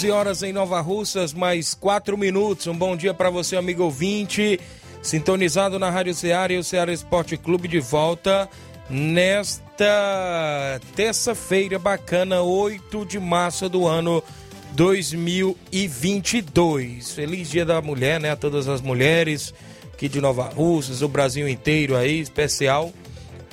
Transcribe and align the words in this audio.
11 0.00 0.10
horas 0.12 0.42
em 0.42 0.50
Nova 0.50 0.80
Russas, 0.80 1.34
mais 1.34 1.74
4 1.74 2.16
minutos. 2.16 2.66
Um 2.66 2.74
bom 2.74 2.96
dia 2.96 3.12
para 3.12 3.28
você, 3.28 3.54
amigo 3.54 3.82
ouvinte, 3.82 4.58
sintonizado 5.02 5.78
na 5.78 5.90
Rádio 5.90 6.14
Ceará 6.14 6.54
e 6.54 6.56
o 6.56 6.64
Ceará 6.64 6.90
Esporte 6.90 7.36
Clube 7.36 7.68
de 7.68 7.80
volta 7.80 8.48
nesta 8.88 10.80
terça-feira 10.96 11.78
bacana, 11.78 12.40
8 12.40 13.04
de 13.04 13.20
março 13.20 13.68
do 13.68 13.86
ano 13.86 14.24
2022. 14.72 17.12
Feliz 17.12 17.50
Dia 17.50 17.66
da 17.66 17.82
Mulher, 17.82 18.18
né? 18.18 18.30
A 18.30 18.36
todas 18.36 18.68
as 18.68 18.80
mulheres 18.80 19.52
aqui 19.92 20.08
de 20.08 20.18
Nova 20.18 20.44
Russas, 20.44 21.02
o 21.02 21.08
Brasil 21.08 21.46
inteiro 21.46 21.94
aí, 21.94 22.20
especial. 22.20 22.90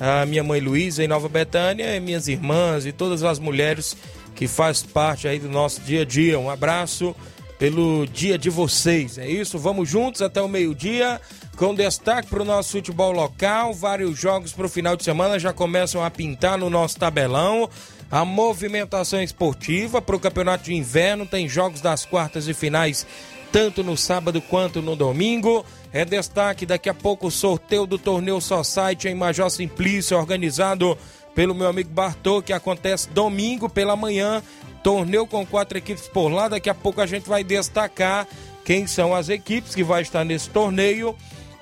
A 0.00 0.24
minha 0.24 0.42
mãe 0.42 0.60
Luísa 0.60 1.04
em 1.04 1.08
Nova 1.08 1.28
Betânia, 1.28 1.94
e 1.94 2.00
minhas 2.00 2.26
irmãs 2.26 2.86
e 2.86 2.92
todas 2.92 3.22
as 3.22 3.38
mulheres 3.38 3.94
que 4.38 4.46
faz 4.46 4.84
parte 4.84 5.26
aí 5.26 5.40
do 5.40 5.48
nosso 5.48 5.80
dia 5.80 6.02
a 6.02 6.04
dia. 6.04 6.38
Um 6.38 6.48
abraço 6.48 7.14
pelo 7.58 8.06
dia 8.06 8.38
de 8.38 8.48
vocês. 8.48 9.18
É 9.18 9.28
isso, 9.28 9.58
vamos 9.58 9.88
juntos 9.88 10.22
até 10.22 10.40
o 10.40 10.48
meio-dia 10.48 11.20
com 11.56 11.74
destaque 11.74 12.28
para 12.28 12.42
o 12.42 12.44
nosso 12.44 12.70
futebol 12.70 13.10
local. 13.10 13.74
Vários 13.74 14.16
jogos 14.16 14.52
para 14.52 14.66
o 14.66 14.68
final 14.68 14.96
de 14.96 15.02
semana 15.02 15.40
já 15.40 15.52
começam 15.52 16.04
a 16.04 16.08
pintar 16.08 16.56
no 16.56 16.70
nosso 16.70 16.96
tabelão. 17.00 17.68
A 18.08 18.24
movimentação 18.24 19.20
esportiva 19.20 20.00
para 20.00 20.14
o 20.14 20.20
campeonato 20.20 20.64
de 20.66 20.72
inverno 20.72 21.26
tem 21.26 21.48
jogos 21.48 21.80
das 21.80 22.04
quartas 22.04 22.46
e 22.46 22.54
finais 22.54 23.04
tanto 23.50 23.82
no 23.82 23.96
sábado 23.96 24.40
quanto 24.40 24.80
no 24.80 24.94
domingo. 24.94 25.66
É 25.92 26.04
destaque 26.04 26.64
daqui 26.64 26.88
a 26.88 26.94
pouco 26.94 27.26
o 27.26 27.30
sorteio 27.30 27.86
do 27.86 27.98
torneio 27.98 28.40
Society 28.40 29.08
em 29.08 29.16
Major 29.16 29.50
Simplício, 29.50 30.16
organizado 30.16 30.96
pelo 31.38 31.54
meu 31.54 31.68
amigo 31.68 31.90
Bartô, 31.90 32.42
que 32.42 32.52
acontece 32.52 33.08
domingo 33.10 33.68
pela 33.68 33.94
manhã. 33.94 34.42
Torneio 34.82 35.24
com 35.24 35.46
quatro 35.46 35.78
equipes 35.78 36.08
por 36.08 36.30
lá. 36.30 36.48
Daqui 36.48 36.68
a 36.68 36.74
pouco 36.74 37.00
a 37.00 37.06
gente 37.06 37.28
vai 37.28 37.44
destacar 37.44 38.26
quem 38.64 38.88
são 38.88 39.14
as 39.14 39.28
equipes 39.28 39.72
que 39.72 39.84
vai 39.84 40.02
estar 40.02 40.24
nesse 40.24 40.50
torneio. 40.50 41.14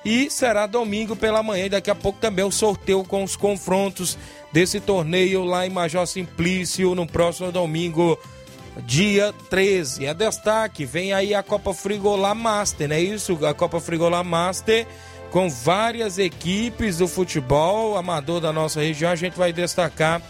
E 0.03 0.31
será 0.31 0.65
domingo 0.65 1.15
pela 1.15 1.43
manhã. 1.43 1.67
E 1.67 1.69
daqui 1.69 1.91
a 1.91 1.95
pouco 1.95 2.17
também 2.19 2.43
o 2.43 2.51
sorteio 2.51 3.03
com 3.03 3.23
os 3.23 3.35
confrontos 3.35 4.17
desse 4.51 4.79
torneio 4.79 5.45
lá 5.45 5.67
em 5.67 5.69
Major 5.69 6.07
Simplício 6.07 6.95
no 6.95 7.05
próximo 7.05 7.51
domingo, 7.51 8.17
dia 8.83 9.31
13. 9.47 10.07
É 10.07 10.13
destaque, 10.15 10.85
vem 10.85 11.13
aí 11.13 11.35
a 11.35 11.43
Copa 11.43 11.71
Frigolá 11.71 12.33
Master, 12.33 12.89
não 12.89 12.95
é 12.95 13.01
isso? 13.01 13.45
A 13.45 13.53
Copa 13.53 13.79
Frigolá 13.79 14.23
Master 14.23 14.87
com 15.31 15.49
várias 15.49 16.17
equipes 16.17 16.97
do 16.97 17.07
futebol 17.07 17.97
amador 17.97 18.39
da 18.39 18.53
nossa 18.53 18.81
região. 18.81 19.11
A 19.11 19.15
gente 19.15 19.37
vai 19.37 19.51
destacar 19.51 20.21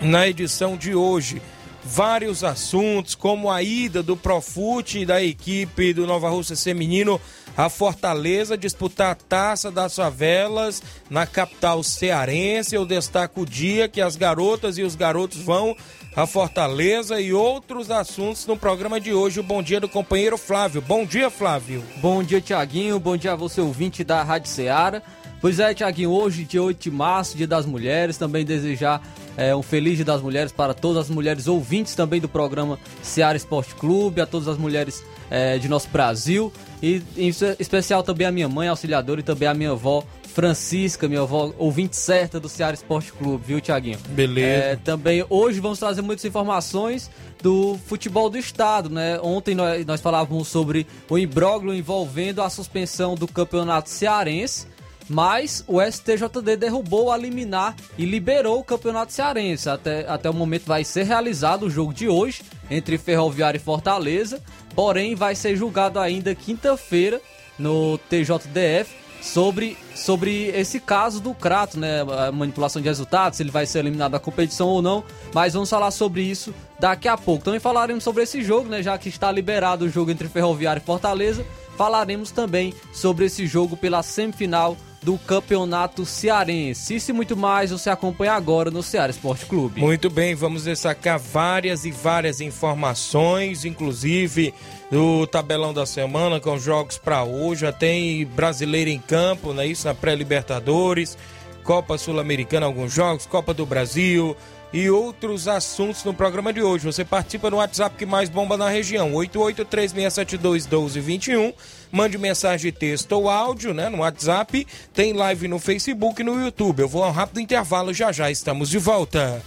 na 0.00 0.28
edição 0.28 0.76
de 0.76 0.94
hoje 0.94 1.42
vários 1.84 2.44
assuntos, 2.44 3.14
como 3.14 3.50
a 3.50 3.62
ida 3.62 4.02
do 4.02 4.16
Profute 4.16 5.06
da 5.06 5.22
equipe 5.22 5.92
do 5.92 6.06
Nova 6.06 6.28
Rússia 6.28 6.56
Feminino 6.56 7.20
a 7.58 7.68
Fortaleza 7.68 8.56
disputar 8.56 9.10
a 9.10 9.14
taça 9.16 9.68
das 9.68 9.96
favelas 9.96 10.80
na 11.10 11.26
capital 11.26 11.82
cearense. 11.82 12.76
Eu 12.76 12.86
destaco 12.86 13.40
o 13.40 13.46
dia 13.46 13.88
que 13.88 14.00
as 14.00 14.14
garotas 14.14 14.78
e 14.78 14.82
os 14.84 14.94
garotos 14.94 15.38
vão 15.38 15.76
a 16.18 16.26
Fortaleza 16.26 17.20
e 17.20 17.32
outros 17.32 17.92
assuntos 17.92 18.44
no 18.44 18.56
programa 18.56 19.00
de 19.00 19.14
hoje. 19.14 19.38
O 19.38 19.42
bom 19.44 19.62
dia 19.62 19.78
do 19.78 19.88
companheiro 19.88 20.36
Flávio. 20.36 20.82
Bom 20.82 21.06
dia, 21.06 21.30
Flávio. 21.30 21.84
Bom 21.98 22.24
dia, 22.24 22.40
Tiaguinho. 22.40 22.98
Bom 22.98 23.16
dia 23.16 23.34
a 23.34 23.36
você, 23.36 23.60
ouvinte 23.60 24.02
da 24.02 24.24
Rádio 24.24 24.50
Ceará. 24.50 25.00
Pois 25.40 25.60
é, 25.60 25.72
Tiaguinho, 25.72 26.10
hoje, 26.10 26.42
dia 26.42 26.60
8 26.60 26.82
de 26.82 26.90
março, 26.90 27.36
dia 27.36 27.46
das 27.46 27.64
mulheres, 27.64 28.18
também 28.18 28.44
desejar 28.44 29.00
é, 29.36 29.54
um 29.54 29.62
feliz 29.62 29.94
dia 29.94 30.04
das 30.04 30.20
mulheres 30.20 30.50
para 30.50 30.74
todas 30.74 31.04
as 31.04 31.08
mulheres 31.08 31.46
ouvintes 31.46 31.94
também 31.94 32.20
do 32.20 32.28
programa 32.28 32.80
Ceará 33.00 33.36
Esporte 33.36 33.76
Clube, 33.76 34.20
a 34.20 34.26
todas 34.26 34.48
as 34.48 34.58
mulheres 34.58 35.04
é, 35.30 35.56
de 35.56 35.68
nosso 35.68 35.88
Brasil 35.88 36.52
e 36.82 37.00
em 37.16 37.28
especial 37.60 38.02
também 38.02 38.26
a 38.26 38.32
minha 38.32 38.48
mãe, 38.48 38.66
auxiliadora, 38.66 39.20
e 39.20 39.22
também 39.22 39.48
a 39.48 39.54
minha 39.54 39.70
avó, 39.70 40.02
Francisca, 40.28 41.08
minha 41.08 41.22
avó, 41.22 41.52
ouvinte 41.58 41.96
certa 41.96 42.38
do 42.38 42.48
Ceará 42.48 42.74
Esporte 42.74 43.12
Clube, 43.12 43.44
viu, 43.46 43.60
Tiaguinho? 43.60 43.98
Beleza. 44.10 44.64
É, 44.64 44.76
também 44.76 45.24
hoje 45.28 45.58
vamos 45.58 45.78
trazer 45.78 46.02
muitas 46.02 46.24
informações 46.24 47.10
do 47.42 47.78
futebol 47.86 48.28
do 48.30 48.38
estado, 48.38 48.88
né? 48.88 49.18
Ontem 49.20 49.54
nós, 49.54 49.84
nós 49.84 50.00
falávamos 50.00 50.48
sobre 50.48 50.86
o 51.08 51.18
imbróglio 51.18 51.74
envolvendo 51.74 52.42
a 52.42 52.50
suspensão 52.50 53.14
do 53.14 53.26
campeonato 53.26 53.88
cearense, 53.88 54.66
mas 55.08 55.64
o 55.66 55.80
STJD 55.80 56.56
derrubou 56.56 57.10
a 57.10 57.16
liminar 57.16 57.74
e 57.96 58.04
liberou 58.04 58.60
o 58.60 58.64
campeonato 58.64 59.12
cearense. 59.12 59.68
Até, 59.68 60.06
até 60.08 60.28
o 60.28 60.34
momento 60.34 60.66
vai 60.66 60.84
ser 60.84 61.04
realizado 61.04 61.64
o 61.64 61.70
jogo 61.70 61.92
de 61.92 62.08
hoje 62.08 62.42
entre 62.70 62.98
Ferroviária 62.98 63.56
e 63.56 63.60
Fortaleza, 63.60 64.40
porém 64.74 65.14
vai 65.14 65.34
ser 65.34 65.56
julgado 65.56 65.98
ainda 65.98 66.34
quinta-feira 66.34 67.20
no 67.58 67.98
TJDF 68.10 69.07
sobre, 69.20 69.76
sobre 69.94 70.46
esse 70.48 70.80
caso 70.80 71.20
do 71.20 71.34
Crato, 71.34 71.78
né? 71.78 72.02
A 72.26 72.32
manipulação 72.32 72.80
de 72.80 72.88
resultados, 72.88 73.36
se 73.36 73.42
ele 73.42 73.50
vai 73.50 73.66
ser 73.66 73.80
eliminado 73.80 74.12
da 74.12 74.18
competição 74.18 74.68
ou 74.68 74.82
não. 74.82 75.04
Mas 75.34 75.54
vamos 75.54 75.70
falar 75.70 75.90
sobre 75.90 76.22
isso 76.22 76.54
daqui 76.78 77.08
a 77.08 77.16
pouco. 77.16 77.44
Também 77.44 77.60
falaremos 77.60 78.04
sobre 78.04 78.22
esse 78.22 78.42
jogo, 78.42 78.68
né? 78.68 78.82
Já 78.82 78.96
que 78.98 79.08
está 79.08 79.30
liberado 79.30 79.84
o 79.84 79.88
jogo 79.88 80.10
entre 80.10 80.28
Ferroviário 80.28 80.80
e 80.80 80.84
Fortaleza. 80.84 81.44
Falaremos 81.76 82.30
também 82.30 82.74
sobre 82.92 83.26
esse 83.26 83.46
jogo 83.46 83.76
pela 83.76 84.02
semifinal 84.02 84.76
do 85.08 85.16
Campeonato 85.16 86.04
Cearense. 86.04 86.94
Isso 86.94 87.12
e 87.12 87.14
muito 87.14 87.34
mais 87.34 87.70
você 87.70 87.88
acompanha 87.88 88.34
agora 88.34 88.70
no 88.70 88.82
Ceará 88.82 89.08
Esporte 89.08 89.46
Clube. 89.46 89.80
Muito 89.80 90.10
bem, 90.10 90.34
vamos 90.34 90.64
destacar 90.64 91.18
várias 91.18 91.86
e 91.86 91.90
várias 91.90 92.42
informações, 92.42 93.64
inclusive 93.64 94.52
do 94.90 95.26
tabelão 95.26 95.72
da 95.72 95.86
semana 95.86 96.38
com 96.40 96.58
jogos 96.58 96.98
para 96.98 97.24
hoje. 97.24 97.62
Já 97.62 97.72
tem 97.72 98.26
brasileiro 98.26 98.90
em 98.90 98.98
campo, 98.98 99.54
né? 99.54 99.66
Isso 99.66 99.88
na 99.88 99.94
pré-Libertadores, 99.94 101.16
Copa 101.64 101.96
Sul-Americana, 101.96 102.66
alguns 102.66 102.92
jogos, 102.92 103.24
Copa 103.24 103.54
do 103.54 103.64
Brasil 103.64 104.36
e 104.74 104.90
outros 104.90 105.48
assuntos 105.48 106.04
no 106.04 106.12
programa 106.12 106.52
de 106.52 106.60
hoje. 106.60 106.84
Você 106.84 107.02
participa 107.02 107.48
no 107.48 107.56
WhatsApp 107.56 107.96
que 107.96 108.04
mais 108.04 108.28
bomba 108.28 108.58
na 108.58 108.68
região, 108.68 109.12
8836721221. 109.12 111.54
Mande 111.90 112.18
mensagem 112.18 112.70
de 112.70 112.78
texto 112.78 113.12
ou 113.12 113.28
áudio, 113.28 113.72
né, 113.72 113.88
no 113.88 113.98
WhatsApp. 113.98 114.66
Tem 114.92 115.12
live 115.12 115.48
no 115.48 115.58
Facebook 115.58 116.20
e 116.20 116.24
no 116.24 116.42
YouTube. 116.42 116.80
Eu 116.80 116.88
vou 116.88 117.02
a 117.02 117.08
um 117.08 117.12
rápido 117.12 117.40
intervalo, 117.40 117.94
já 117.94 118.12
já 118.12 118.30
estamos 118.30 118.68
de 118.68 118.78
volta. 118.78 119.42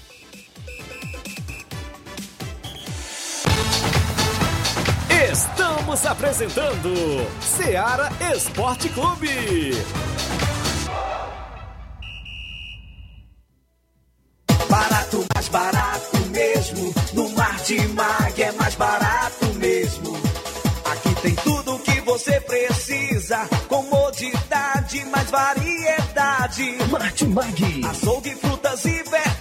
Estamos 5.31 6.05
apresentando 6.05 6.93
Seara 7.41 8.09
Esporte 8.33 8.89
Clube. 8.89 9.71
Barato, 14.69 15.25
mais 15.33 15.49
barato 15.49 16.17
mesmo. 16.31 16.93
No 17.13 17.29
Martimag 17.29 18.41
é 18.41 18.51
mais 18.53 18.75
barato 18.75 19.00
você 22.21 22.39
precisa. 22.41 23.49
Comodidade, 23.67 25.03
mais 25.05 25.29
variedade. 25.31 26.77
Martimag. 26.91 27.81
Açougue, 27.89 28.35
frutas 28.35 28.85
e 28.85 29.03
verduras. 29.03 29.40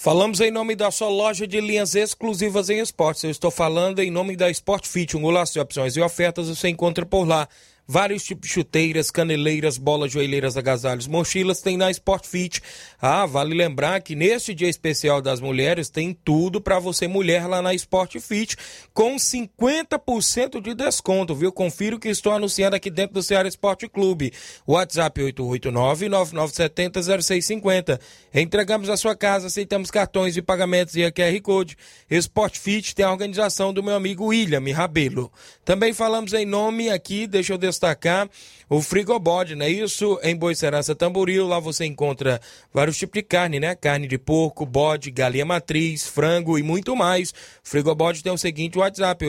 Falamos 0.00 0.40
em 0.40 0.52
nome 0.52 0.76
da 0.76 0.92
sua 0.92 1.08
loja 1.08 1.44
de 1.44 1.60
linhas 1.60 1.96
exclusivas 1.96 2.70
em 2.70 2.78
esportes. 2.78 3.24
Eu 3.24 3.30
estou 3.30 3.50
falando 3.50 3.98
em 3.98 4.12
nome 4.12 4.36
da 4.36 4.48
Sport 4.48 4.86
Fit, 4.86 5.16
um 5.16 5.22
golaço 5.22 5.54
de 5.54 5.58
opções 5.58 5.96
e 5.96 6.00
ofertas 6.00 6.48
você 6.48 6.68
encontra 6.68 7.04
por 7.04 7.26
lá. 7.26 7.48
Vários 7.90 8.22
tipos 8.22 8.46
de 8.46 8.52
chuteiras, 8.52 9.10
caneleiras, 9.10 9.78
bolas, 9.78 10.12
joelheiras, 10.12 10.58
agasalhos, 10.58 11.06
mochilas 11.06 11.62
tem 11.62 11.78
na 11.78 11.90
Sport 11.90 12.26
Fit. 12.26 12.60
Ah, 13.00 13.24
vale 13.24 13.54
lembrar 13.54 14.02
que 14.02 14.14
neste 14.14 14.52
dia 14.52 14.68
especial 14.68 15.22
das 15.22 15.40
mulheres 15.40 15.88
tem 15.88 16.12
tudo 16.12 16.60
para 16.60 16.78
você 16.78 17.08
mulher 17.08 17.46
lá 17.46 17.62
na 17.62 17.72
Sport 17.72 18.18
Fit 18.18 18.58
com 18.92 19.16
50% 19.16 20.60
de 20.60 20.74
desconto, 20.74 21.34
viu? 21.34 21.50
Confira 21.50 21.96
o 21.96 21.98
que 21.98 22.10
estou 22.10 22.34
anunciando 22.34 22.76
aqui 22.76 22.90
dentro 22.90 23.14
do 23.14 23.22
Ceará 23.22 23.48
Esporte 23.48 23.88
Clube. 23.88 24.34
WhatsApp 24.66 25.22
889-9970-0650. 25.22 27.98
Entregamos 28.34 28.90
a 28.90 28.98
sua 28.98 29.16
casa, 29.16 29.46
aceitamos 29.46 29.90
cartões 29.90 30.34
de 30.34 30.42
pagamentos 30.42 30.94
e 30.94 31.06
a 31.06 31.10
QR 31.10 31.40
Code. 31.40 31.74
Sport 32.10 32.58
Fit 32.58 32.94
tem 32.94 33.06
a 33.06 33.10
organização 33.10 33.72
do 33.72 33.82
meu 33.82 33.94
amigo 33.94 34.26
William 34.26 34.60
Rabelo. 34.74 35.32
Também 35.64 35.94
falamos 35.94 36.34
em 36.34 36.44
nome 36.44 36.90
aqui, 36.90 37.26
deixa 37.26 37.54
eu 37.54 37.58
destacar 37.78 38.28
o 38.68 38.82
Frigobode, 38.82 39.54
não 39.54 39.64
é 39.64 39.70
isso? 39.70 40.20
Em 40.22 40.36
Boicerança 40.36 40.94
Tamboril, 40.94 41.46
lá 41.46 41.58
você 41.58 41.86
encontra 41.86 42.38
vários 42.72 42.98
tipos 42.98 43.14
de 43.14 43.22
carne, 43.22 43.58
né? 43.58 43.74
Carne 43.74 44.06
de 44.06 44.18
porco, 44.18 44.66
bode, 44.66 45.10
galinha 45.10 45.46
matriz, 45.46 46.06
frango 46.06 46.58
e 46.58 46.62
muito 46.62 46.94
mais. 46.94 47.32
Frigobode 47.62 48.22
tem 48.22 48.30
o 48.30 48.36
seguinte 48.36 48.76
WhatsApp, 48.78 49.24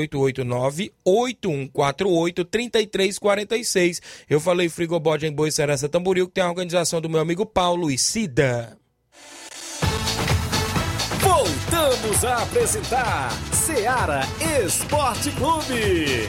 889-8148-3346. 1.06 4.02
Eu 4.30 4.42
falei 4.42 4.68
Frigobode 4.68 5.26
em 5.26 5.32
Boicerança 5.32 5.88
Tamboril, 5.88 6.28
que 6.28 6.34
tem 6.34 6.44
a 6.44 6.50
organização 6.50 7.00
do 7.00 7.10
meu 7.10 7.22
amigo 7.22 7.46
Paulo 7.46 7.90
e 7.90 7.98
Cida. 7.98 8.78
Voltamos 11.22 12.26
a 12.26 12.44
apresentar 12.44 13.32
Seara 13.54 14.24
Esporte 14.66 15.32
Clube. 15.32 16.28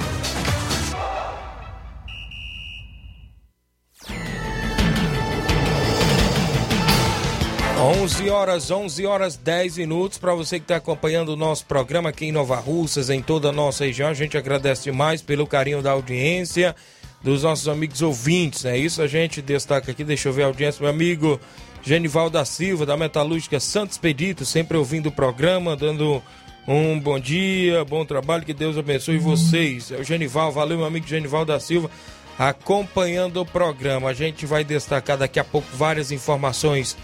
11 7.81 8.29
horas, 8.29 8.71
11 8.71 9.07
horas 9.07 9.37
10 9.39 9.79
minutos. 9.79 10.19
Para 10.19 10.35
você 10.35 10.59
que 10.59 10.65
está 10.65 10.77
acompanhando 10.77 11.31
o 11.31 11.37
nosso 11.37 11.65
programa 11.65 12.11
aqui 12.11 12.27
em 12.27 12.33
Nova 12.33 12.57
Russas, 12.57 13.09
em 13.09 13.23
toda 13.23 13.49
a 13.49 13.53
nossa 13.53 13.87
região, 13.87 14.11
a 14.11 14.15
gente 14.15 14.37
agradece 14.37 14.85
demais 14.85 15.23
pelo 15.23 15.47
carinho 15.47 15.81
da 15.81 15.93
audiência, 15.93 16.77
dos 17.23 17.43
nossos 17.43 17.69
amigos 17.69 18.03
ouvintes. 18.03 18.67
É 18.67 18.77
isso, 18.77 19.01
a 19.01 19.07
gente 19.07 19.41
destaca 19.41 19.93
aqui. 19.93 20.05
Deixa 20.05 20.29
eu 20.29 20.33
ver 20.35 20.43
a 20.43 20.47
audiência, 20.47 20.83
meu 20.83 20.91
amigo 20.91 21.41
Genival 21.83 22.29
da 22.29 22.45
Silva, 22.45 22.85
da 22.85 22.99
Metalúrgica 22.99 23.59
Santos 23.59 23.97
Pedito, 23.97 24.45
sempre 24.45 24.77
ouvindo 24.77 25.07
o 25.07 25.13
programa, 25.13 25.75
dando 25.75 26.23
um 26.69 27.01
bom 27.01 27.19
dia, 27.19 27.83
bom 27.87 28.05
trabalho, 28.05 28.45
que 28.45 28.53
Deus 28.53 28.77
abençoe 28.77 29.17
vocês. 29.17 29.91
É 29.91 29.97
o 29.97 30.05
Genival, 30.05 30.53
valeu, 30.53 30.77
meu 30.77 30.87
amigo 30.87 31.07
Genival 31.07 31.47
da 31.47 31.59
Silva, 31.59 31.91
acompanhando 32.39 33.41
o 33.41 33.47
programa. 33.47 34.11
A 34.11 34.13
gente 34.13 34.45
vai 34.45 34.65
destacar 34.65 35.17
daqui 35.17 35.41
a 35.41 35.45
pouco 35.45 35.67
várias 35.75 36.13
informações 36.13 36.95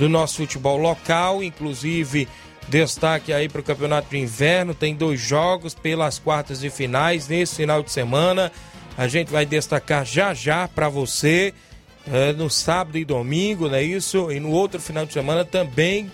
do 0.00 0.08
nosso 0.08 0.36
futebol 0.36 0.78
local, 0.78 1.44
inclusive 1.44 2.26
destaque 2.68 3.34
aí 3.34 3.50
para 3.50 3.60
o 3.60 3.64
campeonato 3.64 4.08
de 4.08 4.16
inverno. 4.16 4.74
Tem 4.74 4.94
dois 4.94 5.20
jogos 5.20 5.74
pelas 5.74 6.18
quartas 6.18 6.60
de 6.60 6.70
finais 6.70 7.28
nesse 7.28 7.56
final 7.56 7.82
de 7.82 7.92
semana. 7.92 8.50
A 8.96 9.06
gente 9.06 9.30
vai 9.30 9.44
destacar 9.44 10.06
já 10.06 10.32
já 10.32 10.66
para 10.66 10.88
você 10.88 11.52
é, 12.10 12.32
no 12.32 12.48
sábado 12.48 12.96
e 12.96 13.04
domingo, 13.04 13.68
não 13.68 13.74
é 13.74 13.82
isso? 13.82 14.32
E 14.32 14.40
no 14.40 14.50
outro 14.50 14.80
final 14.80 15.04
de 15.04 15.12
semana 15.12 15.44
também 15.44 16.10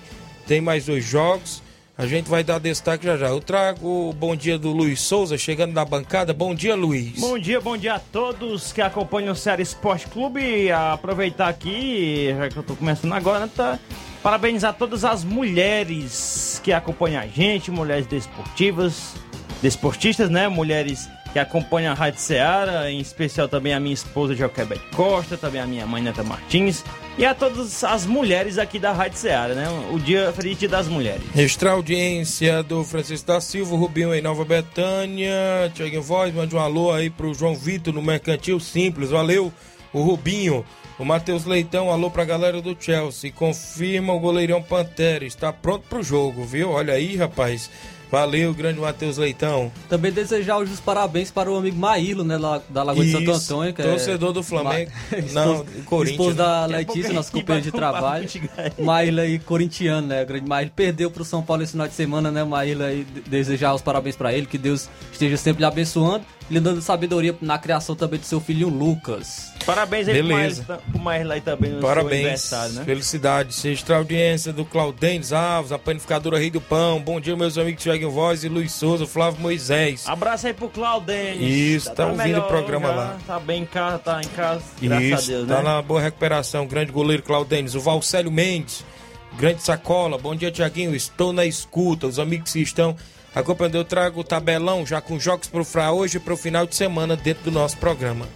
tem 0.49 0.61
mais 0.61 0.87
dois 0.87 1.05
jogos. 1.05 1.63
A 1.99 2.05
gente 2.07 2.29
vai 2.29 2.45
dar 2.45 2.61
destaque 2.61 3.07
já 3.07 3.17
já. 3.17 3.29
Eu 3.29 3.41
trago 3.41 4.11
o 4.11 4.13
bom 4.13 4.37
dia 4.37 4.59
do 4.59 4.71
Luiz 4.71 5.01
Souza 5.01 5.39
chegando 5.39 5.73
na 5.73 5.83
bancada. 5.83 6.35
Bom 6.35 6.55
dia, 6.55 6.75
Luiz. 6.75 7.19
Bom 7.19 7.39
dia, 7.39 7.59
bom 7.59 7.75
dia 7.75 7.95
a 7.95 7.99
todos 7.99 8.71
que 8.71 8.83
acompanham 8.83 9.33
o 9.33 9.35
Ceará 9.35 9.63
Esporte 9.63 10.07
Clube. 10.09 10.71
Aproveitar 10.71 11.49
aqui, 11.49 12.35
já 12.37 12.49
que 12.51 12.57
eu 12.59 12.63
tô 12.63 12.77
começando 12.77 13.15
agora, 13.15 13.49
tá? 13.49 13.79
Parabenizar 14.23 14.75
todas 14.75 15.07
as 15.07 15.25
mulheres 15.25 16.61
que 16.63 16.71
acompanham 16.71 17.23
a 17.23 17.27
gente, 17.27 17.71
mulheres 17.71 18.07
desportivas, 18.07 19.15
desportistas, 19.63 20.29
né? 20.29 20.49
Mulheres 20.49 21.09
que 21.33 21.39
acompanham 21.39 21.93
a 21.93 21.95
Rádio 21.95 22.21
Ceará, 22.21 22.91
em 22.91 23.01
especial 23.01 23.49
também 23.49 23.73
a 23.73 23.81
minha 23.81 23.95
esposa 23.95 24.35
Joquebete 24.35 24.85
Costa, 24.95 25.39
também 25.39 25.63
a 25.63 25.67
minha 25.67 25.87
mãe 25.87 26.03
Neta 26.03 26.23
Martins 26.23 26.85
e 27.19 27.25
a 27.25 27.35
todas 27.35 27.83
as 27.83 28.05
mulheres 28.05 28.59
aqui 28.59 28.79
da 28.79 28.93
Rádio 28.93 29.19
Ceará, 29.19 29.55
né? 29.55 29.67
O 29.91 29.99
dia 29.99 30.33
feliz 30.33 30.59
das 30.69 30.87
mulheres. 30.87 31.23
Extra 31.35 31.71
audiência 31.71 32.63
do 32.63 32.85
Francisco 32.85 33.27
da 33.27 33.41
Silva, 33.41 33.77
Rubinho 33.77 34.15
em 34.15 34.21
Nova 34.21 34.45
Betânia, 34.45 35.71
Tiaguinho 35.75 36.03
Voz, 36.03 36.35
mande 36.35 36.55
um 36.55 36.61
alô 36.61 36.93
aí 36.93 37.09
pro 37.09 37.33
João 37.33 37.55
Vitor 37.55 37.95
no 37.95 38.03
Mercantil 38.03 38.61
Simples, 38.61 39.11
valeu, 39.11 39.53
o 39.93 40.03
Rubinho. 40.03 40.65
O 40.99 41.05
Matheus 41.05 41.45
Leitão, 41.45 41.91
alô 41.91 42.11
pra 42.11 42.25
galera 42.25 42.63
do 42.63 42.75
Chelsea. 42.79 43.31
Confirma 43.31 44.15
o 44.15 44.19
goleirão 44.19 44.63
Pantera. 44.63 45.27
Está 45.27 45.53
pronto 45.53 45.87
pro 45.87 46.03
jogo, 46.03 46.43
viu? 46.43 46.71
Olha 46.71 46.95
aí, 46.95 47.17
rapaz. 47.17 47.71
Valeu, 48.11 48.55
grande 48.55 48.81
Matheus 48.81 49.17
Leitão. 49.17 49.71
Também 49.89 50.13
desejar 50.13 50.59
os 50.59 50.81
parabéns 50.81 51.31
para 51.31 51.51
o 51.51 51.57
amigo 51.57 51.77
Maílo, 51.77 52.25
né, 52.25 52.37
lá, 52.37 52.63
da 52.69 52.83
Lagoa 52.83 53.05
de 53.05 53.13
Santo 53.13 53.31
Antônio. 53.31 53.75
Que 53.75 53.83
torcedor 53.83 54.31
é... 54.31 54.33
do 54.33 54.43
Flamengo. 54.43 54.91
Ma... 55.11 55.17
Não, 55.45 55.67
Corinthians. 55.85 56.21
Esposo 56.21 56.37
da 56.37 56.67
Letícia, 56.67 57.13
nosso 57.13 57.33
companheiro 57.33 57.65
de 57.65 57.73
trabalho. 57.73 58.29
Maíla 58.79 59.23
aí, 59.23 59.39
corintiano, 59.39 60.07
né? 60.07 60.23
O 60.23 60.27
grande 60.27 60.49
Maíla 60.49 60.71
perdeu 60.75 61.11
pro 61.11 61.25
São 61.25 61.43
Paulo 61.43 61.63
esse 61.63 61.73
final 61.73 61.89
de 61.89 61.95
semana, 61.95 62.31
né? 62.31 62.45
Maíla 62.45 62.87
aí, 62.87 63.07
desejar 63.27 63.75
os 63.75 63.83
parabéns 63.83 64.17
para 64.17 64.33
ele, 64.33 64.47
que 64.47 64.59
Deus 64.59 64.89
esteja 65.13 65.37
sempre 65.37 65.61
lhe 65.61 65.67
abençoando 65.67 66.25
lhe 66.51 66.61
dando 66.61 66.81
sabedoria 66.81 67.37
na 67.41 67.59
criação 67.59 67.97
também 67.97 68.21
do 68.21 68.27
seu 68.27 68.41
filho 68.41 68.69
Lucas. 68.69 69.53
Parabéns 69.65 70.07
aí 70.07 70.15
Beleza. 70.15 70.63
pro 70.93 71.09
aí 71.09 71.41
também 71.41 71.73
no 71.73 71.81
Parabéns. 71.81 72.51
né? 72.73 72.85
Felicidades. 72.85 73.65
Extra 73.65 73.97
audiência 73.97 74.53
do 74.53 74.65
Claudênis 74.65 75.33
Alves, 75.33 75.73
a 75.73 75.79
panificadora 75.79 76.39
Rei 76.39 76.51
do 76.51 76.61
Pão. 76.61 77.01
Bom 77.01 77.21
dia, 77.21 77.37
meus 77.37 77.59
amigos 77.59 77.83
Tiago 77.83 78.09
Voz 78.11 78.45
e 78.45 78.49
Luiz 78.49 78.73
Souza, 78.73 79.07
Flávio 79.07 79.41
Moisés. 79.41 80.05
Abraço 80.07 80.47
aí 80.47 80.55
pro 80.55 80.69
Claudênis. 80.69 81.43
Isso, 81.43 81.89
tá, 81.89 81.95
tá 81.95 82.07
ouvindo 82.07 82.23
melhor, 82.23 82.45
o 82.45 82.49
programa 82.49 82.89
já, 82.89 82.95
lá. 82.95 83.17
Tá 83.27 83.41
bem 83.41 83.63
em 83.63 83.67
casa, 83.67 83.99
tá 83.99 84.21
em 84.21 84.29
casa. 84.29 84.63
Graças 84.81 85.05
Isso, 85.05 85.33
a 85.33 85.35
Deus, 85.35 85.49
tá 85.49 85.57
né? 85.57 85.63
na 85.63 85.83
boa 85.83 86.01
recuperação. 86.01 86.67
Grande 86.67 86.93
goleiro 86.93 87.23
Claudênis. 87.23 87.75
O 87.75 87.81
Valcélio 87.81 88.31
Mendes, 88.31 88.85
grande 89.37 89.63
sacola. 89.63 90.17
Bom 90.17 90.35
dia, 90.37 90.53
Tiaguinho. 90.53 90.95
Estou 90.95 91.33
na 91.33 91.45
escuta. 91.45 92.07
Os 92.07 92.21
amigos 92.21 92.53
que 92.53 92.61
estão 92.61 92.97
acompanhando, 93.37 93.77
eu 93.77 93.85
trago 93.85 94.21
o 94.21 94.25
tabelão 94.25 94.87
já 94.87 95.01
com 95.01 95.21
jogos 95.21 95.47
pro 95.47 95.63
Fra 95.63 95.93
hoje 95.93 96.17
e 96.17 96.21
pro 96.21 96.39
final 96.39 96.67
de 96.67 96.75
semana 96.75 97.15
dentro 97.15 97.45
do 97.45 97.51
nosso 97.51 97.77
programa. 97.77 98.27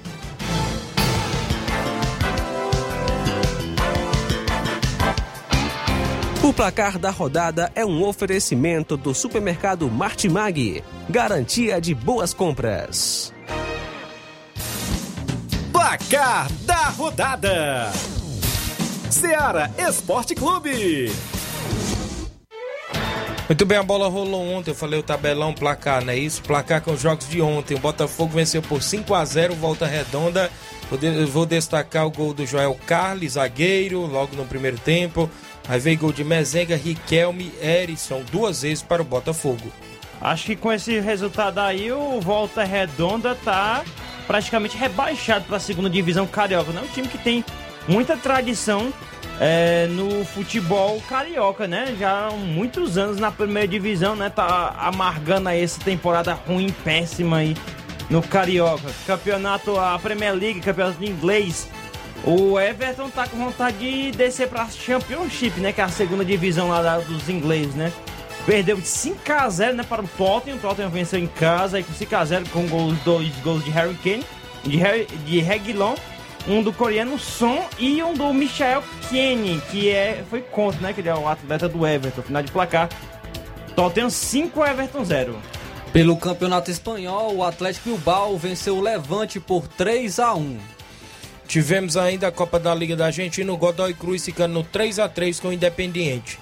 O 6.45 6.53
placar 6.53 6.99
da 6.99 7.11
rodada 7.11 7.73
é 7.75 7.85
um 7.85 8.05
oferecimento 8.05 8.97
do 8.97 9.15
supermercado 9.15 9.91
Martimag, 9.91 10.85
garantia 11.09 11.81
de 11.81 11.95
boas 11.95 12.35
compras. 12.35 13.33
Placar 15.73 16.51
da 16.67 16.89
rodada: 16.89 17.91
Seara 19.11 19.71
Esporte 19.79 20.35
Clube. 20.35 21.11
Muito 23.51 23.67
bem, 23.67 23.79
a 23.79 23.83
bola 23.83 24.09
rolou 24.09 24.49
ontem, 24.49 24.71
eu 24.71 24.77
falei 24.77 25.01
o 25.01 25.03
tabelão, 25.03 25.53
placar, 25.53 26.05
não 26.05 26.13
é 26.13 26.17
isso? 26.17 26.41
Placar 26.41 26.81
com 26.81 26.93
os 26.93 27.01
jogos 27.01 27.29
de 27.29 27.43
ontem. 27.43 27.75
O 27.75 27.81
Botafogo 27.81 28.33
venceu 28.33 28.63
por 28.63 28.81
5 28.81 29.13
a 29.13 29.25
0 29.25 29.57
volta 29.57 29.87
redonda. 29.87 30.49
Eu 31.03 31.27
vou 31.27 31.45
destacar 31.45 32.07
o 32.07 32.13
gol 32.13 32.33
do 32.33 32.47
Joel 32.47 32.79
Carlos, 32.87 33.33
zagueiro, 33.33 34.07
logo 34.07 34.37
no 34.37 34.45
primeiro 34.45 34.79
tempo. 34.79 35.29
Aí 35.69 35.81
veio 35.81 35.99
gol 35.99 36.13
de 36.13 36.23
Mezenga, 36.23 36.77
Riquelme, 36.77 37.53
Erisson, 37.61 38.23
duas 38.31 38.63
vezes 38.63 38.85
para 38.85 39.03
o 39.03 39.05
Botafogo. 39.05 39.73
Acho 40.21 40.47
que 40.47 40.55
com 40.55 40.73
esse 40.73 41.01
resultado 41.01 41.59
aí, 41.59 41.91
o 41.91 42.21
Volta 42.21 42.63
Redonda 42.63 43.35
tá 43.35 43.83
praticamente 44.29 44.77
rebaixado 44.77 45.47
para 45.47 45.57
a 45.57 45.61
segunda 45.61 45.91
divisão 45.91 46.25
carioca. 46.25 46.71
Não 46.71 46.83
é 46.83 46.85
um 46.85 46.89
time 46.89 47.09
que 47.09 47.19
tem 47.19 47.45
muita 47.91 48.17
tradição 48.17 48.93
é, 49.41 49.87
no 49.89 50.25
futebol 50.25 51.01
carioca, 51.09 51.67
né? 51.67 51.97
Já 51.99 52.29
há 52.29 52.31
muitos 52.31 52.97
anos 52.97 53.19
na 53.19 53.33
primeira 53.33 53.67
divisão, 53.67 54.15
né? 54.15 54.31
Tá 54.31 54.75
amargando 54.79 55.49
aí 55.49 55.63
essa 55.63 55.81
temporada 55.81 56.33
ruim, 56.33 56.71
péssima 56.85 57.39
aí 57.39 57.57
no 58.09 58.23
carioca. 58.23 58.89
Campeonato, 59.07 59.79
a 59.79 59.99
Premier 59.99 60.35
League, 60.35 60.61
campeonato 60.61 61.03
inglês. 61.05 61.69
O 62.23 62.61
Everton 62.61 63.09
tá 63.09 63.27
com 63.27 63.39
vontade 63.39 63.79
de 63.79 64.11
descer 64.13 64.47
pra 64.49 64.69
Championship, 64.69 65.59
né? 65.59 65.73
Que 65.73 65.81
é 65.81 65.85
a 65.85 65.89
segunda 65.89 66.25
divisão 66.25 66.69
lá 66.69 66.99
dos 66.99 67.29
ingleses, 67.29 67.75
né? 67.75 67.93
Perdeu 68.45 68.77
de 68.77 68.83
5x0 68.83 69.73
né, 69.73 69.83
para 69.83 70.03
o 70.03 70.09
Tottenham. 70.09 70.57
O 70.57 70.61
Tottenham 70.61 70.91
venceu 70.91 71.19
em 71.19 71.27
casa 71.27 71.79
aí 71.79 71.85
com 71.85 71.93
5x0 71.93 72.49
com 72.51 72.67
gols, 72.69 72.99
dois 73.05 73.31
gols 73.43 73.65
de 73.65 73.71
Harry 73.71 73.95
Kane, 74.03 74.25
de, 74.65 74.77
Harry, 74.77 75.07
de 75.25 75.41
Reguilon, 75.41 75.95
um 76.49 76.63
do 76.63 76.73
coreano 76.73 77.19
Son 77.19 77.65
e 77.79 78.03
um 78.03 78.15
do 78.15 78.33
Michael 78.33 78.83
Kenny, 79.09 79.61
que 79.71 79.91
é, 79.91 80.25
foi 80.29 80.41
contra, 80.41 80.81
né? 80.81 80.93
Que 80.93 81.01
ele 81.01 81.09
é 81.09 81.15
o 81.15 81.29
atleta 81.29 81.69
do 81.69 81.87
Everton. 81.87 82.23
Final 82.23 82.43
de 82.43 82.53
placar. 82.53 82.89
Tottenham 83.75 84.11
5, 84.11 84.65
Everton 84.65 85.05
0. 85.05 85.37
Pelo 85.93 86.17
Campeonato 86.17 86.71
Espanhol, 86.71 87.37
o 87.37 87.45
Atlético 87.45 87.91
Bilbao 87.91 88.37
venceu 88.39 88.77
o 88.77 88.81
Levante 88.81 89.41
por 89.41 89.67
3 89.67 90.19
a 90.21 90.35
1. 90.35 90.59
Tivemos 91.49 91.97
ainda 91.97 92.29
a 92.29 92.33
Copa 92.33 92.61
da 92.61 92.73
Liga 92.73 92.95
da 92.95 93.07
Argentina, 93.07 93.53
o 93.53 93.57
Godoy 93.57 93.93
Cruz 93.93 94.25
ficando 94.25 94.55
no 94.55 94.63
3 94.63 95.01
a 95.01 95.09
3 95.09 95.41
com 95.41 95.49
o 95.49 95.53
Independiente. 95.53 96.39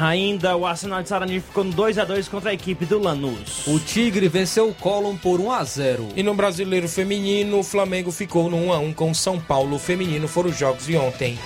Ainda 0.00 0.56
o 0.56 0.64
Arsenal 0.64 1.02
de 1.02 1.10
Sarandi 1.10 1.40
ficou 1.40 1.62
no 1.62 1.74
2x2 1.74 2.30
contra 2.30 2.50
a 2.50 2.54
equipe 2.54 2.86
do 2.86 2.98
Lanús. 2.98 3.66
O 3.66 3.78
Tigre 3.78 4.28
venceu 4.28 4.70
o 4.70 4.74
Colón 4.74 5.14
por 5.16 5.38
1 5.38 5.52
a 5.52 5.62
0. 5.62 6.08
E 6.16 6.22
no 6.22 6.34
Brasileiro 6.34 6.88
Feminino, 6.88 7.58
o 7.58 7.62
Flamengo 7.62 8.10
ficou 8.10 8.48
no 8.48 8.56
1 8.56 8.72
a 8.72 8.78
1 8.78 8.94
com 8.94 9.10
o 9.10 9.14
São 9.14 9.38
Paulo 9.38 9.78
Feminino, 9.78 10.26
foram 10.26 10.48
os 10.48 10.56
jogos 10.56 10.86
de 10.86 10.96
ontem. 10.96 11.38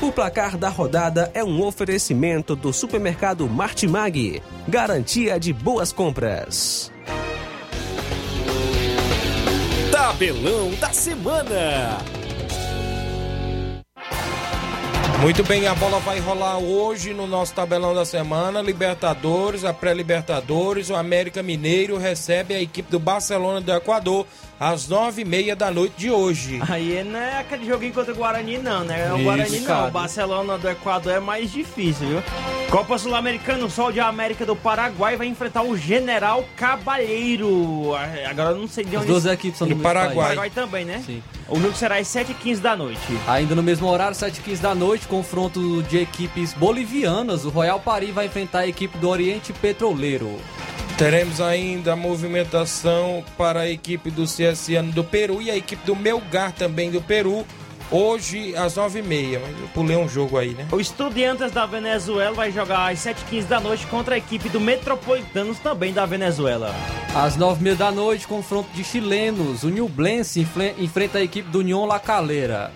O 0.00 0.12
placar 0.12 0.56
da 0.56 0.68
rodada 0.68 1.28
é 1.34 1.42
um 1.42 1.60
oferecimento 1.60 2.54
do 2.54 2.72
supermercado 2.72 3.48
Martimag. 3.48 4.40
Garantia 4.68 5.40
de 5.40 5.52
boas 5.52 5.92
compras. 5.92 6.92
Tabelão 9.90 10.70
da 10.78 10.92
semana. 10.92 11.98
Muito 15.20 15.42
bem, 15.42 15.66
a 15.66 15.74
bola 15.74 15.98
vai 15.98 16.20
rolar 16.20 16.58
hoje 16.58 17.12
no 17.12 17.26
nosso 17.26 17.52
tabelão 17.52 17.92
da 17.92 18.04
semana. 18.04 18.62
Libertadores, 18.62 19.64
a 19.64 19.74
pré-Libertadores, 19.74 20.90
o 20.90 20.94
América 20.94 21.42
Mineiro 21.42 21.98
recebe 21.98 22.54
a 22.54 22.62
equipe 22.62 22.88
do 22.88 23.00
Barcelona 23.00 23.60
do 23.60 23.72
Equador 23.72 24.24
às 24.60 24.88
nove 24.88 25.22
e 25.22 25.24
meia 25.24 25.54
da 25.54 25.70
noite 25.70 25.94
de 25.96 26.10
hoje. 26.10 26.60
Aí 26.68 27.02
não 27.04 27.18
é 27.18 27.38
aquele 27.40 27.64
joguinho 27.66 27.92
contra 27.92 28.12
o 28.12 28.16
Guarani, 28.16 28.58
não, 28.58 28.84
né? 28.84 29.12
O 29.12 29.16
Isso, 29.16 29.24
Guarani 29.24 29.60
não, 29.60 29.88
o 29.88 29.90
Barcelona 29.90 30.58
do 30.58 30.68
Equador 30.68 31.12
é 31.12 31.20
mais 31.20 31.50
difícil, 31.52 32.06
viu? 32.08 32.22
Copa 32.70 32.98
Sul-Americana, 32.98 33.64
o 33.64 33.70
Sol 33.70 33.90
de 33.92 34.00
América 34.00 34.44
do 34.44 34.54
Paraguai 34.56 35.16
vai 35.16 35.26
enfrentar 35.26 35.62
o 35.62 35.76
General 35.76 36.44
Cabalheiro. 36.56 37.94
Ah, 37.94 38.30
Agora 38.30 38.50
eu 38.50 38.58
não 38.58 38.68
sei 38.68 38.84
de 38.84 38.94
As 38.96 39.02
onde. 39.02 39.12
duas 39.12 39.26
equipes 39.26 39.58
são 39.58 39.66
do 39.68 39.76
Paraguai. 39.76 40.14
país. 40.14 40.22
Paraguai 40.38 40.50
também, 40.50 40.84
né? 40.84 41.02
Sim. 41.04 41.22
O 41.48 41.58
jogo 41.60 41.74
será 41.74 41.96
às 41.96 42.08
7h15 42.08 42.58
da 42.60 42.76
noite. 42.76 43.00
Ainda 43.26 43.54
no 43.54 43.62
mesmo 43.62 43.88
horário, 43.88 44.14
7h15 44.14 44.58
da 44.60 44.74
noite, 44.74 45.06
confronto 45.06 45.82
de 45.84 45.98
equipes 45.98 46.52
bolivianas. 46.52 47.44
O 47.44 47.48
Royal 47.48 47.80
Paris 47.80 48.10
vai 48.10 48.26
enfrentar 48.26 48.60
a 48.60 48.66
equipe 48.66 48.98
do 48.98 49.08
Oriente 49.08 49.52
Petroleiro. 49.52 50.36
Teremos 50.98 51.40
ainda 51.40 51.92
a 51.92 51.96
movimentação 51.96 53.24
para 53.36 53.60
a 53.60 53.70
equipe 53.70 54.10
do 54.10 54.24
CSA 54.24 54.82
do 54.92 55.04
Peru 55.04 55.40
e 55.40 55.48
a 55.50 55.56
equipe 55.56 55.86
do 55.86 55.94
Melgar 55.94 56.50
também 56.52 56.90
do 56.90 57.00
Peru, 57.00 57.46
hoje 57.88 58.56
às 58.56 58.74
nove 58.74 58.98
e 58.98 59.02
meia. 59.02 59.38
Mas 59.38 59.60
eu 59.60 59.68
pulei 59.68 59.96
um 59.96 60.08
jogo 60.08 60.36
aí, 60.36 60.54
né? 60.54 60.66
O 60.72 60.80
Estudiantes 60.80 61.52
da 61.52 61.66
Venezuela 61.66 62.34
vai 62.34 62.50
jogar 62.50 62.90
às 62.90 62.98
7h15 62.98 63.44
da 63.44 63.60
noite 63.60 63.86
contra 63.86 64.16
a 64.16 64.18
equipe 64.18 64.48
do 64.48 64.60
Metropolitanos 64.60 65.60
também 65.60 65.92
da 65.92 66.04
Venezuela. 66.04 66.74
Às 67.14 67.36
9h30 67.36 67.76
da 67.76 67.92
noite, 67.92 68.26
confronto 68.26 68.68
de 68.74 68.82
chilenos. 68.82 69.62
O 69.62 69.68
Nublense 69.68 70.40
enfle- 70.40 70.74
enfrenta 70.78 71.18
a 71.18 71.22
equipe 71.22 71.48
do 71.48 71.60
União 71.60 71.84
La 71.86 72.00
Calera. 72.00 72.72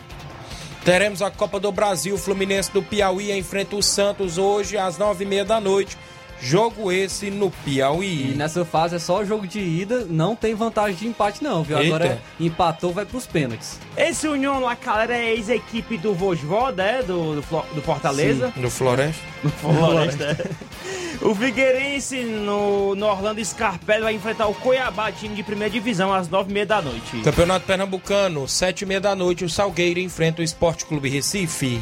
Teremos 0.85 1.23
a 1.23 1.31
Copa 1.31 1.59
do 1.59 1.73
Brasil, 1.73 2.17
Fluminense 2.17 2.71
do 2.73 2.83
Piauí 2.83 3.37
enfrenta 3.37 3.75
o 3.75 3.83
Santos 3.83 4.39
hoje 4.39 4.77
às 4.79 4.97
nove 4.97 5.25
e 5.25 5.27
meia 5.27 5.45
da 5.45 5.61
noite. 5.61 5.97
Jogo 6.43 6.91
esse 6.91 7.31
no 7.31 7.47
E 7.47 7.51
Piauí. 7.65 8.35
nessa 8.37 8.65
fase 8.65 8.97
é 8.97 8.99
só 8.99 9.25
jogo 9.25 9.47
de 9.47 9.61
ida, 9.61 10.05
não 10.11 10.35
tem 10.35 10.55
vantagem 10.55 10.97
de 10.97 11.07
empate 11.07 11.43
não, 11.43 11.63
viu? 11.63 11.79
Eita. 11.79 11.95
Agora 11.95 12.23
empatou, 12.41 12.93
vai 12.93 13.05
pros 13.07 13.27
pênaltis. 13.27 13.79
Esse 13.97 14.27
União 14.27 14.59
La 14.61 14.75
Calera 14.75 15.17
é 15.17 15.33
ex-equipe 15.35 15.97
do 15.97 16.13
Vojvoda, 16.15 16.83
é? 16.83 17.03
Do, 17.03 17.37
do, 17.37 17.41
do 17.41 17.83
Fortaleza. 17.83 18.53
No 18.57 18.69
Floresta. 18.69 19.23
Floresta. 19.61 20.51
o 21.23 21.35
Figueirense 21.35 22.23
no, 22.25 22.95
no 22.97 23.07
Orlando 23.07 23.45
Scarpelli 23.45 24.03
vai 24.03 24.15
enfrentar 24.15 24.49
o 24.49 24.55
Cuiabá, 24.55 25.13
time 25.13 25.35
de 25.37 25.43
primeira 25.45 25.71
divisão, 25.73 26.13
às 26.13 26.29
nove 26.29 26.51
e 26.51 26.55
meia 26.55 26.67
da 26.67 26.83
noite. 26.83 27.21
Campeonato 27.23 27.67
Pernambucano, 27.67 28.49
sete 28.49 28.83
e 28.83 28.87
meia 28.87 29.01
da 29.01 29.15
noite, 29.15 29.45
o 29.45 29.49
Salgueiro 29.49 30.01
enfrenta 30.01 30.41
o 30.41 30.45
Esporte 30.45 30.85
Clube 30.87 31.09
Recife. 31.09 31.81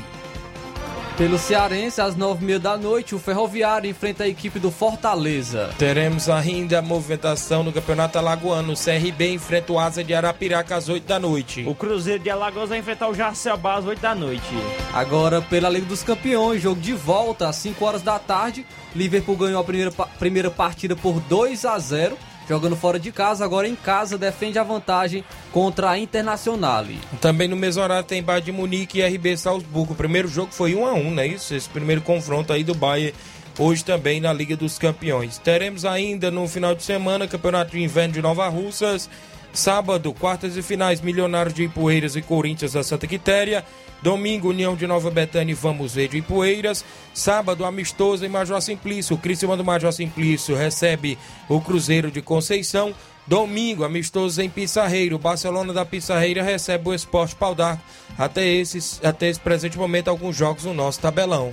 Pelo 1.21 1.39
Cearense, 1.39 2.01
às 2.01 2.17
9h30 2.17 2.59
da 2.59 2.79
noite, 2.79 3.15
o 3.15 3.19
Ferroviário 3.19 3.91
enfrenta 3.91 4.25
a 4.25 4.27
equipe 4.27 4.59
do 4.59 4.71
Fortaleza. 4.71 5.69
Teremos 5.77 6.31
ainda 6.31 6.79
a 6.79 6.83
movimentação 6.83 7.63
no 7.63 7.71
Campeonato 7.71 8.17
Alagoano. 8.17 8.73
O 8.73 8.75
CRB 8.75 9.35
enfrenta 9.35 9.71
o 9.71 9.79
Asa 9.79 10.03
de 10.03 10.15
Arapiraca 10.15 10.77
às 10.77 10.89
8 10.89 11.07
da 11.07 11.19
noite. 11.19 11.63
O 11.69 11.75
Cruzeiro 11.75 12.23
de 12.23 12.31
Alagoas 12.31 12.71
vai 12.71 12.79
enfrentar 12.79 13.07
o 13.07 13.15
Jacebá 13.15 13.75
às 13.75 13.85
oito 13.85 14.01
da 14.01 14.15
noite. 14.15 14.49
Agora, 14.95 15.43
pela 15.43 15.69
Liga 15.69 15.85
dos 15.85 16.03
Campeões, 16.03 16.63
jogo 16.63 16.81
de 16.81 16.95
volta 16.95 17.51
às 17.51 17.57
5 17.57 17.85
horas 17.85 18.01
da 18.01 18.19
tarde. 18.19 18.65
Liverpool 18.97 19.37
ganhou 19.37 19.61
a 19.61 19.65
primeira, 19.65 19.91
primeira 19.91 20.51
partida 20.51 20.97
por 20.97 21.21
2 21.21 21.67
a 21.67 21.79
0 21.79 22.17
jogando 22.51 22.77
fora 22.77 22.99
de 22.99 23.13
casa. 23.13 23.45
Agora 23.45 23.69
em 23.69 23.77
casa, 23.77 24.19
defende 24.19 24.59
a 24.59 24.63
vantagem 24.63 25.25
contra 25.53 25.91
a 25.91 25.99
Internacional. 25.99 26.85
Também 27.21 27.47
no 27.47 27.57
mesmo 27.57 27.83
horário 27.83 28.05
tem 28.05 28.23
Bayern 28.23 28.47
de 28.47 28.53
Munique 28.53 28.99
e 28.99 29.07
RB 29.07 29.37
Salzburgo. 29.37 29.93
O 29.93 29.97
primeiro 29.97 30.29
jogo 30.29 30.53
foi 30.53 30.75
1 30.75 30.87
a 30.87 30.93
1 30.93 31.11
não 31.11 31.23
é 31.23 31.27
isso? 31.29 31.55
Esse 31.55 31.69
primeiro 31.69 32.03
confronto 32.03 32.53
aí 32.53 32.65
do 32.65 32.75
Bayern 32.75 33.15
hoje 33.59 33.85
também 33.85 34.21
na 34.21 34.33
Liga 34.33 34.57
dos 34.57 34.79
Campeões. 34.79 35.39
Teremos 35.39 35.85
ainda 35.85 36.31
no 36.31 36.49
final 36.49 36.75
de 36.75 36.83
semana 36.83 37.29
Campeonato 37.29 37.73
de 37.73 37.83
Inverno 37.83 38.15
de 38.15 38.23
Nova 38.23 38.49
Russas. 38.49 39.09
Sábado, 39.53 40.15
quartas 40.15 40.57
e 40.57 40.63
finais, 40.63 41.01
Milionários 41.01 41.55
de 41.55 41.65
Ipueiras 41.65 42.15
e 42.17 42.23
Corinthians 42.23 42.73
da 42.73 42.83
Santa 42.83 43.07
Quitéria. 43.07 43.65
Domingo, 44.03 44.49
União 44.49 44.75
de 44.75 44.87
Nova 44.87 45.11
Betânia 45.11 45.53
e 45.53 45.55
Vamos 45.55 45.95
Ver 45.95 46.09
de 46.09 46.19
Ipueiras. 46.19 46.85
Sábado, 47.13 47.65
amistoso 47.65 48.25
em 48.25 48.29
Major 48.29 48.61
Simplício. 48.61 49.17
O 49.17 49.19
Criciúma 49.19 49.57
do 49.57 49.65
Major 49.65 49.93
Simplício 49.93 50.57
recebe 50.57 51.19
o 51.49 51.61
Cruzeiro 51.61 52.11
de 52.11 52.23
Conceição. 52.23 52.95
Domingo, 53.27 53.85
amistoso 53.85 54.41
em 54.41 54.49
Pissarreiro. 54.49 55.19
Barcelona 55.19 55.73
da 55.73 55.85
Pissarreira 55.85 56.43
recebe 56.43 56.89
o 56.89 56.95
Esporte 56.95 57.35
Pau 57.35 57.55
d'Arco. 57.55 57.83
Até, 58.19 58.47
esses, 58.47 59.01
até 59.05 59.29
esse 59.29 59.39
presente 59.39 59.79
momento, 59.79 60.09
alguns 60.09 60.35
jogos 60.35 60.65
no 60.65 60.75
nosso 60.75 61.01
tabelão. 61.01 61.53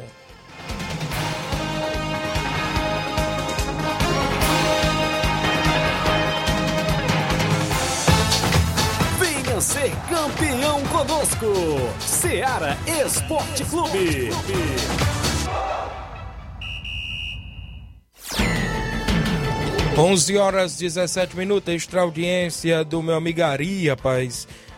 Ser 9.68 9.92
campeão 10.08 10.82
conosco. 10.86 11.46
Seara 12.00 12.78
Esporte 13.06 13.66
Clube. 13.66 14.30
11 19.98 20.38
horas 20.38 20.78
17 20.78 21.36
minutos, 21.36 21.74
extra 21.74 22.02
audiência 22.02 22.86
do 22.86 23.04
meu 23.04 23.16
amigo 23.16 23.44
Ari. 23.44 23.88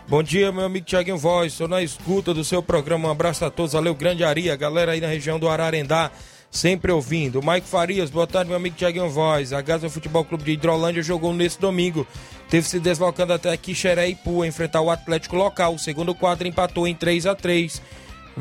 Bom 0.08 0.24
dia, 0.24 0.52
meu 0.52 0.66
amigo 0.66 0.88
Tiaguinho 0.88 1.20
Voz. 1.20 1.52
Estou 1.52 1.68
na 1.68 1.84
escuta 1.84 2.34
do 2.34 2.44
seu 2.44 2.64
programa. 2.64 3.10
Um 3.10 3.12
abraço 3.12 3.46
a 3.46 3.52
todos. 3.52 3.74
Valeu, 3.74 3.94
grande 3.94 4.24
Ari. 4.24 4.50
A 4.50 4.56
galera 4.56 4.94
aí 4.94 5.02
na 5.02 5.08
região 5.08 5.38
do 5.38 5.48
Ararendá, 5.48 6.10
sempre 6.50 6.92
ouvindo. 6.92 7.44
Mike 7.44 7.68
Farias, 7.68 8.10
boa 8.10 8.26
tarde, 8.26 8.50
meu 8.50 8.58
amigo 8.58 8.76
Tiaguinho 8.76 9.08
Voz. 9.08 9.54
A 9.54 9.62
Gaza 9.62 9.88
Futebol 9.88 10.26
Clube 10.26 10.44
de 10.44 10.54
Hidrolândia 10.54 11.04
jogou 11.04 11.32
nesse 11.32 11.60
domingo. 11.60 12.08
Teve 12.50 12.68
se 12.68 12.80
deslocando 12.80 13.34
até 13.34 13.56
Quixeré 13.56 14.10
e 14.10 14.16
Pu 14.16 14.44
enfrentar 14.44 14.82
o 14.82 14.90
Atlético 14.90 15.36
local. 15.36 15.76
O 15.76 15.80
segundo 15.80 16.16
quadro 16.16 16.48
empatou 16.48 16.88
em 16.88 16.96
3 16.96 17.26
a 17.28 17.36
3 17.36 17.82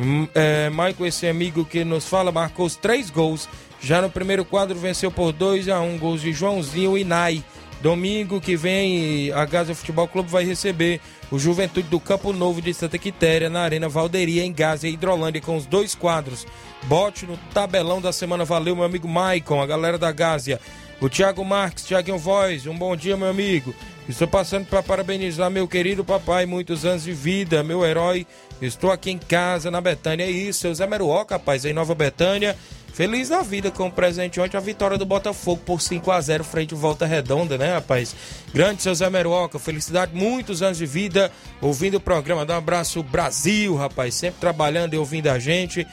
Hum, 0.00 0.28
é, 0.32 0.70
Michael, 0.70 1.06
esse 1.06 1.26
amigo 1.26 1.64
que 1.64 1.84
nos 1.84 2.06
fala, 2.06 2.30
marcou 2.30 2.64
os 2.64 2.76
três 2.76 3.10
gols. 3.10 3.48
Já 3.80 4.00
no 4.00 4.08
primeiro 4.08 4.44
quadro 4.44 4.78
venceu 4.78 5.10
por 5.10 5.32
2 5.32 5.68
a 5.68 5.80
1 5.80 5.98
gols 5.98 6.20
de 6.20 6.32
Joãozinho 6.32 6.96
e 6.96 7.02
Nai. 7.02 7.42
Domingo 7.80 8.40
que 8.40 8.56
vem, 8.56 9.32
a 9.32 9.44
Gaza 9.44 9.74
Futebol 9.74 10.06
Clube 10.06 10.28
vai 10.28 10.44
receber 10.44 11.00
o 11.30 11.38
Juventude 11.38 11.88
do 11.88 11.98
Campo 11.98 12.32
Novo 12.32 12.62
de 12.62 12.72
Santa 12.74 12.98
Quitéria 12.98 13.50
na 13.50 13.60
Arena 13.60 13.88
Valderia, 13.88 14.44
em 14.44 14.52
Gaza 14.52 14.88
e 14.88 14.92
Hidrolândia, 14.92 15.40
com 15.40 15.56
os 15.56 15.66
dois 15.66 15.94
quadros. 15.94 16.46
Bote 16.84 17.26
no 17.26 17.36
tabelão 17.52 18.00
da 18.00 18.12
semana. 18.12 18.44
Valeu, 18.44 18.74
meu 18.76 18.84
amigo 18.84 19.08
Maicon, 19.08 19.60
a 19.60 19.66
galera 19.66 19.98
da 19.98 20.10
Gásia. 20.12 20.60
O 21.00 21.08
Thiago 21.08 21.44
Marques, 21.44 21.84
Thiaguinho 21.84 22.18
Voz, 22.18 22.66
um 22.66 22.76
bom 22.76 22.96
dia, 22.96 23.16
meu 23.16 23.28
amigo. 23.28 23.74
Estou 24.08 24.26
passando 24.26 24.64
para 24.64 24.82
parabenizar 24.82 25.50
meu 25.50 25.68
querido 25.68 26.02
papai, 26.02 26.46
muitos 26.46 26.86
anos 26.86 27.04
de 27.04 27.12
vida, 27.12 27.62
meu 27.62 27.84
herói. 27.84 28.26
Estou 28.60 28.90
aqui 28.90 29.10
em 29.10 29.18
casa, 29.18 29.70
na 29.70 29.82
Betânia. 29.82 30.24
É 30.24 30.30
isso, 30.30 30.60
seu 30.60 30.74
Zé 30.74 30.86
Meruoca, 30.86 31.34
rapaz, 31.34 31.66
em 31.66 31.74
Nova 31.74 31.94
Betânia. 31.94 32.56
Feliz 32.94 33.28
da 33.28 33.42
vida 33.42 33.70
com 33.70 33.86
o 33.86 33.92
presente 33.92 34.40
ontem, 34.40 34.56
a 34.56 34.60
vitória 34.60 34.96
do 34.96 35.04
Botafogo 35.04 35.60
por 35.64 35.80
5 35.80 36.10
a 36.10 36.20
0 36.20 36.42
frente 36.42 36.72
ao 36.72 36.80
Volta 36.80 37.04
Redonda, 37.04 37.58
né, 37.58 37.74
rapaz? 37.74 38.16
Grande 38.52 38.82
seu 38.82 38.94
Zé 38.94 39.10
Meruoca, 39.10 39.58
felicidade, 39.58 40.16
muitos 40.16 40.62
anos 40.62 40.78
de 40.78 40.86
vida, 40.86 41.30
ouvindo 41.60 41.98
o 41.98 42.00
programa. 42.00 42.46
Dá 42.46 42.54
um 42.54 42.58
abraço, 42.58 43.02
Brasil, 43.02 43.76
rapaz, 43.76 44.14
sempre 44.14 44.40
trabalhando 44.40 44.94
e 44.94 44.96
ouvindo 44.96 45.28
a 45.28 45.38
gente, 45.38 45.86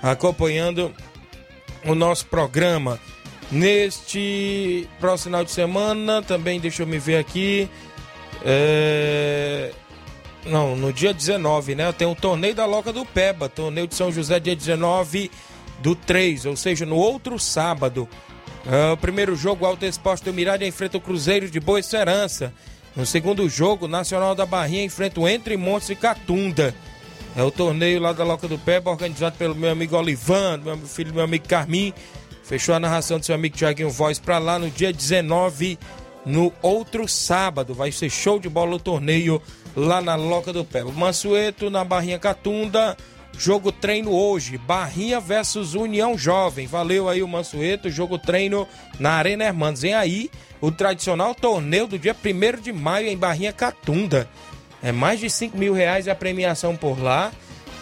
acompanhando 0.00 0.94
o 1.84 1.96
nosso 1.96 2.26
programa. 2.26 2.98
Neste 3.50 4.88
próximo 4.98 5.30
final 5.30 5.44
de 5.44 5.50
semana, 5.52 6.22
também 6.22 6.58
deixa 6.58 6.82
eu 6.82 6.86
me 6.86 6.98
ver 6.98 7.16
aqui. 7.18 7.68
É... 8.44 9.72
Não, 10.44 10.76
no 10.76 10.92
dia 10.92 11.12
19, 11.12 11.74
né? 11.74 11.92
Tem 11.92 12.06
o 12.06 12.14
torneio 12.14 12.54
da 12.54 12.66
Loca 12.66 12.92
do 12.92 13.04
Peba, 13.04 13.48
torneio 13.48 13.86
de 13.86 13.94
São 13.94 14.12
José, 14.12 14.38
dia 14.38 14.54
19 14.54 15.30
do 15.80 15.94
3, 15.94 16.46
ou 16.46 16.56
seja, 16.56 16.86
no 16.86 16.96
outro 16.96 17.38
sábado. 17.38 18.08
É, 18.64 18.92
o 18.92 18.96
primeiro 18.96 19.36
jogo, 19.36 19.64
Alto 19.64 19.84
Esporte 19.84 20.24
do 20.24 20.32
Mirade 20.32 20.64
enfrenta 20.64 20.98
o 20.98 21.00
Cruzeiro 21.00 21.48
de 21.48 21.60
Boa 21.60 21.78
Esperança. 21.78 22.52
No 22.96 23.04
segundo 23.04 23.48
jogo, 23.48 23.86
Nacional 23.86 24.34
da 24.34 24.46
Barrinha 24.46 24.84
enfrenta 24.84 25.20
o 25.20 25.28
Entre 25.28 25.56
Montes 25.56 25.90
e 25.90 25.96
Catunda. 25.96 26.74
É 27.36 27.42
o 27.42 27.50
torneio 27.50 28.00
lá 28.00 28.12
da 28.12 28.24
Loca 28.24 28.48
do 28.48 28.58
Peba, 28.58 28.90
organizado 28.90 29.36
pelo 29.36 29.54
meu 29.54 29.70
amigo 29.70 29.96
Olivan, 29.96 30.58
meu 30.64 30.78
filho 30.78 31.12
meu 31.12 31.22
amigo 31.22 31.46
Carmim. 31.46 31.92
Fechou 32.46 32.76
a 32.76 32.80
narração 32.80 33.18
do 33.18 33.26
seu 33.26 33.34
amigo 33.34 33.56
Tiaguinho 33.56 33.90
Voz 33.90 34.20
para 34.20 34.38
lá 34.38 34.56
no 34.56 34.70
dia 34.70 34.92
19, 34.92 35.76
no 36.24 36.52
outro 36.62 37.08
sábado. 37.08 37.74
Vai 37.74 37.90
ser 37.90 38.08
show 38.08 38.38
de 38.38 38.48
bola 38.48 38.76
o 38.76 38.78
torneio 38.78 39.42
lá 39.74 40.00
na 40.00 40.14
Loca 40.14 40.52
do 40.52 40.64
Pé. 40.64 40.84
Mansueto 40.84 41.68
na 41.70 41.82
Barrinha 41.84 42.20
Catunda. 42.20 42.96
Jogo 43.36 43.72
treino 43.72 44.12
hoje, 44.12 44.56
Barrinha 44.56 45.18
versus 45.18 45.74
União 45.74 46.16
Jovem. 46.16 46.68
Valeu 46.68 47.08
aí 47.08 47.20
o 47.20 47.28
Mansueto, 47.28 47.90
jogo 47.90 48.16
treino 48.16 48.66
na 48.98 49.10
Arena 49.10 49.44
Hermanos. 49.44 49.82
Vem 49.82 49.94
aí 49.94 50.30
o 50.60 50.70
tradicional 50.70 51.34
torneio 51.34 51.88
do 51.88 51.98
dia 51.98 52.14
1 52.14 52.62
de 52.62 52.72
maio 52.72 53.08
em 53.08 53.16
Barrinha 53.16 53.52
Catunda. 53.52 54.28
É 54.80 54.92
mais 54.92 55.18
de 55.18 55.28
5 55.28 55.58
mil 55.58 55.74
reais 55.74 56.06
a 56.06 56.14
premiação 56.14 56.76
por 56.76 57.02
lá. 57.02 57.32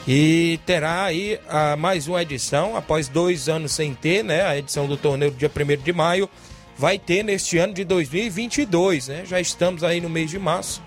E 0.06 0.60
terá 0.66 1.04
aí 1.04 1.40
a, 1.48 1.76
mais 1.76 2.06
uma 2.06 2.20
edição, 2.20 2.76
após 2.76 3.08
dois 3.08 3.48
anos 3.48 3.72
sem 3.72 3.94
ter, 3.94 4.22
né? 4.22 4.42
A 4.42 4.58
edição 4.58 4.86
do 4.86 4.98
torneio 4.98 5.30
do 5.30 5.38
dia 5.38 5.50
1 5.50 5.82
de 5.82 5.92
maio. 5.92 6.28
Vai 6.76 6.98
ter 6.98 7.22
neste 7.22 7.56
ano 7.56 7.72
de 7.72 7.84
2022, 7.84 9.08
né? 9.08 9.22
Já 9.24 9.40
estamos 9.40 9.82
aí 9.82 10.00
no 10.00 10.10
mês 10.10 10.30
de 10.30 10.38
março. 10.38 10.82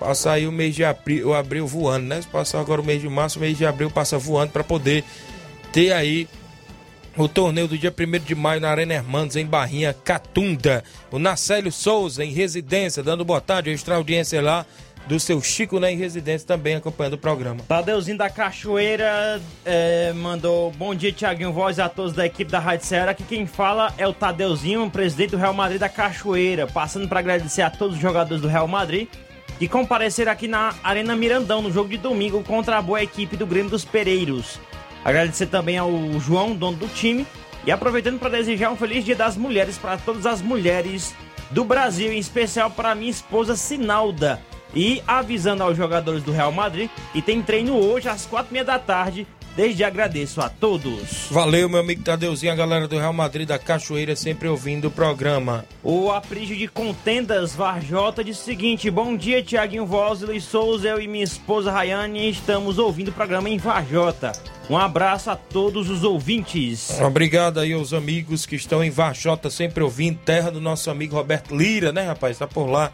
Passa 0.00 0.32
aí 0.32 0.48
o 0.48 0.52
mês 0.52 0.74
de 0.74 0.84
abril, 0.84 1.32
abril 1.32 1.66
voando, 1.66 2.06
né? 2.06 2.22
Se 2.22 2.26
passar 2.26 2.58
agora 2.58 2.80
o 2.80 2.84
mês 2.84 3.00
de 3.00 3.08
março, 3.08 3.38
o 3.38 3.40
mês 3.40 3.56
de 3.56 3.64
abril 3.64 3.90
passa 3.90 4.18
voando 4.18 4.50
para 4.50 4.64
poder 4.64 5.04
ter 5.72 5.92
aí 5.92 6.28
o 7.16 7.28
torneio 7.28 7.68
do 7.68 7.78
dia 7.78 7.94
1 7.96 8.24
de 8.24 8.34
maio 8.34 8.60
na 8.60 8.70
Arena 8.70 8.94
Hermanos, 8.94 9.36
em 9.36 9.46
Barrinha, 9.46 9.94
Catunda. 9.94 10.82
O 11.12 11.20
Nacélio 11.20 11.70
Souza, 11.70 12.24
em 12.24 12.32
residência, 12.32 13.00
dando 13.00 13.24
boa 13.24 13.40
tarde, 13.40 13.70
extra 13.70 13.94
audiência 13.94 14.42
lá 14.42 14.66
do 15.06 15.20
seu 15.20 15.40
Chico 15.42 15.78
né, 15.78 15.92
em 15.92 15.96
residência 15.96 16.46
também 16.46 16.74
acompanhando 16.74 17.14
o 17.14 17.18
programa. 17.18 17.60
Tadeuzinho 17.68 18.16
da 18.16 18.30
Cachoeira 18.30 19.40
é, 19.64 20.12
mandou 20.14 20.70
bom 20.72 20.94
dia, 20.94 21.12
Tiaguinho 21.12 21.52
Voz 21.52 21.78
a 21.78 21.88
todos 21.88 22.12
da 22.12 22.24
equipe 22.24 22.50
da 22.50 22.58
Rádio 22.58 22.86
Ceará. 22.86 23.10
Aqui 23.10 23.22
quem 23.22 23.46
fala 23.46 23.92
é 23.98 24.06
o 24.06 24.12
Tadeuzinho, 24.12 24.88
presidente 24.90 25.30
do 25.30 25.36
Real 25.36 25.54
Madrid 25.54 25.78
da 25.78 25.88
Cachoeira. 25.88 26.66
Passando 26.66 27.08
para 27.08 27.20
agradecer 27.20 27.62
a 27.62 27.70
todos 27.70 27.96
os 27.96 28.02
jogadores 28.02 28.40
do 28.40 28.48
Real 28.48 28.66
Madrid 28.66 29.08
que 29.58 29.68
compareceram 29.68 30.32
aqui 30.32 30.48
na 30.48 30.74
Arena 30.82 31.14
Mirandão 31.14 31.62
no 31.62 31.70
jogo 31.70 31.88
de 31.88 31.96
domingo 31.96 32.42
contra 32.42 32.78
a 32.78 32.82
boa 32.82 33.02
equipe 33.02 33.36
do 33.36 33.46
Grêmio 33.46 33.70
dos 33.70 33.84
Pereiros. 33.84 34.58
Agradecer 35.04 35.46
também 35.46 35.78
ao 35.78 35.92
João, 36.18 36.56
dono 36.56 36.76
do 36.76 36.88
time, 36.88 37.26
e 37.64 37.70
aproveitando 37.70 38.18
para 38.18 38.30
desejar 38.30 38.70
um 38.70 38.76
feliz 38.76 39.04
Dia 39.04 39.14
das 39.14 39.36
Mulheres 39.36 39.78
para 39.78 39.96
todas 39.96 40.26
as 40.26 40.40
mulheres 40.40 41.14
do 41.50 41.62
Brasil, 41.64 42.12
em 42.12 42.18
especial 42.18 42.70
para 42.70 42.94
minha 42.94 43.10
esposa 43.10 43.54
Sinalda 43.54 44.40
e 44.74 45.02
avisando 45.06 45.62
aos 45.62 45.76
jogadores 45.76 46.22
do 46.22 46.32
Real 46.32 46.52
Madrid 46.52 46.90
que 47.12 47.22
tem 47.22 47.42
treino 47.42 47.76
hoje 47.76 48.08
às 48.08 48.26
quatro 48.26 48.50
e 48.50 48.54
meia 48.54 48.64
da 48.64 48.78
tarde. 48.78 49.26
Desde 49.56 49.84
agradeço 49.84 50.40
a 50.40 50.48
todos. 50.48 51.28
Valeu, 51.30 51.68
meu 51.68 51.78
amigo 51.78 52.02
Tadeuzinho, 52.02 52.52
a 52.52 52.56
galera 52.56 52.88
do 52.88 52.98
Real 52.98 53.12
Madrid 53.12 53.46
da 53.46 53.56
Cachoeira 53.56 54.16
sempre 54.16 54.48
ouvindo 54.48 54.88
o 54.88 54.90
programa. 54.90 55.64
O 55.80 56.10
Aprígio 56.10 56.56
de 56.56 56.66
Contendas 56.66 57.54
Varjota 57.54 58.24
disse 58.24 58.40
o 58.40 58.44
seguinte: 58.44 58.90
Bom 58.90 59.16
dia, 59.16 59.44
Tiaguinho 59.44 59.88
Luiz 60.22 60.42
Souza, 60.42 60.88
eu 60.88 61.00
e 61.00 61.06
minha 61.06 61.22
esposa 61.22 61.70
Rayane 61.70 62.28
estamos 62.28 62.78
ouvindo 62.78 63.08
o 63.08 63.12
programa 63.12 63.48
em 63.48 63.56
Varjota. 63.56 64.32
Um 64.68 64.76
abraço 64.76 65.30
a 65.30 65.36
todos 65.36 65.88
os 65.88 66.02
ouvintes. 66.02 66.98
Obrigado 67.00 67.60
aí 67.60 67.74
aos 67.74 67.92
amigos 67.92 68.46
que 68.46 68.56
estão 68.56 68.82
em 68.82 68.90
Varjota, 68.90 69.50
sempre 69.50 69.84
ouvindo, 69.84 70.18
terra 70.24 70.50
do 70.50 70.60
nosso 70.60 70.90
amigo 70.90 71.14
Roberto 71.14 71.54
Lira, 71.54 71.92
né, 71.92 72.06
rapaz? 72.06 72.38
Tá 72.38 72.48
por 72.48 72.66
lá 72.66 72.90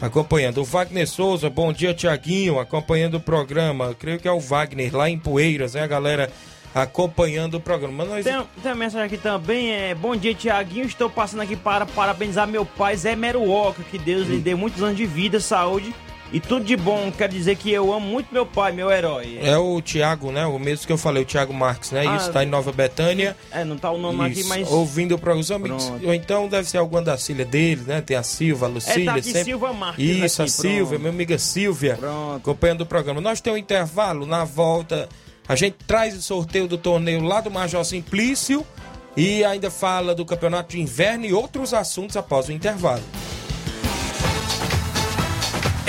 acompanhando. 0.00 0.58
O 0.58 0.64
Wagner 0.64 1.06
Souza, 1.06 1.50
bom 1.50 1.72
dia, 1.72 1.94
Tiaguinho, 1.94 2.58
acompanhando 2.58 3.16
o 3.16 3.20
programa. 3.20 3.94
Creio 3.94 4.18
que 4.18 4.28
é 4.28 4.32
o 4.32 4.40
Wagner, 4.40 4.94
lá 4.94 5.08
em 5.08 5.18
Poeiras, 5.18 5.74
né, 5.74 5.82
a 5.82 5.86
galera 5.86 6.30
acompanhando 6.74 7.54
o 7.54 7.60
programa. 7.60 8.04
Nós... 8.04 8.24
Tem, 8.24 8.34
tem 8.62 8.72
uma 8.72 8.74
mensagem 8.74 9.06
aqui 9.06 9.18
também, 9.18 9.72
é 9.72 9.94
Bom 9.94 10.14
dia, 10.14 10.34
Tiaguinho, 10.34 10.86
estou 10.86 11.08
passando 11.10 11.40
aqui 11.40 11.56
para 11.56 11.86
parabenizar 11.86 12.46
meu 12.46 12.64
pai, 12.64 12.96
Zé 12.96 13.16
Meruoca, 13.16 13.82
que 13.82 13.98
Deus 13.98 14.28
lhe 14.28 14.38
dê 14.38 14.54
muitos 14.54 14.82
anos 14.82 14.96
de 14.96 15.06
vida, 15.06 15.40
saúde 15.40 15.94
e 16.32 16.40
tudo 16.40 16.64
de 16.64 16.76
bom, 16.76 17.10
quer 17.10 17.28
dizer 17.28 17.56
que 17.56 17.70
eu 17.70 17.92
amo 17.92 18.06
muito 18.06 18.32
meu 18.32 18.44
pai, 18.44 18.70
meu 18.72 18.90
herói. 18.90 19.38
É 19.42 19.56
o 19.56 19.80
Tiago, 19.80 20.30
né? 20.30 20.44
O 20.46 20.58
mesmo 20.58 20.86
que 20.86 20.92
eu 20.92 20.98
falei, 20.98 21.22
o 21.22 21.26
Tiago 21.26 21.54
Marques, 21.54 21.90
né? 21.90 22.04
Ah, 22.06 22.16
Isso 22.16 22.30
tá 22.30 22.44
em 22.44 22.46
Nova 22.46 22.70
Betânia. 22.70 23.36
É, 23.50 23.64
não 23.64 23.78
tá 23.78 23.90
o 23.90 23.98
nome 23.98 24.28
Isso, 24.30 24.40
aqui, 24.40 24.48
mas. 24.48 24.70
Ouvindo 24.70 25.18
para 25.18 25.34
os 25.34 25.50
amigos. 25.50 25.90
Ou 26.04 26.12
então 26.12 26.48
deve 26.48 26.68
ser 26.68 26.78
alguma 26.78 27.00
da 27.00 27.16
filha 27.16 27.44
dele, 27.44 27.82
né? 27.86 28.00
Tem 28.00 28.16
a 28.16 28.22
Silva, 28.22 28.66
a 28.66 28.68
Lucília. 28.68 29.02
É, 29.02 29.06
tá 29.06 29.14
aqui 29.14 29.22
sempre... 29.24 29.44
Silva 29.44 29.72
Marques. 29.72 30.04
Isso, 30.04 30.42
aqui, 30.42 30.50
a 30.50 30.52
Silvia, 30.52 30.98
minha 30.98 31.10
amiga 31.10 31.38
Silvia. 31.38 31.96
Pronto. 31.96 32.36
Acompanhando 32.36 32.80
o 32.82 32.86
programa. 32.86 33.20
Nós 33.20 33.40
temos 33.40 33.58
um 33.58 33.62
intervalo 33.62 34.26
na 34.26 34.44
volta. 34.44 35.08
A 35.48 35.56
gente 35.56 35.76
traz 35.86 36.14
o 36.14 36.20
sorteio 36.20 36.68
do 36.68 36.76
torneio 36.76 37.22
lá 37.22 37.40
do 37.40 37.50
Major 37.50 37.82
Simplício 37.84 38.66
e 39.16 39.42
ainda 39.44 39.70
fala 39.70 40.14
do 40.14 40.26
campeonato 40.26 40.76
de 40.76 40.80
inverno 40.80 41.24
e 41.24 41.32
outros 41.32 41.72
assuntos 41.72 42.16
após 42.16 42.48
o 42.48 42.52
intervalo. 42.52 43.02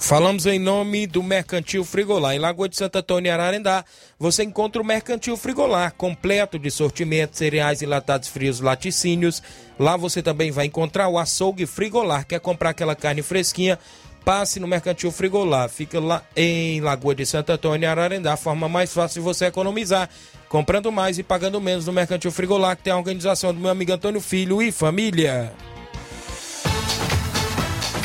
Falamos 0.00 0.46
em 0.46 0.60
nome 0.60 1.06
do 1.08 1.22
Mercantil 1.22 1.84
Frigolar. 1.84 2.34
Em 2.34 2.38
Lagoa 2.38 2.68
de 2.68 2.76
Santo 2.76 2.96
Antônio, 2.96 3.32
Ararendá, 3.32 3.84
você 4.18 4.44
encontra 4.44 4.80
o 4.80 4.84
Mercantil 4.84 5.36
Frigolar, 5.36 5.92
completo 5.92 6.58
de 6.58 6.70
sortimento, 6.70 7.36
cereais 7.36 7.82
enlatados 7.82 8.28
frios, 8.28 8.60
laticínios. 8.60 9.42
Lá 9.78 9.96
você 9.96 10.22
também 10.22 10.52
vai 10.52 10.66
encontrar 10.66 11.08
o 11.08 11.18
açougue 11.18 11.66
Frigolar. 11.66 12.24
Quer 12.26 12.38
comprar 12.38 12.70
aquela 12.70 12.94
carne 12.94 13.22
fresquinha? 13.22 13.78
Passe 14.24 14.60
no 14.60 14.68
Mercantil 14.68 15.10
Frigolar. 15.10 15.68
Fica 15.68 15.98
lá 15.98 16.22
em 16.36 16.80
Lagoa 16.80 17.14
de 17.14 17.26
Santo 17.26 17.50
Antônio, 17.50 17.90
Ararendá. 17.90 18.34
A 18.34 18.36
forma 18.36 18.68
mais 18.68 18.92
fácil 18.92 19.20
de 19.20 19.24
você 19.24 19.46
economizar. 19.46 20.08
Comprando 20.48 20.92
mais 20.92 21.18
e 21.18 21.22
pagando 21.24 21.60
menos 21.60 21.86
no 21.86 21.92
Mercantil 21.92 22.30
Frigolar, 22.30 22.76
que 22.76 22.84
tem 22.84 22.92
a 22.92 22.96
organização 22.96 23.52
do 23.52 23.60
meu 23.60 23.70
amigo 23.70 23.92
Antônio 23.92 24.20
Filho 24.20 24.62
e 24.62 24.70
família. 24.70 25.52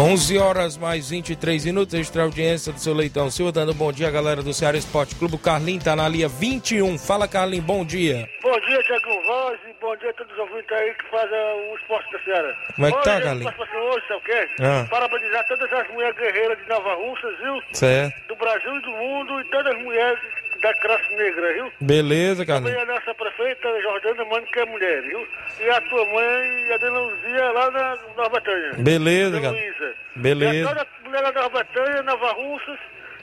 11 0.00 0.38
horas 0.38 0.76
mais 0.76 1.10
23 1.10 1.64
minutos, 1.64 1.92
extra 1.92 2.22
audiência 2.22 2.72
do 2.72 2.78
seu 2.78 2.94
Leitão 2.94 3.28
Silva, 3.32 3.50
dando 3.50 3.74
bom 3.74 3.90
dia, 3.90 4.08
galera 4.08 4.40
do 4.40 4.54
Ceará 4.54 4.78
Esporte 4.78 5.16
Clube. 5.16 5.34
O 5.34 5.38
Carlinho 5.38 5.82
tá 5.82 5.96
na 5.96 6.08
linha 6.08 6.28
21. 6.28 6.96
Fala, 6.96 7.26
Carlinho, 7.26 7.64
bom 7.64 7.84
dia. 7.84 8.28
Bom 8.40 8.60
dia, 8.60 8.80
Tiago 8.84 9.20
Voz, 9.26 9.58
e 9.68 9.74
bom 9.80 9.96
dia 9.96 10.10
a 10.10 10.12
todos 10.12 10.32
os 10.32 10.38
ouvintes 10.38 10.70
aí 10.70 10.94
que 10.94 11.04
fazem 11.10 11.38
o 11.72 11.74
esporte 11.74 12.12
da 12.12 12.18
Ceará. 12.20 12.54
Como 12.76 12.86
é 12.86 12.92
que 12.92 13.02
tá, 13.02 13.16
Hoje, 13.16 13.22
Carlinhos? 13.24 13.54
participação 13.54 13.88
Hoje, 13.88 14.04
sabe 14.06 14.20
o 14.20 14.22
quê? 14.22 14.48
Ah. 14.60 14.86
Parabenizar 14.88 15.48
todas 15.48 15.72
as 15.72 15.90
mulheres 15.90 16.16
guerreiras 16.16 16.58
de 16.58 16.68
Nova 16.68 16.94
Russas, 16.94 17.38
viu? 17.42 17.62
Certo. 17.72 18.28
Do 18.28 18.36
Brasil 18.36 18.76
e 18.76 18.82
do 18.82 18.90
mundo, 18.92 19.40
e 19.40 19.44
todas 19.50 19.74
as 19.74 19.82
mulheres 19.82 20.20
da 20.62 20.74
classe 20.80 21.14
negra, 21.16 21.52
viu? 21.54 21.72
Beleza, 21.80 22.44
Também 22.44 22.72
Carlinho. 22.74 22.92
a 22.92 22.94
nossa 22.94 23.14
prefeita, 23.14 23.68
Jordana 23.82 24.24
Mano, 24.24 24.46
que 24.46 24.58
é 24.58 24.64
mulher, 24.66 25.02
viu? 25.02 25.26
E 25.60 25.70
a 25.70 25.80
tua 25.82 26.04
mãe, 26.06 26.72
a 26.72 26.76
Dona 26.78 26.98
Luzia, 26.98 27.52
lá 27.52 27.70
na 27.70 27.98
Nova 28.16 28.30
Betânia. 28.30 28.72
Beleza, 28.78 29.40
Carlinhos. 29.40 29.78
Luísa. 29.78 29.94
Beleza. 30.16 30.54
E 30.54 30.62
a 30.62 30.68
toda 30.68 30.82
a 30.82 31.04
mulher 31.08 31.22
da 31.22 31.32
Nova 31.42 31.58
Betânia, 31.64 32.02
Nova 32.02 32.32
Russas, 32.32 32.78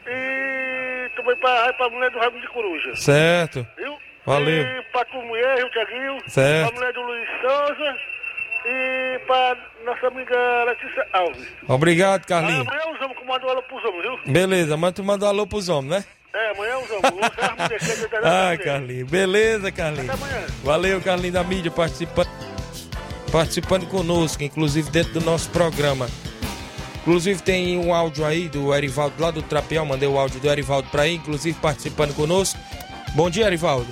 e 0.07 1.09
também 1.15 1.35
pra, 1.37 1.73
pra 1.73 1.89
mulher 1.89 2.11
do 2.11 2.19
Rabo 2.19 2.39
de 2.39 2.47
Coruja. 2.47 2.95
Certo. 2.95 3.65
Viu? 3.77 3.97
Valeu. 4.25 4.63
E 4.63 4.81
pra 4.91 5.05
tua 5.05 5.21
mulher, 5.21 5.57
Rio 5.57 5.69
Tiaguinho. 5.69 6.17
Certo. 6.27 6.67
Pra 6.69 6.75
mulher 6.79 6.93
do 6.93 7.01
Luiz 7.01 7.29
Souza. 7.41 7.97
E 8.67 9.19
pra 9.27 9.55
nossa 9.85 10.07
amiga 10.07 10.63
Letícia 10.63 11.07
Alves. 11.13 11.47
Obrigado, 11.67 12.25
Carlinho. 12.25 12.61
Amanhã 12.61 12.81
os 12.95 12.99
homens 13.01 13.19
que 13.19 13.25
mandam 13.25 13.49
ela 13.49 13.61
pros 13.61 13.85
homens, 13.85 14.01
viu? 14.01 14.33
Beleza, 14.33 14.75
mas 14.75 14.93
tu 14.93 15.03
mandou 15.03 15.29
alô 15.29 15.45
pros 15.45 15.69
homens, 15.69 15.91
né? 15.99 16.05
É, 16.35 16.51
amanhã 16.51 16.73
é 16.73 16.99
da 16.99 18.17
Ah, 18.19 18.51
mulher. 18.51 18.57
Carlinho. 18.57 19.05
Beleza, 19.05 19.71
Carlinho. 19.71 20.11
Até 20.11 20.21
amanhã. 20.21 20.47
Valeu, 20.65 20.99
Carlinho 21.01 21.31
da 21.31 21.43
mídia, 21.45 21.71
participando, 21.71 22.27
participando 23.31 23.87
conosco, 23.87 24.43
inclusive 24.43 24.91
dentro 24.91 25.13
do 25.13 25.21
nosso 25.21 25.49
programa. 25.49 26.09
Inclusive 27.01 27.41
tem 27.41 27.79
um 27.79 27.93
áudio 27.93 28.25
aí 28.25 28.49
do 28.49 28.75
Erivaldo 28.75 29.15
lá 29.17 29.31
do 29.31 29.41
Trapial, 29.41 29.85
mandei 29.85 30.09
o 30.09 30.19
áudio 30.19 30.41
do 30.41 30.49
Erivaldo 30.49 30.89
pra 30.89 31.03
aí, 31.03 31.15
inclusive 31.15 31.57
participando 31.61 32.13
conosco. 32.13 32.59
Bom 33.13 33.29
dia, 33.29 33.45
Erivaldo. 33.45 33.87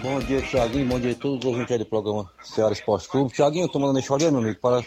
Bom 0.00 0.20
dia, 0.20 0.42
Thiaguinho. 0.42 0.86
Bom 0.86 1.00
dia 1.00 1.10
a 1.10 1.14
todos 1.16 1.38
os 1.38 1.44
ouvintes 1.44 1.72
aí 1.72 1.78
do 1.78 1.86
programa 1.86 2.30
Ceará 2.40 2.72
Esporte 2.72 3.08
Clube. 3.08 3.32
Thiaguinho, 3.32 3.64
eu 3.64 3.68
tô 3.68 3.80
mandando 3.80 3.98
esse 3.98 4.12
áudio 4.12 4.28
aí, 4.28 4.32
meu 4.32 4.42
amigo, 4.42 4.60
para 4.60 4.80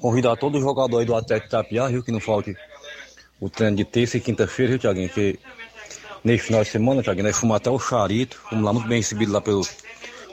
convidar 0.00 0.34
todo 0.36 0.58
jogador 0.60 1.00
aí 1.00 1.04
do 1.04 1.14
Atlético 1.14 1.50
Tapiá, 1.50 1.88
viu? 1.88 2.02
Que 2.02 2.10
não 2.12 2.20
falte 2.20 2.56
o 3.38 3.50
treino 3.50 3.76
de 3.76 3.84
terça 3.84 4.16
e 4.16 4.20
quinta-feira, 4.20 4.70
viu, 4.70 4.78
Thiaguinho? 4.78 5.08
Que 5.10 5.38
nesse 6.26 6.46
final 6.46 6.64
de 6.64 6.70
semana, 6.70 7.02
Thiaguinho, 7.04 7.26
nós 7.26 7.38
fomos 7.38 7.56
até 7.56 7.70
o 7.70 7.78
Charito. 7.78 8.36
Fomos 8.50 8.64
lá 8.64 8.72
muito 8.72 8.88
bem 8.88 8.98
recebidos 8.98 9.32
lá 9.32 9.40
pelo 9.40 9.64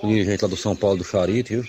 dirigente 0.04 0.42
lá 0.42 0.50
do 0.50 0.58
São 0.58 0.76
Paulo 0.76 0.98
do 0.98 1.04
Charito, 1.04 1.50
viu? 1.50 1.64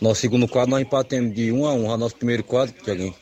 Nosso 0.00 0.22
segundo 0.22 0.48
quadro, 0.48 0.70
nós 0.70 0.80
empatemos 0.80 1.34
de 1.34 1.52
1 1.52 1.66
a 1.66 1.74
1 1.74 1.92
a 1.92 1.96
nosso 1.98 2.16
primeiro 2.16 2.42
quadro, 2.42 2.74
Thiaguinho. 2.82 3.14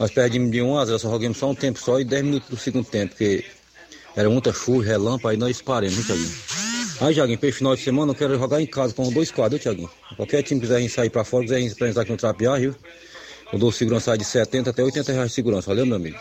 Nós 0.00 0.10
perdemos 0.10 0.50
de 0.50 0.62
1 0.62 0.78
a 0.78 0.86
0, 0.86 0.98
só 0.98 1.10
jogamos 1.10 1.36
só 1.36 1.50
um 1.50 1.54
tempo 1.54 1.78
só 1.78 2.00
e 2.00 2.04
10 2.04 2.24
minutos 2.24 2.48
do 2.48 2.56
segundo 2.56 2.86
tempo, 2.86 3.10
porque 3.10 3.44
era 4.16 4.28
muita 4.30 4.52
chuva, 4.52 4.84
relâmpago, 4.84 5.28
aí 5.28 5.36
nós 5.36 5.60
paramos, 5.60 5.94
viu, 5.94 6.06
Thiaguinho? 6.06 6.34
Aí, 7.00 7.14
Thiaguinho, 7.14 7.38
para 7.38 7.48
esse 7.50 7.58
final 7.58 7.76
de 7.76 7.82
semana 7.82 8.12
eu 8.12 8.16
quero 8.16 8.38
jogar 8.38 8.60
em 8.62 8.66
casa 8.66 8.94
com 8.94 9.12
dois 9.12 9.30
quadros, 9.30 9.62
Thiaguinho? 9.62 9.90
Qualquer 10.16 10.42
time 10.42 10.60
quiser 10.60 10.88
sair 10.88 11.10
para 11.10 11.24
fora, 11.24 11.44
quiser 11.44 11.60
representar 11.60 12.00
aqui 12.00 12.10
no 12.10 12.16
Trapiá, 12.16 12.56
viu? 12.56 12.74
Eu 13.52 13.58
dou 13.58 13.72
segurança 13.72 14.16
de 14.16 14.24
70 14.24 14.70
até 14.70 14.82
80 14.82 15.12
reais 15.12 15.28
de 15.28 15.34
segurança, 15.34 15.68
valeu, 15.68 15.86
meu 15.86 15.96
amigo? 15.96 16.18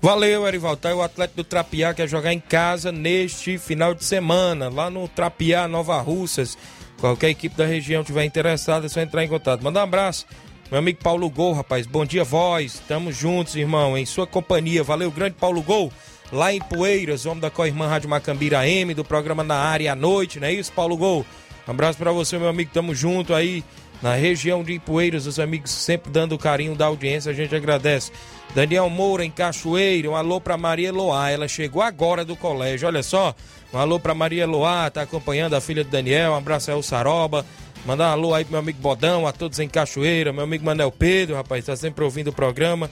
Valeu, 0.00 0.46
Erivaldo. 0.46 0.80
Tá 0.80 0.94
o 0.94 1.00
Atlético 1.02 1.36
do 1.36 1.44
Trapiá 1.44 1.94
quer 1.94 2.08
jogar 2.08 2.32
em 2.32 2.40
casa 2.40 2.90
neste 2.90 3.56
final 3.56 3.94
de 3.94 4.04
semana, 4.04 4.68
lá 4.68 4.90
no 4.90 5.06
Trapiá, 5.06 5.68
Nova 5.68 6.00
Russas. 6.00 6.58
Qualquer 6.98 7.30
equipe 7.30 7.56
da 7.56 7.66
região 7.66 8.02
tiver 8.02 8.24
interessada, 8.24 8.86
é 8.86 8.88
só 8.88 9.00
entrar 9.00 9.22
em 9.22 9.28
contato. 9.28 9.62
Manda 9.62 9.80
um 9.80 9.82
abraço. 9.82 10.26
Meu 10.70 10.80
amigo 10.80 10.98
Paulo 11.02 11.30
Gol, 11.30 11.52
rapaz. 11.52 11.86
Bom 11.86 12.04
dia, 12.04 12.24
voz. 12.24 12.82
Tamo 12.88 13.12
juntos, 13.12 13.54
irmão, 13.54 13.96
em 13.96 14.04
sua 14.04 14.26
companhia. 14.26 14.82
Valeu, 14.82 15.10
grande 15.10 15.36
Paulo 15.38 15.62
Gol. 15.62 15.92
Lá 16.32 16.52
em 16.52 16.60
Poeiras, 16.60 17.24
homem 17.24 17.40
da 17.40 17.50
Coirmã 17.50 17.86
Rádio 17.86 18.10
Macambira 18.10 18.68
M, 18.68 18.92
do 18.92 19.04
programa 19.04 19.44
Na 19.44 19.54
Área 19.54 19.92
à 19.92 19.94
Noite, 19.94 20.40
não 20.40 20.48
é 20.48 20.52
isso, 20.52 20.72
Paulo 20.72 20.96
Gol? 20.96 21.24
Um 21.68 21.70
abraço 21.70 21.98
pra 21.98 22.10
você, 22.10 22.36
meu 22.36 22.48
amigo. 22.48 22.70
Tamo 22.74 22.94
junto 22.94 23.32
aí 23.32 23.62
na 24.02 24.14
região 24.14 24.62
de 24.62 24.74
Ipueiras, 24.74 25.26
os 25.26 25.38
amigos 25.38 25.70
sempre 25.70 26.10
dando 26.10 26.38
carinho 26.38 26.74
da 26.74 26.86
audiência, 26.86 27.30
a 27.30 27.34
gente 27.34 27.54
agradece. 27.54 28.12
Daniel 28.54 28.88
Moura 28.88 29.24
em 29.24 29.30
Cachoeira, 29.30 30.10
um 30.10 30.16
alô 30.16 30.40
pra 30.40 30.56
Maria 30.56 30.88
Eloá, 30.88 31.30
ela 31.30 31.48
chegou 31.48 31.82
agora 31.82 32.24
do 32.24 32.36
colégio, 32.36 32.86
olha 32.86 33.02
só. 33.02 33.34
Um 33.72 33.78
alô 33.78 33.98
pra 33.98 34.14
Maria 34.14 34.44
Eloá, 34.44 34.90
tá 34.90 35.02
acompanhando 35.02 35.54
a 35.54 35.60
filha 35.60 35.82
do 35.82 35.90
Daniel, 35.90 36.32
um 36.32 36.36
abraço 36.36 36.70
ao 36.70 36.82
Saroba. 36.82 37.44
Mandar 37.84 38.08
um 38.08 38.12
alô 38.12 38.34
aí 38.34 38.44
pro 38.44 38.52
meu 38.52 38.60
amigo 38.60 38.78
Bodão, 38.80 39.26
a 39.26 39.32
todos 39.32 39.58
em 39.58 39.68
Cachoeira, 39.68 40.32
meu 40.32 40.44
amigo 40.44 40.64
Manel 40.64 40.90
Pedro, 40.90 41.36
rapaz, 41.36 41.64
tá 41.64 41.76
sempre 41.76 42.04
ouvindo 42.04 42.28
o 42.28 42.32
programa. 42.32 42.90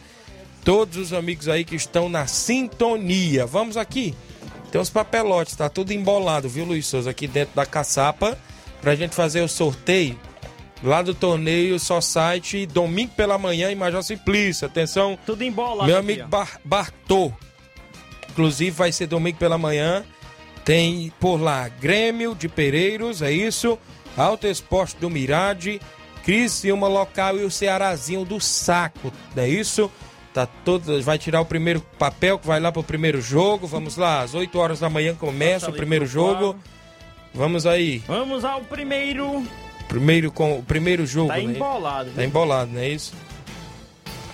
Todos 0.64 0.97
os 0.97 1.12
amigos 1.12 1.49
aí 1.49 1.64
que 1.64 1.77
estão 1.77 2.09
na 2.09 2.27
sintonia. 2.27 3.45
Vamos 3.45 3.77
aqui. 3.77 4.14
Tem 4.71 4.81
uns 4.81 4.90
papelotes, 4.90 5.55
tá 5.55 5.69
tudo 5.69 5.93
embolado, 5.93 6.49
viu, 6.49 6.64
Luiz 6.64 6.87
Souza, 6.87 7.11
aqui 7.11 7.27
dentro 7.27 7.55
da 7.55 7.64
caçapa, 7.64 8.37
pra 8.81 8.95
gente 8.95 9.14
fazer 9.14 9.40
o 9.40 9.49
sorteio 9.49 10.19
lá 10.85 11.03
do 11.03 11.14
torneio 11.14 11.79
Só 11.79 12.01
Site, 12.01 12.66
domingo 12.66 13.12
pela 13.16 13.38
manhã 13.38 13.70
em 13.73 13.75
Major 13.75 14.03
Simplício. 14.03 14.66
Atenção, 14.66 15.18
Tudo 15.25 15.42
embolado. 15.42 15.87
meu 15.87 15.97
aqui, 15.97 16.12
amigo. 16.12 16.29
Bar 16.29 16.61
Bartô. 16.64 17.33
Inclusive 18.31 18.70
vai 18.70 18.92
ser 18.92 19.07
domingo 19.07 19.38
pela 19.38 19.57
manhã. 19.57 20.05
Tem 20.64 21.12
por 21.20 21.40
lá 21.40 21.68
Grêmio 21.68 22.35
de 22.35 22.49
Pereiros, 22.49 23.23
é 23.23 23.33
isso? 23.33 23.79
Alto 24.16 24.47
Esporte 24.47 24.97
do 24.97 25.11
Mirade, 25.11 25.81
Criciúma 26.25 26.88
Local 26.88 27.38
e 27.38 27.44
o 27.44 27.51
Cearazinho 27.51 28.25
do 28.25 28.40
Saco, 28.40 29.12
é 29.37 29.49
isso? 29.49 29.90
Tá 30.33 30.47
todo, 30.47 31.01
vai 31.03 31.18
tirar 31.18 31.40
o 31.40 31.44
primeiro 31.44 31.81
papel 31.99 32.38
que 32.38 32.47
vai 32.47 32.59
lá 32.59 32.73
pro 32.73 32.83
primeiro 32.83 33.20
jogo. 33.20 33.66
Vamos 33.68 33.97
lá, 33.97 34.20
às 34.23 34.35
8 34.35 34.59
horas 34.59 34.81
da 34.81 34.90
manhã 34.90 35.14
começa 35.14 35.66
Passa 35.66 35.70
o 35.70 35.75
primeiro 35.75 36.07
jogo. 36.07 36.57
Vamos 37.33 37.66
aí. 37.66 37.99
Vamos 38.07 38.44
ao 38.44 38.61
primeiro. 38.62 39.44
Primeiro 39.88 40.31
com 40.33 40.59
o 40.59 40.62
primeiro 40.62 41.07
jogo, 41.07 41.29
Tá 41.29 41.37
né? 41.37 41.42
embolado. 41.42 42.11
Tá 42.11 42.25
embolado, 42.25 42.70
não 42.73 42.81
é 42.81 42.88
isso? 42.88 43.12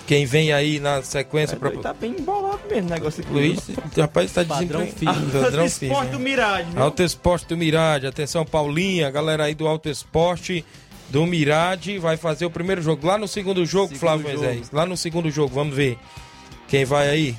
Quem 0.07 0.27
vem 0.27 0.53
aí 0.53 0.81
na 0.81 1.03
sequência 1.03 1.57
pra... 1.57 1.71
Tá 1.71 1.93
bem 1.95 2.11
embolado 2.19 2.59
mesmo 2.69 2.89
o 2.89 2.91
negócio. 2.91 3.25
Luiz, 3.31 3.61
rapaz, 3.97 4.33
tá 4.33 4.45
Padrão 4.45 4.81
desempregado. 4.85 5.17
fino. 5.23 5.41
Padrão 5.43 5.63
Alto 5.63 5.67
Esporte 5.85 6.07
né? 6.07 6.11
do 6.13 6.19
Mirade, 6.19 6.71
viu? 6.73 6.83
Alto 6.83 7.03
Esporte 7.03 7.47
do 7.47 7.57
Mirade, 7.57 8.07
atenção 8.09 8.45
Paulinha, 8.45 9.09
galera 9.11 9.45
aí 9.45 9.55
do 9.55 9.69
Alto 9.69 9.89
Esporte 9.89 10.65
do 11.11 11.25
Mirade 11.27 11.99
vai 11.99 12.17
fazer 12.17 12.45
o 12.45 12.51
primeiro 12.51 12.83
jogo. 12.83 13.07
Lá 13.07 13.17
no 13.19 13.29
segundo 13.29 13.65
jogo, 13.65 13.89
Segundo 13.89 14.01
Flávio 14.01 14.31
jogo. 14.33 14.45
Moisés, 14.45 14.71
lá 14.73 14.85
no 14.87 14.97
segundo 14.97 15.31
jogo, 15.31 15.55
vamos 15.55 15.77
ver 15.77 15.97
quem 16.67 16.85
vai 16.85 17.09
aí. 17.09 17.37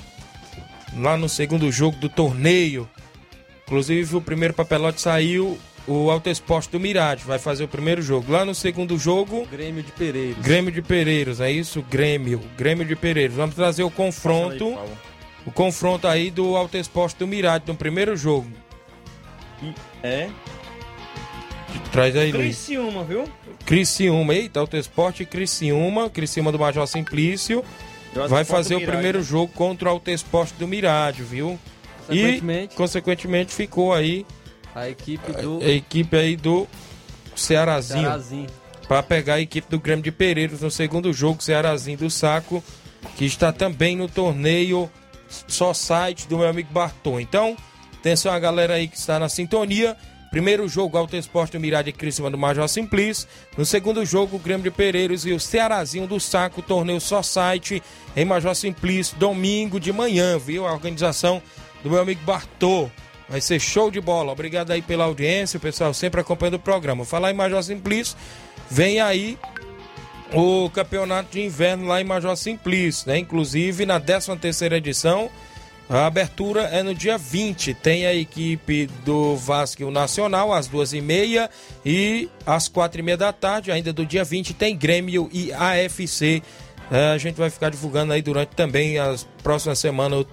Lá 0.98 1.18
no 1.18 1.28
segundo 1.28 1.70
jogo 1.72 1.98
do 1.98 2.08
torneio. 2.08 2.88
Inclusive 3.66 4.16
o 4.16 4.22
primeiro 4.22 4.54
papelote 4.54 5.02
saiu, 5.02 5.58
o 5.88 6.12
Alto 6.12 6.30
Esporte 6.30 6.70
do 6.70 6.80
Mirade 6.80 7.24
vai 7.24 7.40
fazer 7.40 7.64
o 7.64 7.68
primeiro 7.68 8.02
jogo. 8.02 8.32
Lá 8.32 8.46
no 8.46 8.54
segundo 8.54 8.98
jogo, 8.98 9.48
Grêmio 9.48 9.84
de 9.84 9.92
Pereiros. 9.92 10.44
Grêmio 10.44 10.72
de 10.72 10.82
Pereiros, 10.82 11.42
é 11.42 11.52
isso? 11.52 11.84
Grêmio, 11.90 12.42
Grêmio 12.58 12.86
de 12.86 12.96
Pereiros. 12.96 13.36
Vamos 13.36 13.56
trazer 13.56 13.84
o 13.84 13.92
confronto, 13.92 14.78
o 15.46 15.52
confronto 15.52 16.08
aí 16.08 16.30
do 16.30 16.56
Alto 16.56 16.78
Esporte 16.78 17.18
do 17.18 17.28
Mirade 17.28 17.66
no 17.68 17.76
primeiro 17.76 18.16
jogo. 18.16 18.48
É. 20.04 20.30
Traz 21.92 22.16
aí, 22.16 22.32
Luiz. 22.32 22.58
Criciúma, 22.58 23.04
viu? 23.04 23.24
Criciúma, 23.66 24.34
eita, 24.34 24.60
Alto 24.60 24.78
Esporte 24.78 25.24
e 25.24 25.26
Criciúma, 25.26 26.10
Criciúma 26.10 26.52
do 26.52 26.60
Major 26.60 26.88
Simplício, 26.88 27.64
vai 28.30 28.44
fazer 28.44 28.76
o 28.76 28.82
primeiro 28.82 29.22
jogo 29.22 29.52
contra 29.54 29.90
o 29.90 29.94
Alto 29.94 30.10
Esporte 30.10 30.54
do 30.58 30.68
Mirade, 30.68 31.24
viu? 31.24 31.60
E, 32.10 32.18
Consequentemente, 32.18 32.76
consequentemente, 32.76 33.54
ficou 33.54 33.94
aí 33.94 34.26
a 34.76 34.90
equipe 34.90 35.32
do 35.34 35.60
a 35.62 35.70
equipe 35.70 36.16
aí 36.16 36.36
do 36.36 36.68
Cearazinho, 37.36 38.04
Cearazinho. 38.04 38.48
para 38.88 39.04
pegar 39.04 39.36
a 39.36 39.42
equipe 39.42 39.70
do 39.70 39.80
Grêmio 39.80 40.04
de 40.04 40.12
Pereiros 40.12 40.62
no 40.62 40.72
segundo 40.72 41.12
jogo, 41.14 41.42
Cearazinho 41.42 41.98
do 41.98 42.10
Saco, 42.10 42.64
que 43.16 43.26
está 43.26 43.52
também 43.52 43.96
no 43.96 44.08
torneio 44.08 44.90
só 45.48 45.74
site 45.74 46.28
do 46.28 46.38
meu 46.38 46.48
amigo 46.48 46.72
Barton. 46.72 47.20
Então, 47.20 47.56
atenção 47.94 48.32
a 48.32 48.40
galera 48.40 48.74
aí 48.76 48.88
que 48.88 48.98
está 48.98 49.18
na 49.20 49.30
sintonia. 49.30 49.96
Primeiro 50.30 50.66
jogo, 50.68 50.98
Alto 50.98 51.16
Esporte 51.18 51.60
Mirade 51.60 51.90
e 51.90 51.94
Criciúma 51.94 52.32
do 52.32 52.38
Major 52.38 52.68
Simplício. 52.70 53.28
No 53.58 53.66
segundo 53.66 54.06
jogo, 54.06 54.38
o 54.38 54.40
Grêmio 54.40 54.64
de 54.64 54.72
Pereiros 54.72 55.26
e 55.26 55.34
o 55.34 55.40
Cearazinho 55.40 56.08
do 56.08 56.22
Saco, 56.22 56.62
torneio 56.62 57.02
só 57.02 57.22
site 57.22 57.84
em 58.16 58.24
Major 58.24 58.56
Simplício, 58.56 59.18
domingo 59.18 59.78
de 59.78 59.92
manhã, 59.92 60.40
viu? 60.40 60.66
A 60.66 60.72
organização 60.72 61.42
do 61.84 61.90
meu 61.90 62.02
amigo 62.02 62.22
Bartô. 62.24 62.90
Vai 63.32 63.40
ser 63.40 63.62
show 63.62 63.90
de 63.90 64.02
bola. 64.02 64.34
Obrigado 64.34 64.72
aí 64.72 64.82
pela 64.82 65.06
audiência, 65.06 65.58
o 65.58 65.62
pessoal 65.62 65.94
sempre 65.94 66.20
acompanhando 66.20 66.56
o 66.56 66.60
programa. 66.60 67.06
Falar 67.06 67.32
em 67.32 67.34
Major 67.34 67.64
Simplício, 67.64 68.18
vem 68.70 69.00
aí 69.00 69.40
o 70.34 70.70
campeonato 70.70 71.32
de 71.32 71.42
inverno 71.42 71.88
lá 71.88 72.02
em 72.02 72.04
Major 72.04 72.36
Simplício, 72.36 73.10
né? 73.10 73.18
Inclusive 73.18 73.86
na 73.86 74.02
13 74.02 74.36
terceira 74.36 74.76
edição, 74.76 75.30
a 75.90 76.08
abertura 76.08 76.64
é 76.64 76.84
no 76.84 76.94
dia 76.94 77.18
20. 77.18 77.74
Tem 77.76 78.06
a 78.06 78.14
equipe 78.14 78.88
do 79.06 79.38
Vasco 79.38 79.90
Nacional 79.90 80.52
às 80.52 80.68
duas 80.68 80.92
e 80.92 81.00
meia 81.00 81.50
e 81.86 82.30
às 82.46 82.68
quatro 82.68 83.00
e 83.00 83.04
meia 83.04 83.16
da 83.16 83.32
tarde, 83.32 83.72
ainda 83.72 83.94
do 83.94 84.06
dia 84.06 84.26
20, 84.26 84.54
tem 84.54 84.76
Grêmio 84.76 85.30
e 85.32 85.54
AFC 85.54 86.44
É, 86.92 87.14
a 87.14 87.18
gente 87.18 87.38
vai 87.38 87.50
ficar 87.50 87.70
divulgando 87.70 88.12
aí 88.12 88.22
durante 88.22 88.50
também 88.50 89.00
as 89.00 89.26
próximas 89.42 89.80
semanas 89.80 90.26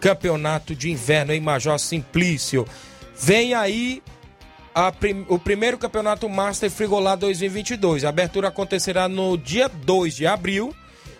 campeonato 0.00 0.74
de 0.74 0.90
inverno 0.90 1.32
em 1.32 1.40
Major 1.40 1.78
Simplício. 1.78 2.66
Vem 3.20 3.54
aí 3.54 4.02
prim- 5.00 5.26
o 5.28 5.38
primeiro 5.38 5.76
campeonato 5.78 6.28
Master 6.28 6.70
Frigolá 6.70 7.14
2022. 7.16 8.04
A 8.04 8.08
abertura 8.10 8.48
acontecerá 8.48 9.08
no 9.08 9.36
dia 9.36 9.68
2 9.68 10.14
de 10.14 10.26
abril. 10.26 10.74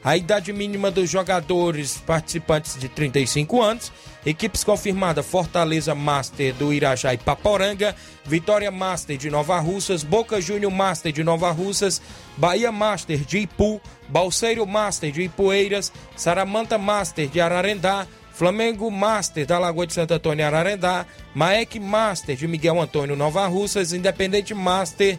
A 0.05 0.17
idade 0.17 0.53
mínima 0.53 0.93
dos 0.93 1.11
jogadores 1.11 1.99
participantes 1.99 2.79
de 2.79 2.89
35 2.89 3.61
anos. 3.61 3.91
Equipes 4.25 4.63
confirmadas: 4.63 5.27
Fortaleza 5.27 5.93
Master 5.93 6.55
do 6.55 6.73
Irajá 6.73 7.13
e 7.15 7.19
Paporanga, 7.19 7.97
Vitória 8.25 8.71
Master 8.71 9.17
de 9.19 9.29
Nova 9.29 9.59
Russas, 9.59 10.05
Boca 10.05 10.41
Júnior 10.41 10.71
Master 10.71 11.11
de 11.13 11.25
Nova 11.25 11.51
Russas, 11.51 12.01
Bahia 12.37 12.71
Master 12.71 13.19
de 13.19 13.39
Ipu, 13.39 13.81
Balseiro 14.09 14.65
Master 14.65 15.11
de 15.11 15.23
Ipueiras, 15.23 15.93
Saramanta 16.17 16.79
Master 16.79 17.27
de 17.27 17.41
Ararendá, 17.41 18.07
Flamengo 18.39 18.89
Master 18.89 19.45
da 19.45 19.59
Lagoa 19.59 19.85
de 19.85 19.93
Santo 19.93 20.15
Antônio 20.15 20.47
Ararendá, 20.47 21.05
Maek 21.35 21.81
Master 21.81 22.37
de 22.37 22.47
Miguel 22.47 22.81
Antônio 22.81 23.17
Nova 23.17 23.45
Russas, 23.49 23.93
Independente 23.93 24.55
Master 24.55 25.19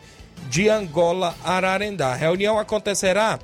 de 0.49 0.69
Angola 0.69 1.35
Ararendá. 1.43 2.13
A 2.13 2.15
reunião 2.15 2.57
acontecerá 2.57 3.37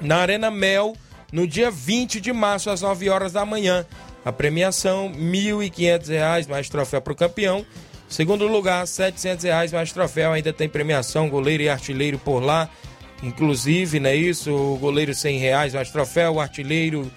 na 0.00 0.16
Arena 0.16 0.50
Mel 0.50 0.96
no 1.32 1.46
dia 1.46 1.70
20 1.70 2.20
de 2.20 2.32
março 2.32 2.70
às 2.70 2.80
9 2.80 3.08
horas 3.08 3.32
da 3.32 3.46
manhã. 3.46 3.86
A 4.24 4.32
premiação 4.32 5.12
R$ 5.12 5.16
1.500 5.16 6.48
mais 6.48 6.68
troféu 6.68 7.00
para 7.00 7.12
o 7.12 7.16
campeão. 7.16 7.64
Segundo 8.08 8.48
lugar, 8.48 8.84
700 8.84 9.44
reais 9.44 9.72
mais 9.72 9.92
troféu. 9.92 10.32
Ainda 10.32 10.52
tem 10.52 10.68
premiação, 10.68 11.28
goleiro 11.28 11.62
e 11.62 11.68
artilheiro 11.68 12.18
por 12.18 12.40
lá. 12.40 12.68
Inclusive, 13.22 14.00
não 14.00 14.10
é 14.10 14.16
isso? 14.16 14.52
O 14.52 14.76
goleiro 14.76 15.14
100 15.14 15.38
reais 15.38 15.72
mais 15.72 15.88
troféu, 15.88 16.34
o 16.34 16.40
artilheiro 16.40 17.08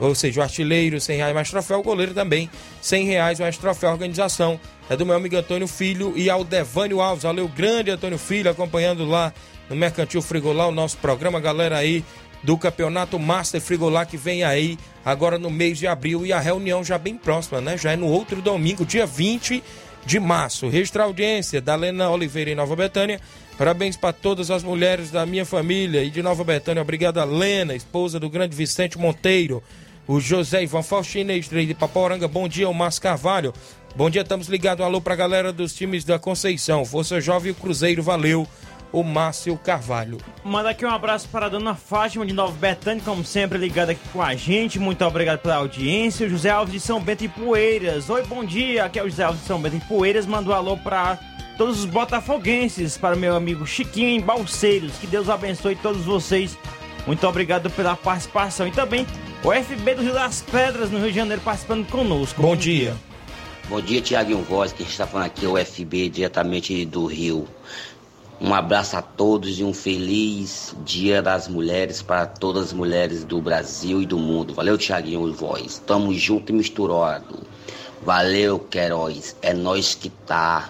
ou 0.00 0.14
seja, 0.14 0.40
o 0.40 0.42
artilheiro, 0.42 1.00
100 1.00 1.16
reais 1.16 1.34
mais 1.34 1.50
troféu, 1.50 1.80
o 1.80 1.82
goleiro 1.82 2.14
também, 2.14 2.50
100 2.80 3.06
reais 3.06 3.40
mais 3.40 3.56
troféu. 3.56 3.90
A 3.90 3.92
organização 3.92 4.58
é 4.88 4.96
do 4.96 5.06
meu 5.06 5.14
amigo 5.14 5.36
Antônio 5.36 5.66
Filho 5.66 6.12
e 6.16 6.28
Aldevânio 6.28 7.00
Alves. 7.00 7.24
Valeu, 7.24 7.48
grande 7.48 7.90
Antônio 7.90 8.18
Filho, 8.18 8.50
acompanhando 8.50 9.04
lá 9.04 9.32
no 9.68 9.76
Mercantil 9.76 10.20
Frigolá 10.20 10.66
o 10.66 10.72
nosso 10.72 10.98
programa, 10.98 11.40
galera 11.40 11.78
aí 11.78 12.04
do 12.42 12.58
Campeonato 12.58 13.18
Master 13.18 13.60
Frigolá 13.60 14.04
que 14.04 14.18
vem 14.18 14.44
aí 14.44 14.78
agora 15.02 15.38
no 15.38 15.50
mês 15.50 15.78
de 15.78 15.86
abril 15.86 16.26
e 16.26 16.32
a 16.32 16.38
reunião 16.38 16.84
já 16.84 16.98
bem 16.98 17.16
próxima, 17.16 17.60
né? 17.60 17.78
Já 17.78 17.92
é 17.92 17.96
no 17.96 18.06
outro 18.06 18.42
domingo, 18.42 18.84
dia 18.84 19.06
20 19.06 19.62
de 20.04 20.20
março. 20.20 20.68
Registrar 20.68 21.04
audiência 21.04 21.60
da 21.60 21.74
Lena 21.74 22.10
Oliveira 22.10 22.50
em 22.50 22.54
Nova 22.54 22.76
Betânia. 22.76 23.18
Parabéns 23.56 23.96
para 23.96 24.12
todas 24.12 24.50
as 24.50 24.64
mulheres 24.64 25.12
da 25.12 25.24
minha 25.24 25.44
família 25.44 26.02
e 26.02 26.10
de 26.10 26.22
Nova 26.22 26.42
Betânia. 26.42 26.82
Obrigado 26.82 27.18
a 27.18 27.24
Lena, 27.24 27.74
esposa 27.74 28.18
do 28.18 28.28
grande 28.28 28.56
Vicente 28.56 28.98
Monteiro. 28.98 29.62
O 30.08 30.18
José 30.20 30.64
Ivan 30.64 30.82
Faustina, 30.82 31.32
ex-trem 31.32 31.66
de 31.66 31.72
Paporanga. 31.72 32.26
Bom 32.26 32.48
dia, 32.48 32.68
o 32.68 32.74
Márcio 32.74 33.02
Carvalho. 33.02 33.54
Bom 33.94 34.10
dia, 34.10 34.22
estamos 34.22 34.48
ligados. 34.48 34.84
Alô 34.84 35.00
pra 35.00 35.14
galera 35.14 35.52
dos 35.52 35.72
times 35.72 36.04
da 36.04 36.18
Conceição. 36.18 36.84
Força 36.84 37.20
Jovem 37.20 37.52
e 37.52 37.54
Cruzeiro, 37.54 38.02
valeu. 38.02 38.46
O 38.94 39.02
Márcio 39.02 39.58
Carvalho. 39.58 40.18
Manda 40.44 40.70
aqui 40.70 40.86
um 40.86 40.88
abraço 40.88 41.28
para 41.28 41.46
a 41.46 41.48
dona 41.48 41.74
Fátima 41.74 42.24
de 42.24 42.32
Nova 42.32 42.52
Betânia, 42.52 43.02
como 43.04 43.24
sempre, 43.24 43.58
ligada 43.58 43.90
aqui 43.90 44.08
com 44.12 44.22
a 44.22 44.36
gente. 44.36 44.78
Muito 44.78 45.04
obrigado 45.04 45.40
pela 45.40 45.56
audiência. 45.56 46.24
O 46.24 46.30
José 46.30 46.50
Alves 46.50 46.74
de 46.74 46.78
São 46.78 47.00
Bento 47.00 47.24
e 47.24 47.28
Poeiras. 47.28 48.08
Oi, 48.08 48.22
bom 48.22 48.44
dia. 48.44 48.84
Aqui 48.84 49.00
é 49.00 49.02
o 49.02 49.10
José 49.10 49.24
Alves 49.24 49.40
de 49.40 49.48
São 49.48 49.60
Bento 49.60 49.74
e 49.74 49.80
Poeiras. 49.80 50.26
Manda 50.26 50.48
um 50.48 50.52
alô 50.52 50.76
para 50.76 51.18
todos 51.58 51.80
os 51.80 51.86
botafoguenses, 51.86 52.96
para 52.96 53.16
o 53.16 53.18
meu 53.18 53.34
amigo 53.34 53.66
Chiquinho 53.66 54.10
em 54.10 54.20
Balseiros. 54.20 54.96
Que 54.98 55.08
Deus 55.08 55.28
abençoe 55.28 55.74
todos 55.74 56.04
vocês. 56.04 56.56
Muito 57.04 57.26
obrigado 57.26 57.68
pela 57.70 57.96
participação. 57.96 58.68
E 58.68 58.70
também 58.70 59.04
o 59.42 59.50
FB 59.50 59.94
do 59.96 60.02
Rio 60.02 60.14
das 60.14 60.40
Pedras, 60.40 60.92
no 60.92 61.00
Rio 61.00 61.10
de 61.10 61.16
Janeiro, 61.16 61.42
participando 61.42 61.84
conosco. 61.88 62.40
Bom 62.40 62.54
dia. 62.54 62.94
Bom 63.68 63.80
dia, 63.80 64.00
Tiaguinho 64.00 64.42
Voz, 64.42 64.72
que 64.72 64.82
está 64.82 65.06
falando 65.06 65.26
aqui 65.26 65.46
é 65.46 65.48
o 65.48 65.56
FB, 65.56 66.10
diretamente 66.10 66.84
do 66.84 67.06
Rio. 67.06 67.48
Um 68.44 68.52
abraço 68.52 68.94
a 68.94 69.00
todos 69.00 69.58
e 69.58 69.64
um 69.64 69.72
feliz 69.72 70.76
Dia 70.84 71.22
das 71.22 71.48
Mulheres 71.48 72.02
para 72.02 72.26
todas 72.26 72.64
as 72.64 72.72
mulheres 72.74 73.24
do 73.24 73.40
Brasil 73.40 74.02
e 74.02 74.06
do 74.06 74.18
mundo. 74.18 74.52
Valeu, 74.52 74.76
Tiaguinho 74.76 75.32
Voz. 75.32 75.82
Tamo 75.86 76.12
junto 76.12 76.52
e 76.52 76.54
misturado. 76.54 77.38
Valeu, 78.02 78.58
Queiroz. 78.58 79.34
É 79.40 79.54
nós 79.54 79.94
que 79.94 80.10
tá. 80.10 80.68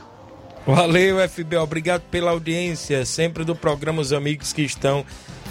Valeu, 0.65 1.17
FB. 1.29 1.57
Obrigado 1.57 2.03
pela 2.03 2.31
audiência, 2.31 3.05
sempre 3.05 3.45
do 3.45 3.57
programa 3.57 4.01
Os 4.01 4.13
Amigos 4.13 4.53
que 4.53 4.63
estão 4.63 5.05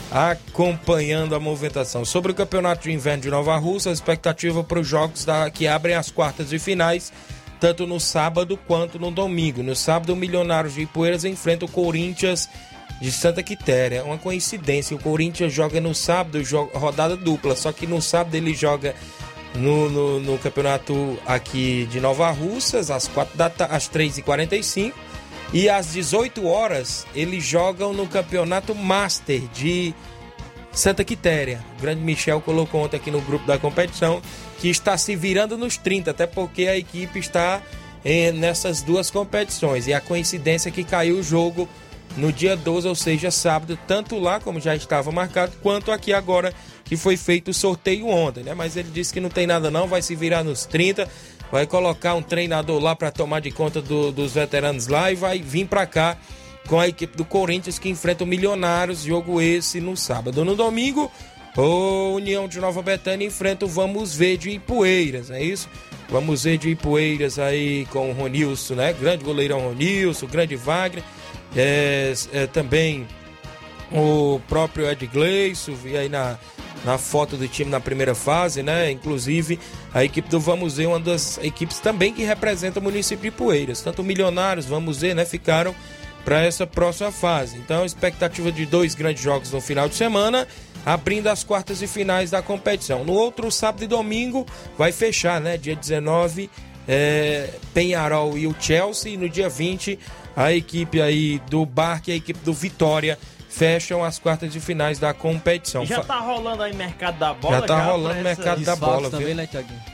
acompanhando 0.10 1.36
a 1.36 1.42
movimentação. 1.42 2.06
Sobre 2.06 2.32
o 2.32 2.36
Campeonato 2.36 2.84
de 2.84 2.94
Inverno 2.94 3.24
de 3.24 3.30
Nova 3.30 3.58
Rússia, 3.58 3.90
a 3.90 3.94
expectativa 3.94 4.64
para 4.64 4.80
os 4.80 4.88
jogos 4.88 5.26
da, 5.26 5.50
que 5.50 5.68
abrem 5.68 5.96
as 5.96 6.10
quartas 6.10 6.48
de 6.48 6.58
finais, 6.58 7.12
tanto 7.64 7.88
no 7.88 7.98
sábado 7.98 8.60
quanto 8.68 9.00
no 9.00 9.10
domingo. 9.10 9.64
No 9.64 9.74
sábado, 9.74 10.12
o 10.12 10.18
Milionários 10.18 10.74
de 10.74 10.82
Ipueiras 10.82 11.24
enfrenta 11.24 11.64
o 11.64 11.70
Corinthians 11.70 12.50
de 13.00 13.10
Santa 13.10 13.42
Quitéria. 13.42 14.04
Uma 14.04 14.18
coincidência, 14.18 14.94
o 14.98 15.00
Corinthians 15.00 15.54
joga 15.54 15.80
no 15.80 15.96
sábado, 15.96 16.44
joga, 16.44 16.78
rodada 16.78 17.16
dupla, 17.16 17.56
só 17.56 17.72
que 17.72 17.88
no 17.88 18.02
sábado 18.02 18.36
ele 18.36 18.54
joga 18.54 18.94
no, 19.56 19.90
no, 19.90 20.20
no 20.20 20.38
campeonato 20.40 21.18
aqui 21.26 21.88
de 21.90 22.02
Nova 22.02 22.30
Russas, 22.32 22.92
às, 22.92 23.08
4 23.08 23.38
da, 23.38 23.50
ta- 23.50 23.68
às 23.68 23.88
3h45. 23.90 24.92
E 25.54 25.70
às 25.70 25.94
18 25.94 26.46
horas 26.46 27.08
eles 27.16 27.46
jogam 27.46 27.94
no 27.94 28.08
campeonato 28.08 28.76
Master 28.76 29.40
de 29.54 29.94
Santa 30.74 31.04
Quitéria. 31.04 31.64
O 31.78 31.82
grande 31.82 32.02
Michel 32.02 32.42
colocou 32.42 32.84
ontem 32.84 32.98
aqui 32.98 33.12
no 33.12 33.22
grupo 33.22 33.46
da 33.46 33.58
competição 33.58 34.22
que 34.60 34.70
está 34.70 34.98
se 34.98 35.16
virando 35.16 35.58
nos 35.58 35.78
30, 35.78 36.12
até 36.12 36.26
porque 36.26 36.68
a 36.68 36.78
equipe 36.78 37.20
está 37.20 37.62
eh, 38.04 38.32
nessas 38.32 38.82
duas 38.82 39.12
competições. 39.12 39.88
E 39.88 39.94
a 39.94 40.02
coincidência 40.02 40.70
é 40.70 40.72
que 40.72 40.84
caiu 40.84 41.18
o 41.20 41.24
jogo 41.24 41.68
no 42.18 42.32
dia 42.32 42.56
12, 42.56 42.88
ou 42.88 42.96
seja, 42.96 43.32
sábado, 43.32 43.78
tanto 43.88 44.20
lá 44.20 44.40
como 44.40 44.60
já 44.60 44.76
estava 44.76 45.12
marcado, 45.12 45.54
quanto 45.62 45.92
aqui 45.92 46.14
agora 46.14 46.54
que 46.86 46.96
foi 46.96 47.18
feito 47.18 47.50
o 47.50 47.54
sorteio 47.54 48.08
ontem, 48.08 48.44
né? 48.44 48.54
Mas 48.54 48.76
ele 48.78 48.90
disse 48.92 49.12
que 49.14 49.20
não 49.20 49.30
tem 49.30 49.48
nada 49.48 49.72
não, 49.72 49.88
vai 49.88 50.02
se 50.02 50.16
virar 50.16 50.44
nos 50.44 50.66
30, 50.66 51.08
vai 51.52 51.66
colocar 51.66 52.14
um 52.14 52.22
treinador 52.22 52.80
lá 52.82 52.96
para 52.96 53.10
tomar 53.12 53.40
de 53.40 53.50
conta 53.52 53.82
do- 53.82 54.12
dos 54.12 54.34
veteranos 54.34 54.86
lá 54.88 55.12
e 55.12 55.16
vai 55.16 55.40
vir 55.40 55.66
para 55.68 55.86
cá 55.88 56.18
com 56.68 56.80
a 56.80 56.88
equipe 56.88 57.18
do 57.18 57.26
Corinthians 57.26 57.78
que 57.78 57.90
enfrenta 57.90 58.24
o 58.24 58.28
Milionários, 58.28 59.04
jogo 59.04 59.42
esse 59.42 59.82
no 59.82 59.98
sábado. 59.98 60.46
No 60.46 60.56
domingo, 60.56 61.12
o 61.56 62.14
União 62.16 62.48
de 62.48 62.60
Nova 62.60 62.82
Betânia 62.82 63.28
enfrenta 63.28 63.66
o 63.66 63.68
Vamos 63.68 64.16
Ver 64.16 64.38
de 64.38 64.50
Ipueiras, 64.50 65.30
é 65.30 65.42
isso? 65.44 65.70
Vamos 66.10 66.44
ver 66.44 66.58
de 66.58 66.70
Ipueiras 66.70 67.40
aí 67.40 67.86
com 67.92 68.10
o 68.10 68.14
Ronilson, 68.14 68.76
né? 68.76 68.94
Grande 68.94 69.24
goleirão 69.24 69.60
Ronilson, 69.60 70.28
grande 70.28 70.56
Wagner. 70.56 71.04
É, 71.56 72.14
é, 72.32 72.48
também 72.48 73.08
o 73.92 74.40
próprio 74.48 74.90
Ed 74.90 75.06
Gleison, 75.08 75.74
vi 75.74 75.98
aí 75.98 76.10
na, 76.10 76.38
na 76.84 76.98
foto 76.98 77.38
do 77.38 77.48
time 77.48 77.70
na 77.70 77.80
primeira 77.80 78.16
fase, 78.16 78.64
né? 78.64 78.92
Inclusive, 78.92 79.60
a 79.94 80.04
equipe 80.04 80.30
do 80.30 80.40
Vamos 80.40 80.78
Ver, 80.78 80.88
uma 80.88 81.00
das 81.00 81.38
equipes 81.40 81.80
também 81.80 82.14
que 82.14 82.24
representa 82.24 82.80
o 82.80 82.84
município 82.84 83.30
de 83.30 83.36
Poeiras. 83.36 83.82
Tanto 83.82 84.02
o 84.02 84.06
Milionários, 84.06 84.66
Vamos 84.66 85.02
Ver, 85.02 85.16
né? 85.16 85.26
Ficaram 85.26 85.74
para 86.24 86.42
essa 86.44 86.66
próxima 86.66 87.12
fase. 87.12 87.58
Então, 87.58 87.86
expectativa 87.86 88.52
de 88.52 88.66
dois 88.66 88.96
grandes 88.96 89.24
jogos 89.24 89.52
no 89.52 89.62
final 89.62 89.90
de 89.90 89.96
semana, 89.96 90.48
abrindo 90.86 91.28
as 91.28 91.44
quartas 91.44 91.82
e 91.82 91.88
finais 91.88 92.32
da 92.32 92.42
competição. 92.42 93.04
No 93.04 93.14
outro 93.14 93.52
sábado 93.52 93.84
e 93.84 93.88
domingo, 93.88 94.46
vai 94.78 94.92
fechar, 94.92 95.40
né? 95.42 95.58
Dia 95.58 95.76
19, 95.76 96.50
é, 96.88 97.50
Penharol 97.74 98.38
e 98.38 98.48
o 98.48 98.56
Chelsea. 98.60 99.14
E 99.14 99.18
no 99.18 99.30
dia 99.30 99.50
20, 99.50 100.00
a 100.36 100.54
equipe 100.54 101.02
aí 101.02 101.42
do 101.50 101.66
Barque 101.66 102.12
e 102.12 102.14
a 102.14 102.18
equipe 102.18 102.40
do 102.44 102.54
Vitória 102.54 103.18
fecham 103.54 104.04
as 104.04 104.18
quartas 104.18 104.52
de 104.52 104.60
finais 104.60 104.98
da 104.98 105.14
competição. 105.14 105.86
Já 105.86 106.02
tá 106.04 106.20
rolando 106.20 106.64
aí 106.64 106.74
mercado 106.76 107.20
da 107.20 107.34
bola? 107.34 107.60
Já 107.60 107.62
tá 107.68 107.84
rolando 107.84 108.10
pra 108.16 108.20
o 108.22 108.24
mercado 108.24 108.62
essa- 108.62 108.72
da 108.72 108.76
bola, 108.76 109.10
também, 109.12 109.28
viu? 109.28 109.36
né? 109.36 109.48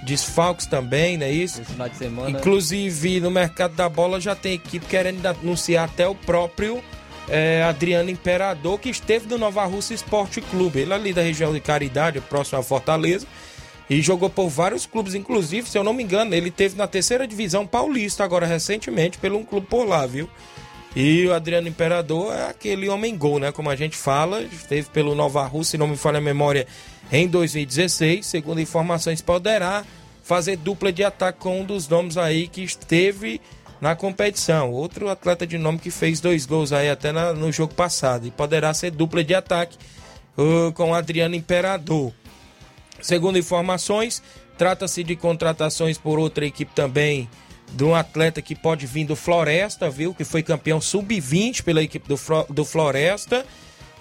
Desfalques 0.04 0.66
também, 0.66 1.18
não 1.18 1.26
é 1.26 1.32
isso? 1.32 1.62
Esse 1.62 1.72
final 1.74 1.90
de 1.90 1.98
semana. 1.98 2.30
Inclusive, 2.30 3.20
no 3.20 3.30
mercado 3.30 3.76
da 3.76 3.90
bola 3.90 4.22
já 4.22 4.34
tem 4.34 4.54
equipe 4.54 4.86
querendo 4.86 5.26
anunciar 5.26 5.86
até 5.86 6.08
o 6.08 6.16
próprio 6.16 6.82
eh, 7.28 7.62
Adriano 7.68 8.10
Imperador, 8.10 8.80
que 8.80 8.90
esteve 8.90 9.28
no 9.28 9.38
Nova 9.38 9.64
Russa 9.66 9.94
Esporte 9.94 10.42
Clube. 10.42 10.80
Ele 10.80 10.94
é 10.94 10.96
ali 10.96 11.14
da 11.14 11.22
região 11.22 11.54
de 11.54 11.60
Caridade, 11.60 12.20
próximo 12.22 12.60
a 12.60 12.64
Fortaleza. 12.64 13.28
E 13.90 14.02
jogou 14.02 14.30
por 14.30 14.48
vários 14.50 14.86
clubes, 14.86 15.14
inclusive, 15.16 15.70
se 15.70 15.78
eu 15.78 15.84
não 15.84 15.94
me 15.94 16.02
engano, 16.04 16.34
ele 16.34 16.50
teve 16.50 16.76
na 16.78 16.88
terceira 16.88 17.28
divisão 17.28 17.68
paulista 17.68 18.24
agora 18.24 18.46
recentemente, 18.48 19.18
pelo 19.18 19.38
um 19.38 19.44
clube 19.44 19.68
por 19.68 19.84
lá, 19.88 20.06
viu? 20.08 20.30
E 20.96 21.26
o 21.28 21.34
Adriano 21.34 21.68
Imperador 21.68 22.34
é 22.34 22.50
aquele 22.50 22.90
homem 22.90 23.16
gol, 23.18 23.40
né? 23.40 23.52
Como 23.52 23.70
a 23.70 23.76
gente 23.76 23.96
fala, 23.96 24.42
esteve 24.42 24.90
pelo 24.90 25.14
Nova 25.14 25.46
Rússia, 25.46 25.72
se 25.72 25.78
não 25.78 25.88
me 25.88 25.96
falha 25.96 26.18
a 26.18 26.22
memória, 26.22 26.66
em 27.12 27.28
2016. 27.28 28.26
Segundo 28.26 28.60
informações, 28.60 29.22
poderá 29.22 29.86
fazer 30.24 30.58
dupla 30.58 30.92
de 30.92 31.04
ataque 31.04 31.40
com 31.40 31.62
um 31.62 31.64
dos 31.66 31.88
nomes 31.88 32.18
aí 32.18 32.48
que 32.48 32.64
esteve 32.64 33.40
na 33.80 33.96
competição. 33.96 34.72
Outro 34.72 35.10
atleta 35.10 35.46
de 35.46 35.58
nome 35.58 35.78
que 35.80 35.92
fez 35.92 36.20
dois 36.20 36.46
gols 36.46 36.74
aí 36.74 36.90
até 36.90 37.12
na- 37.12 37.34
no 37.34 37.52
jogo 37.52 37.74
passado. 37.74 38.28
E 38.28 38.32
poderá 38.32 38.74
ser 38.74 38.92
dupla 38.92 39.24
de 39.24 39.34
ataque 39.36 39.78
uh, 40.38 40.72
com 40.74 40.94
Adriano 40.94 41.36
Imperador. 41.36 42.12
Segundo 43.02 43.38
informações, 43.38 44.22
trata-se 44.58 45.04
de 45.04 45.16
contratações 45.16 45.98
por 45.98 46.18
outra 46.20 46.46
equipe 46.46 46.72
também 46.76 47.30
de 47.72 47.84
um 47.84 47.96
atleta 47.96 48.42
que 48.42 48.56
pode 48.56 48.86
vir 48.86 49.06
do 49.06 49.16
Floresta, 49.16 49.90
viu? 49.90 50.14
Que 50.14 50.24
foi 50.24 50.44
campeão 50.44 50.82
sub-20 50.82 51.64
pela 51.64 51.82
equipe 51.82 52.08
do, 52.08 52.20
do 52.50 52.66
Floresta. 52.66 53.46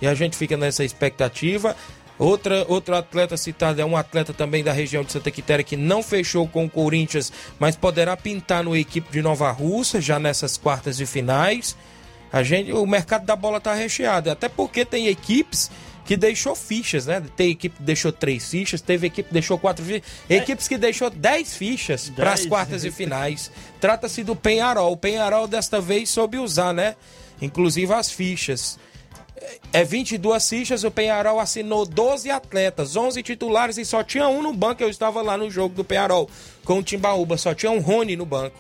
E 0.00 0.06
a 0.06 0.14
gente 0.14 0.36
fica 0.36 0.56
nessa 0.56 0.84
expectativa. 0.84 1.76
Outra, 2.18 2.64
outro 2.68 2.96
atleta 2.96 3.36
citado 3.36 3.80
é 3.80 3.84
um 3.84 3.96
atleta 3.96 4.32
também 4.32 4.64
da 4.64 4.72
região 4.72 5.04
de 5.04 5.12
Santa 5.12 5.30
Quitéria 5.30 5.64
que 5.64 5.76
não 5.76 6.02
fechou 6.02 6.48
com 6.48 6.64
o 6.64 6.70
Corinthians, 6.70 7.32
mas 7.60 7.76
poderá 7.76 8.16
pintar 8.16 8.64
no 8.64 8.76
equipe 8.76 9.12
de 9.12 9.22
Nova 9.22 9.50
Russa 9.52 10.00
já 10.00 10.18
nessas 10.18 10.56
quartas 10.56 10.96
de 10.96 11.06
finais. 11.06 11.76
A 12.32 12.42
gente, 12.42 12.72
o 12.72 12.84
mercado 12.84 13.24
da 13.24 13.36
bola 13.36 13.60
tá 13.60 13.72
recheado, 13.72 14.30
até 14.30 14.48
porque 14.48 14.84
tem 14.84 15.06
equipes 15.06 15.70
que 16.08 16.16
deixou 16.16 16.54
fichas, 16.54 17.04
né? 17.04 17.22
Tem 17.36 17.50
equipe 17.50 17.76
que 17.76 17.82
deixou 17.82 18.10
três 18.10 18.48
fichas, 18.48 18.80
teve 18.80 19.08
equipe 19.08 19.28
que 19.28 19.32
deixou 19.34 19.58
quatro 19.58 19.84
fichas, 19.84 20.02
equipes 20.30 20.66
que 20.66 20.78
deixou 20.78 21.10
dez 21.10 21.54
fichas 21.54 22.08
para 22.08 22.32
as 22.32 22.46
quartas 22.46 22.80
de 22.80 22.90
finais. 22.90 23.52
Trata-se 23.78 24.24
do 24.24 24.34
Penharol. 24.34 24.90
O 24.90 24.96
Penharol 24.96 25.46
desta 25.46 25.82
vez 25.82 26.08
soube 26.08 26.38
usar, 26.38 26.72
né? 26.72 26.96
Inclusive 27.42 27.92
as 27.92 28.10
fichas. 28.10 28.78
É 29.70 29.84
22 29.84 30.48
fichas, 30.48 30.82
o 30.82 30.90
Penharol 30.90 31.38
assinou 31.38 31.84
12 31.84 32.30
atletas, 32.30 32.96
11 32.96 33.22
titulares 33.22 33.76
e 33.76 33.84
só 33.84 34.02
tinha 34.02 34.28
um 34.28 34.40
no 34.40 34.54
banco. 34.54 34.82
Eu 34.82 34.88
estava 34.88 35.20
lá 35.20 35.36
no 35.36 35.50
jogo 35.50 35.74
do 35.74 35.84
Penharol 35.84 36.30
com 36.64 36.78
o 36.78 36.82
Timbaúba, 36.82 37.36
só 37.36 37.52
tinha 37.52 37.70
um 37.70 37.80
Rony 37.80 38.16
no 38.16 38.24
banco. 38.24 38.56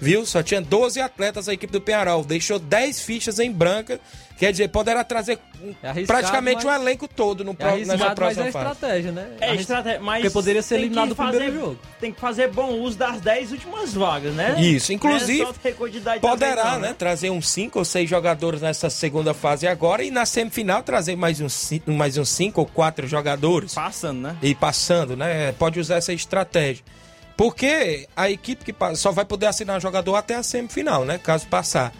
Viu? 0.00 0.24
Só 0.24 0.42
tinha 0.42 0.60
12 0.60 1.00
atletas 1.00 1.48
a 1.48 1.52
equipe 1.54 1.72
do 1.72 1.80
Penharol. 1.80 2.24
Deixou 2.24 2.58
10 2.58 3.00
fichas 3.02 3.38
em 3.38 3.50
branca. 3.50 4.00
Quer 4.38 4.52
dizer, 4.52 4.68
poderá 4.68 5.02
trazer 5.02 5.36
É 5.82 5.92
praticamente 6.06 6.64
mas- 6.64 6.78
o 6.78 6.82
elenco 6.82 7.08
todo 7.08 7.42
no 7.42 7.50
É 7.50 7.54
nessa 7.54 7.68
arriscado, 7.72 7.98
mas 8.04 8.14
próxima 8.14 8.46
é 8.46 8.52
fase. 8.52 8.70
estratégia, 8.72 9.10
né? 9.10 9.28
É 9.40 9.54
estratégia, 9.56 10.00
mas 10.00 10.20
Porque 10.22 10.32
poderia 10.32 10.62
ser 10.62 10.74
tem 10.76 10.78
que 10.82 10.86
eliminado 10.86 11.08
no 11.08 11.14
fazer- 11.16 11.38
primeiro 11.38 11.60
jogo. 11.60 11.78
Tem 12.00 12.12
que 12.12 12.20
fazer 12.20 12.48
bom 12.52 12.70
uso 12.74 12.96
das 12.96 13.20
10 13.20 13.50
últimas 13.50 13.92
vagas, 13.94 14.32
né? 14.34 14.54
Isso, 14.60 14.92
inclusive, 14.92 15.42
é 15.64 15.72
quantidade 15.72 16.20
também 16.20 16.38
Poderá, 16.38 16.72
não, 16.74 16.78
né, 16.78 16.94
trazer 16.96 17.30
uns 17.30 17.48
5 17.48 17.80
ou 17.80 17.84
6 17.84 18.08
jogadores 18.08 18.60
nessa 18.62 18.88
segunda 18.88 19.34
fase 19.34 19.66
agora 19.66 20.04
e 20.04 20.10
na 20.12 20.24
semifinal 20.24 20.84
trazer 20.84 21.16
mais 21.16 21.40
uns 21.40 21.54
5 21.54 21.90
mais 21.90 22.16
uns 22.16 22.28
cinco 22.28 22.60
ou 22.60 22.66
4 22.66 23.08
jogadores. 23.08 23.74
Passando, 23.74 24.20
né? 24.20 24.36
E 24.40 24.54
passando, 24.54 25.16
né? 25.16 25.50
Pode 25.58 25.80
usar 25.80 25.96
essa 25.96 26.12
estratégia. 26.12 26.84
Porque 27.38 28.08
a 28.16 28.28
equipe 28.28 28.64
que 28.64 28.74
só 28.96 29.12
vai 29.12 29.24
poder 29.24 29.46
assinar 29.46 29.80
jogador 29.80 30.16
até 30.16 30.34
a 30.34 30.42
semifinal, 30.42 31.04
né? 31.04 31.18
Caso 31.18 31.46
passar. 31.46 31.94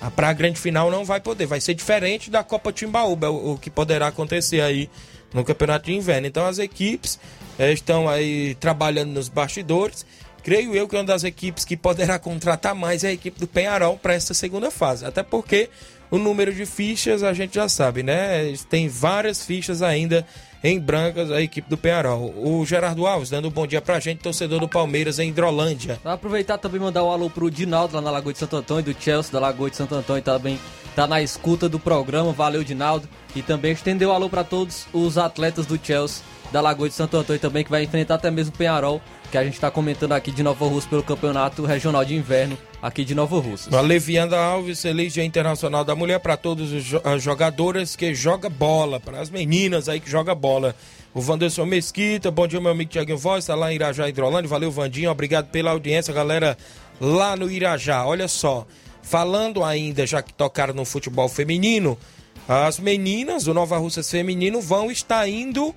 A 0.00 0.08
pra 0.08 0.32
grande 0.32 0.56
final 0.60 0.88
não 0.88 1.04
vai 1.04 1.20
poder. 1.20 1.46
Vai 1.46 1.60
ser 1.60 1.74
diferente 1.74 2.30
da 2.30 2.44
Copa 2.44 2.72
Timbaúba, 2.72 3.28
o, 3.28 3.54
o 3.54 3.58
que 3.58 3.70
poderá 3.70 4.06
acontecer 4.06 4.60
aí 4.60 4.88
no 5.32 5.44
Campeonato 5.44 5.86
de 5.86 5.94
Inverno. 5.94 6.28
Então 6.28 6.46
as 6.46 6.60
equipes 6.60 7.18
eh, 7.58 7.72
estão 7.72 8.08
aí 8.08 8.54
trabalhando 8.54 9.10
nos 9.10 9.28
bastidores. 9.28 10.06
Creio 10.44 10.76
eu 10.76 10.86
que 10.86 10.94
uma 10.94 11.02
das 11.02 11.24
equipes 11.24 11.64
que 11.64 11.74
poderá 11.74 12.18
contratar 12.18 12.74
mais 12.74 13.02
é 13.02 13.08
a 13.08 13.12
equipe 13.12 13.40
do 13.40 13.46
Penharol 13.46 13.96
para 13.96 14.12
essa 14.12 14.34
segunda 14.34 14.70
fase. 14.70 15.06
Até 15.06 15.22
porque 15.22 15.70
o 16.10 16.18
número 16.18 16.52
de 16.52 16.66
fichas 16.66 17.22
a 17.22 17.32
gente 17.32 17.54
já 17.54 17.66
sabe, 17.66 18.02
né? 18.02 18.52
Tem 18.68 18.86
várias 18.86 19.42
fichas 19.42 19.80
ainda 19.80 20.26
em 20.62 20.78
brancas 20.78 21.30
a 21.30 21.40
equipe 21.40 21.68
do 21.68 21.78
Penharol. 21.78 22.34
O 22.36 22.64
Gerardo 22.66 23.06
Alves 23.06 23.30
dando 23.30 23.48
um 23.48 23.50
bom 23.50 23.66
dia 23.66 23.80
pra 23.80 23.98
gente, 23.98 24.18
torcedor 24.18 24.60
do 24.60 24.68
Palmeiras 24.68 25.18
em 25.18 25.30
Hidrolândia. 25.30 25.98
Vou 26.04 26.12
aproveitar 26.12 26.58
também 26.58 26.78
mandar 26.78 27.02
um 27.04 27.10
alô 27.10 27.30
pro 27.30 27.50
Dinaldo 27.50 27.96
lá 27.96 28.02
na 28.02 28.10
Lagoa 28.10 28.34
de 28.34 28.38
Santo 28.38 28.56
Antônio, 28.56 28.94
do 28.94 29.02
Chelsea 29.02 29.32
da 29.32 29.40
Lagoa 29.40 29.70
de 29.70 29.76
Santo 29.76 29.94
Antônio 29.94 30.22
também 30.22 30.60
tá 30.94 31.06
na 31.06 31.22
escuta 31.22 31.70
do 31.70 31.80
programa. 31.80 32.32
Valeu, 32.32 32.62
Dinaldo. 32.62 33.08
E 33.34 33.40
também 33.40 33.72
estendeu 33.72 34.12
alô 34.12 34.28
para 34.28 34.44
todos 34.44 34.86
os 34.92 35.16
atletas 35.16 35.64
do 35.64 35.80
Chelsea 35.82 36.22
da 36.54 36.60
Lagoa 36.60 36.88
de 36.88 36.94
Santo 36.94 37.16
Antônio 37.16 37.40
também, 37.40 37.64
que 37.64 37.70
vai 37.70 37.82
enfrentar 37.82 38.14
até 38.14 38.30
mesmo 38.30 38.54
o 38.54 38.56
Penharol, 38.56 39.02
que 39.28 39.36
a 39.36 39.42
gente 39.42 39.58
tá 39.58 39.72
comentando 39.72 40.12
aqui 40.12 40.30
de 40.30 40.40
Nova 40.40 40.64
Rússia 40.64 40.88
pelo 40.88 41.02
Campeonato 41.02 41.64
Regional 41.64 42.04
de 42.04 42.14
Inverno 42.14 42.56
aqui 42.80 43.04
de 43.04 43.12
Nova 43.12 43.40
Rússia. 43.40 43.76
A 43.76 43.80
Levianda 43.80 44.38
Alves, 44.38 44.80
feliz 44.80 45.12
Dia 45.12 45.24
Internacional 45.24 45.84
da 45.84 45.96
Mulher 45.96 46.20
para 46.20 46.36
todas 46.36 46.68
as 47.02 47.20
jogadoras 47.20 47.96
que 47.96 48.14
jogam 48.14 48.52
bola, 48.52 49.00
para 49.00 49.20
as 49.20 49.30
meninas 49.30 49.88
aí 49.88 49.98
que 49.98 50.08
jogam 50.08 50.36
bola. 50.36 50.76
O 51.12 51.20
Wanderson 51.20 51.66
Mesquita, 51.66 52.30
bom 52.30 52.46
dia, 52.46 52.60
meu 52.60 52.70
amigo 52.70 52.88
Tiaguinho 52.88 53.18
Voz, 53.18 53.44
tá 53.46 53.56
lá 53.56 53.72
em 53.72 53.74
Irajá, 53.74 54.08
Hidrolândia. 54.08 54.48
Valeu, 54.48 54.70
Vandinho, 54.70 55.10
obrigado 55.10 55.50
pela 55.50 55.72
audiência, 55.72 56.14
galera, 56.14 56.56
lá 57.00 57.34
no 57.34 57.50
Irajá. 57.50 58.06
Olha 58.06 58.28
só, 58.28 58.64
falando 59.02 59.64
ainda, 59.64 60.06
já 60.06 60.22
que 60.22 60.32
tocaram 60.32 60.72
no 60.72 60.84
futebol 60.84 61.28
feminino, 61.28 61.98
as 62.46 62.78
meninas 62.78 63.42
do 63.42 63.52
Nova 63.52 63.76
Russas 63.76 64.08
Feminino 64.08 64.60
vão 64.60 64.88
estar 64.88 65.28
indo 65.28 65.74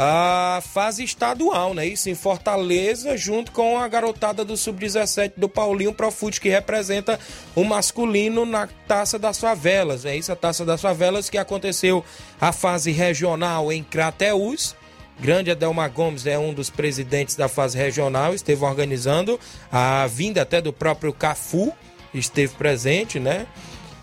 à 0.00 0.60
fase 0.62 1.02
estadual, 1.02 1.74
né? 1.74 1.84
Isso 1.84 2.08
em 2.08 2.14
Fortaleza, 2.14 3.16
junto 3.16 3.50
com 3.50 3.76
a 3.76 3.88
garotada 3.88 4.44
do 4.44 4.56
Sub-17 4.56 5.32
do 5.36 5.48
Paulinho 5.48 5.92
Profute, 5.92 6.40
que 6.40 6.48
representa 6.48 7.18
o 7.56 7.64
masculino 7.64 8.46
na 8.46 8.68
Taça 8.86 9.18
das 9.18 9.40
Favelas. 9.40 10.04
É 10.04 10.14
isso, 10.14 10.30
a 10.30 10.36
Taça 10.36 10.64
das 10.64 10.80
Favelas, 10.80 11.28
que 11.28 11.36
aconteceu 11.36 12.04
a 12.40 12.52
fase 12.52 12.92
regional 12.92 13.72
em 13.72 13.82
Crateús. 13.82 14.76
Grande 15.18 15.50
Adelmar 15.50 15.90
Gomes 15.90 16.26
é 16.26 16.38
um 16.38 16.54
dos 16.54 16.70
presidentes 16.70 17.34
da 17.34 17.48
fase 17.48 17.76
regional, 17.76 18.32
esteve 18.32 18.64
organizando 18.64 19.40
a 19.72 20.06
vinda 20.06 20.42
até 20.42 20.60
do 20.60 20.72
próprio 20.72 21.12
Cafu, 21.12 21.72
esteve 22.14 22.54
presente, 22.54 23.18
né? 23.18 23.48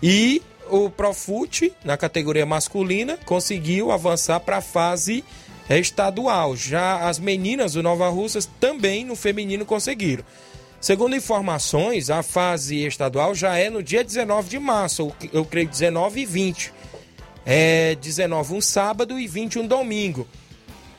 E 0.02 0.42
o 0.68 0.90
Profute, 0.90 1.72
na 1.82 1.96
categoria 1.96 2.44
masculina, 2.44 3.18
conseguiu 3.24 3.90
avançar 3.90 4.40
para 4.40 4.58
a 4.58 4.60
fase 4.60 5.24
estadual. 5.68 6.56
Já 6.56 7.08
as 7.08 7.18
meninas 7.18 7.72
do 7.72 7.82
Nova 7.82 8.08
Russas 8.08 8.48
também 8.60 9.04
no 9.04 9.16
feminino 9.16 9.64
conseguiram. 9.64 10.24
Segundo 10.80 11.16
informações, 11.16 12.10
a 12.10 12.22
fase 12.22 12.86
estadual 12.86 13.34
já 13.34 13.56
é 13.56 13.70
no 13.70 13.82
dia 13.82 14.04
19 14.04 14.48
de 14.48 14.58
março, 14.58 15.12
eu 15.32 15.44
creio 15.44 15.68
19 15.68 16.20
e 16.20 16.26
20. 16.26 16.72
É 17.44 17.94
19 17.96 18.54
um 18.54 18.60
sábado 18.60 19.18
e 19.18 19.26
20 19.26 19.60
um 19.60 19.66
domingo. 19.66 20.28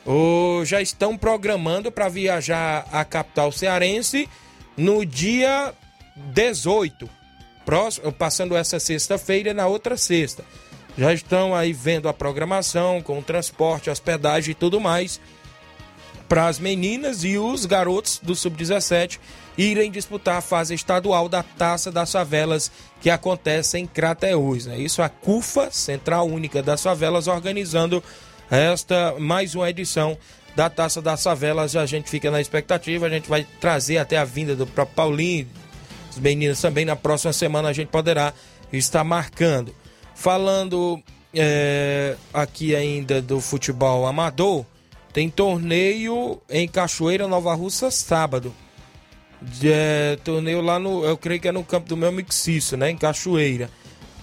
Ou 0.04 0.64
já 0.64 0.80
estão 0.80 1.16
programando 1.16 1.92
para 1.92 2.08
viajar 2.08 2.86
à 2.90 3.04
capital 3.04 3.52
cearense 3.52 4.28
no 4.76 5.04
dia 5.04 5.74
18, 6.16 7.08
próximo, 7.64 8.12
passando 8.12 8.56
essa 8.56 8.80
sexta-feira 8.80 9.54
na 9.54 9.66
outra 9.66 9.96
sexta. 9.96 10.44
Já 10.98 11.12
estão 11.14 11.54
aí 11.54 11.72
vendo 11.72 12.08
a 12.08 12.12
programação 12.12 13.00
com 13.00 13.20
o 13.20 13.22
transporte, 13.22 13.88
hospedagem 13.88 14.50
e 14.50 14.54
tudo 14.54 14.80
mais 14.80 15.20
para 16.28 16.48
as 16.48 16.58
meninas 16.58 17.24
e 17.24 17.38
os 17.38 17.64
garotos 17.64 18.20
do 18.22 18.34
sub-17 18.34 19.18
irem 19.56 19.90
disputar 19.90 20.36
a 20.36 20.40
fase 20.40 20.74
estadual 20.74 21.28
da 21.28 21.42
Taça 21.42 21.90
das 21.90 22.12
Favelas 22.12 22.70
que 23.00 23.08
acontece 23.08 23.78
em 23.78 23.86
Crateús. 23.86 24.66
É 24.66 24.76
isso 24.76 25.00
a 25.00 25.08
CUFA, 25.08 25.70
Central 25.70 26.26
Única 26.26 26.62
das 26.62 26.82
Favelas, 26.82 27.28
organizando 27.28 28.02
esta 28.50 29.14
mais 29.18 29.54
uma 29.54 29.70
edição 29.70 30.18
da 30.54 30.68
Taça 30.68 31.00
das 31.00 31.22
Favelas. 31.22 31.76
A 31.76 31.86
gente 31.86 32.10
fica 32.10 32.30
na 32.30 32.40
expectativa, 32.40 33.06
a 33.06 33.10
gente 33.10 33.28
vai 33.28 33.46
trazer 33.60 33.98
até 33.98 34.18
a 34.18 34.24
vinda 34.24 34.54
do 34.54 34.66
próprio 34.66 34.96
Paulinho, 34.96 35.48
os 36.10 36.18
meninos 36.18 36.60
também 36.60 36.84
na 36.84 36.96
próxima 36.96 37.32
semana 37.32 37.68
a 37.68 37.72
gente 37.72 37.88
poderá 37.88 38.34
estar 38.72 39.02
marcando. 39.04 39.74
Falando 40.20 41.00
é, 41.32 42.16
aqui 42.34 42.74
ainda 42.74 43.22
do 43.22 43.40
futebol 43.40 44.04
amador, 44.04 44.66
tem 45.12 45.30
torneio 45.30 46.42
em 46.50 46.66
Cachoeira, 46.66 47.28
Nova 47.28 47.54
Russa, 47.54 47.88
sábado. 47.88 48.52
É, 49.62 50.18
torneio 50.24 50.60
lá 50.60 50.76
no. 50.80 51.04
Eu 51.04 51.16
creio 51.16 51.40
que 51.40 51.46
é 51.46 51.52
no 51.52 51.62
campo 51.62 51.88
do 51.88 51.96
meu 51.96 52.08
amigo 52.08 52.34
Cício, 52.34 52.76
né? 52.76 52.90
Em 52.90 52.96
Cachoeira. 52.96 53.70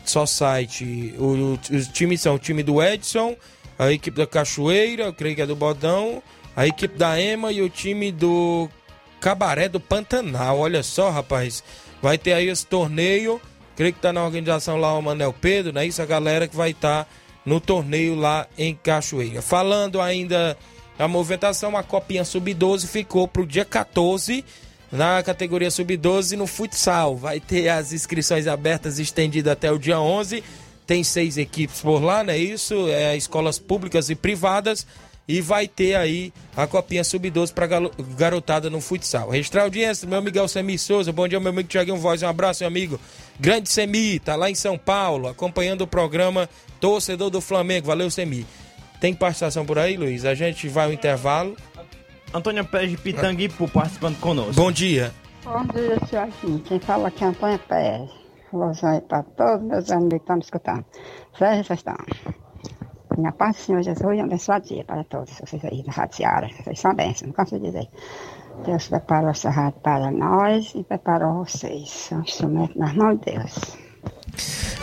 Só 0.04 0.26
site. 0.26 1.16
O- 1.18 1.58
os 1.74 1.88
times 1.88 2.20
são 2.20 2.36
o 2.36 2.40
time 2.40 2.62
do 2.62 2.84
Edson, 2.84 3.34
a 3.80 3.90
equipe 3.90 4.18
da 4.18 4.28
Cachoeira, 4.28 5.04
eu 5.06 5.14
creio 5.14 5.34
que 5.34 5.42
é 5.44 5.46
do 5.46 5.56
Bodão, 5.56 6.22
a 6.58 6.68
equipe 6.68 6.98
da 6.98 7.18
Ema 7.18 7.54
e 7.54 7.62
o 7.62 7.70
time 7.70 8.12
do 8.12 8.70
Cabaré 9.22 9.70
do 9.70 9.80
Pantanal. 9.80 10.60
Olha 10.60 10.84
só, 10.84 11.10
rapaz. 11.10 11.64
Vai 12.02 12.18
ter 12.18 12.34
aí 12.34 12.50
esse 12.50 12.66
torneio. 12.66 13.40
Creio 13.76 13.94
que 13.94 14.00
tá 14.00 14.14
na 14.14 14.24
organização 14.24 14.78
lá 14.78 14.98
o 14.98 15.02
Manel 15.02 15.34
Pedro, 15.34 15.74
né? 15.74 15.86
Isso 15.86 16.02
a 16.02 16.06
galera 16.06 16.48
que 16.48 16.56
vai 16.56 16.72
estar 16.72 17.08
no 17.46 17.60
torneio 17.60 18.16
lá 18.16 18.48
em 18.58 18.74
Cachoeira. 18.76 19.42
Falando 19.42 20.02
ainda 20.02 20.58
da 20.98 21.08
movimentação, 21.08 21.76
a 21.76 21.84
Copinha 21.84 22.24
Sub-12 22.24 22.88
ficou 22.88 23.28
pro 23.28 23.46
dia 23.46 23.66
14 23.66 24.44
na 24.92 25.22
categoria 25.22 25.70
Sub-12 25.70 26.38
no 26.38 26.48
futsal. 26.48 27.16
Vai 27.16 27.40
ter 27.40 27.70
as 27.70 27.92
inscrições 27.92 28.48
abertas 28.48 28.98
estendidas 28.98 29.54
até 29.54 29.72
o 29.72 29.78
dia 29.78 30.00
11. 30.00 30.44
Tem 30.88 31.04
seis 31.04 31.38
equipes 31.38 31.82
por 31.82 32.02
lá, 32.02 32.24
não 32.24 32.34
é 32.34 32.38
isso? 32.38 32.88
É, 32.90 33.16
escolas 33.18 33.60
públicas 33.60 34.10
e 34.10 34.16
privadas. 34.16 34.86
E 35.28 35.42
vai 35.42 35.68
ter 35.68 35.96
aí 35.96 36.32
a 36.56 36.68
Copinha 36.68 37.04
Sub-12 37.04 37.52
para 37.52 37.68
garotada 38.16 38.70
no 38.70 38.80
futsal. 38.80 39.30
Registrar 39.30 39.62
a 39.62 39.64
audiência, 39.66 40.08
meu 40.08 40.22
Miguel 40.22 40.48
Semi 40.48 40.78
Souza. 40.78 41.12
Bom 41.12 41.28
dia, 41.28 41.40
meu 41.40 41.50
amigo 41.50 41.68
Tiaguinho 41.68 41.98
Voz. 41.98 42.22
Um 42.22 42.28
abraço, 42.28 42.62
meu 42.62 42.68
amigo. 42.68 43.00
Grande 43.40 43.70
Semi, 43.70 44.20
tá 44.20 44.36
lá 44.36 44.50
em 44.52 44.56
São 44.56 44.78
Paulo, 44.78 45.28
acompanhando 45.28 45.82
o 45.82 45.88
programa 45.88 46.48
Torcedor 46.80 47.32
do 47.32 47.42
Flamengo. 47.42 47.88
Valeu, 47.88 48.10
Semi. 48.12 48.46
Tem 49.00 49.14
participação 49.14 49.66
por 49.66 49.80
aí, 49.80 49.98
Luiz? 49.98 50.26
A 50.26 50.36
gente 50.36 50.68
vai 50.68 50.86
ao 50.86 50.94
intervalo. 50.94 51.58
Antônia 52.34 52.64
Pérez 52.64 52.92
de 52.92 52.98
Pitanguipu 52.98 53.68
participando 53.68 54.20
conosco. 54.20 54.54
Bom 54.54 54.72
dia. 54.72 55.12
Bom 55.44 55.66
dia, 55.66 55.98
Tiaguinho. 56.08 56.60
Quem 56.60 56.80
fala 56.80 57.08
aqui 57.08 57.24
é 57.24 57.28
Antônia 57.28 57.60
Pérez. 57.60 58.10
Alôzão 58.54 58.90
aí 58.90 59.02
para 59.02 59.24
todos 59.24 59.66
meus 59.66 59.92
amigos 59.92 60.10
que 60.10 60.24
estão 60.24 60.36
me 60.36 60.42
escutando. 60.42 60.86
E 61.42 61.64
festão. 61.64 61.96
Minha 63.18 63.32
paz 63.32 63.58
Senhor 63.58 63.82
Jesus 63.82 64.18
e 64.18 64.20
abençoado 64.20 64.66
dia 64.66 64.84
para 64.84 65.04
todos 65.04 65.32
vocês 65.40 65.64
aí 65.66 65.84
da 65.84 65.92
Rádio 65.92 66.18
Seara. 66.18 66.50
Vocês 66.64 66.80
são 66.80 66.94
bênçãos, 66.94 67.28
não 67.28 67.32
canso 67.32 67.58
de 67.58 67.66
dizer. 67.66 67.88
Deus 68.66 68.88
preparou 68.88 69.30
essa 69.30 69.50
rádio 69.50 69.80
para 69.82 70.12
nós 70.12 70.74
e 70.76 70.84
preparou 70.84 71.46
vocês. 71.46 71.90
São 71.90 72.22
instrumentos 72.22 72.76
nas 72.76 72.94
mãos 72.94 73.20
de 73.20 73.34
Deus. 73.34 73.78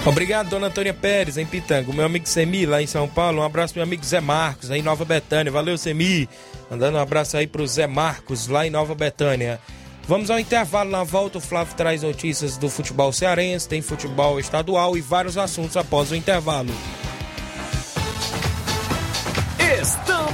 Obrigado, 0.05 0.51
dona 0.51 0.67
Antônia 0.67 0.93
Pérez, 0.93 1.37
em 1.37 1.47
Pitango. 1.47 1.93
Meu 1.93 2.05
amigo 2.05 2.29
Semi, 2.29 2.67
lá 2.67 2.83
em 2.83 2.87
São 2.87 3.07
Paulo. 3.07 3.41
Um 3.41 3.45
abraço, 3.45 3.75
meu 3.75 3.85
amigo 3.85 4.05
Zé 4.05 4.21
Marcos, 4.21 4.71
aí 4.71 4.81
em 4.81 4.83
Nova 4.83 5.05
Betânia. 5.05 5.53
Valeu, 5.53 5.79
Semi. 5.79 6.29
Mandando 6.71 6.99
um 6.99 7.01
abraço 7.01 7.37
aí 7.37 7.47
pro 7.47 7.67
Zé 7.67 7.87
Marcos, 7.87 8.49
lá 8.49 8.67
em 8.67 8.71
Nova 8.71 8.95
Betânia. 8.95 9.61
Vamos 10.09 10.31
ao 10.31 10.41
intervalo. 10.41 10.91
Na 10.91 11.05
volta, 11.05 11.39
o 11.39 11.41
Flávio 11.41 11.77
traz 11.77 12.03
notícias 12.03 12.57
do 12.57 12.69
futebol 12.69 13.13
cearense, 13.13 13.69
tem 13.69 13.81
futebol 13.81 14.41
estadual 14.41 14.97
e 14.97 15.01
vários 15.01 15.39
assuntos 15.39 15.77
após 15.77 16.11
o 16.11 16.17
intervalo. 16.17 16.73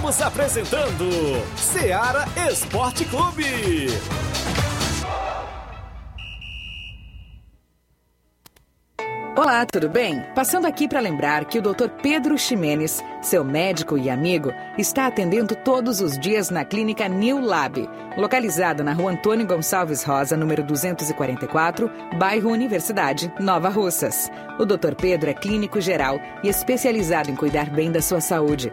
Estamos 0.08 0.22
apresentando 0.22 1.04
Seara 1.54 2.24
Esporte 2.50 3.04
Clube. 3.04 3.88
Olá, 9.36 9.64
tudo 9.66 9.88
bem? 9.88 10.20
Passando 10.34 10.66
aqui 10.66 10.88
para 10.88 10.98
lembrar 10.98 11.44
que 11.44 11.58
o 11.58 11.62
Dr. 11.62 11.90
Pedro 12.02 12.36
Ximenes, 12.36 13.04
seu 13.22 13.44
médico 13.44 13.96
e 13.96 14.10
amigo, 14.10 14.50
está 14.76 15.06
atendendo 15.06 15.54
todos 15.54 16.00
os 16.00 16.18
dias 16.18 16.50
na 16.50 16.64
clínica 16.64 17.06
New 17.06 17.40
Lab, 17.40 17.88
localizada 18.16 18.82
na 18.82 18.94
rua 18.94 19.12
Antônio 19.12 19.46
Gonçalves 19.46 20.02
Rosa, 20.02 20.36
número 20.36 20.64
244, 20.64 21.88
bairro 22.18 22.50
Universidade, 22.50 23.32
Nova 23.38 23.68
Russas. 23.68 24.28
O 24.58 24.64
Dr. 24.64 24.94
Pedro 25.00 25.30
é 25.30 25.34
clínico 25.34 25.80
geral 25.80 26.18
e 26.42 26.48
especializado 26.48 27.30
em 27.30 27.36
cuidar 27.36 27.70
bem 27.70 27.92
da 27.92 28.02
sua 28.02 28.20
saúde, 28.20 28.72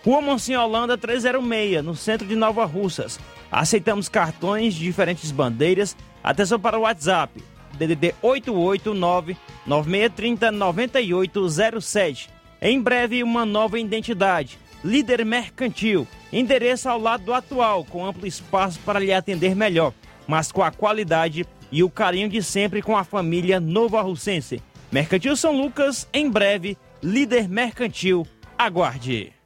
Rua 0.08 0.22
Monsenhor 0.22 0.64
Holanda 0.64 0.98
306, 0.98 1.84
no 1.84 1.94
centro 1.94 2.26
de 2.26 2.34
Nova 2.34 2.64
Russas. 2.64 3.20
Aceitamos 3.52 4.08
cartões 4.08 4.74
de 4.74 4.80
diferentes 4.80 5.32
bandeiras. 5.32 5.98
Atenção 6.24 6.58
para 6.58 6.80
o 6.80 6.84
WhatsApp 6.84 7.44
DDD 7.74 8.16
889 8.22 9.36
9630 9.66 10.50
9807. 10.50 12.30
Em 12.62 12.82
breve, 12.82 13.22
uma 13.22 13.46
nova 13.46 13.78
identidade. 13.78 14.58
Líder 14.82 15.26
Mercantil. 15.26 16.08
Endereço 16.32 16.88
ao 16.88 16.98
lado 16.98 17.26
do 17.26 17.34
atual, 17.34 17.84
com 17.84 18.06
amplo 18.06 18.26
espaço 18.26 18.80
para 18.86 19.00
lhe 19.00 19.12
atender 19.12 19.58
melhor, 19.58 19.92
mas 20.26 20.54
com 20.54 20.64
a 20.64 20.72
qualidade 20.72 21.46
e 21.70 21.84
o 21.84 21.90
carinho 21.90 22.30
de 22.30 22.42
sempre 22.42 22.82
com 22.82 22.96
a 22.96 23.04
família 23.04 23.60
Novo 23.60 23.98
Arrucense. 23.98 24.64
Mercantil 24.90 25.36
São 25.36 25.52
Lucas, 25.52 26.08
em 26.14 26.30
breve, 26.30 26.78
líder 27.04 27.50
mercantil. 27.50 28.26
Aguarde. 28.58 29.37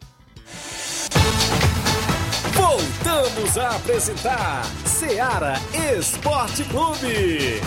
Voltamos 2.54 3.58
a 3.58 3.76
apresentar 3.76 4.66
Seara 4.86 5.56
Esporte 5.98 6.64
Clube. 6.66 7.62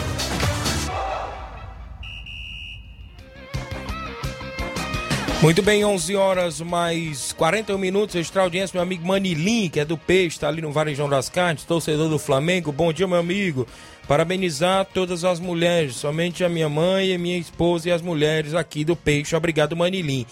Muito 5.45 5.61
bem, 5.61 5.85
11 5.85 6.17
horas 6.17 6.61
mais 6.63 7.35
41 7.35 7.77
minutos. 7.77 8.15
Extra 8.15 8.41
audiência, 8.41 8.75
meu 8.75 8.83
amigo 8.83 9.07
Manilim, 9.07 9.69
que 9.69 9.79
é 9.79 9.85
do 9.85 9.99
Peixe, 9.99 10.37
está 10.37 10.49
ali 10.49 10.63
no 10.63 10.73
Varejão 10.73 11.07
das 11.07 11.29
Carnes, 11.29 11.65
torcedor 11.65 12.09
do 12.09 12.19
Flamengo. 12.19 12.73
Bom 12.73 12.91
dia, 12.95 13.07
meu 13.07 13.19
amigo. 13.19 13.67
Parabenizar 14.09 14.87
todas 14.87 15.23
as 15.23 15.39
mulheres, 15.39 15.97
somente 15.97 16.43
a 16.43 16.49
minha 16.49 16.69
mãe, 16.71 17.19
minha 17.19 17.37
esposa 17.37 17.91
e 17.91 17.93
as 17.93 18.01
mulheres 18.01 18.55
aqui 18.55 18.87
do 18.87 18.97
Peixe. 18.97 19.37
Obrigado, 19.37 19.77
Manilim. 19.77 20.25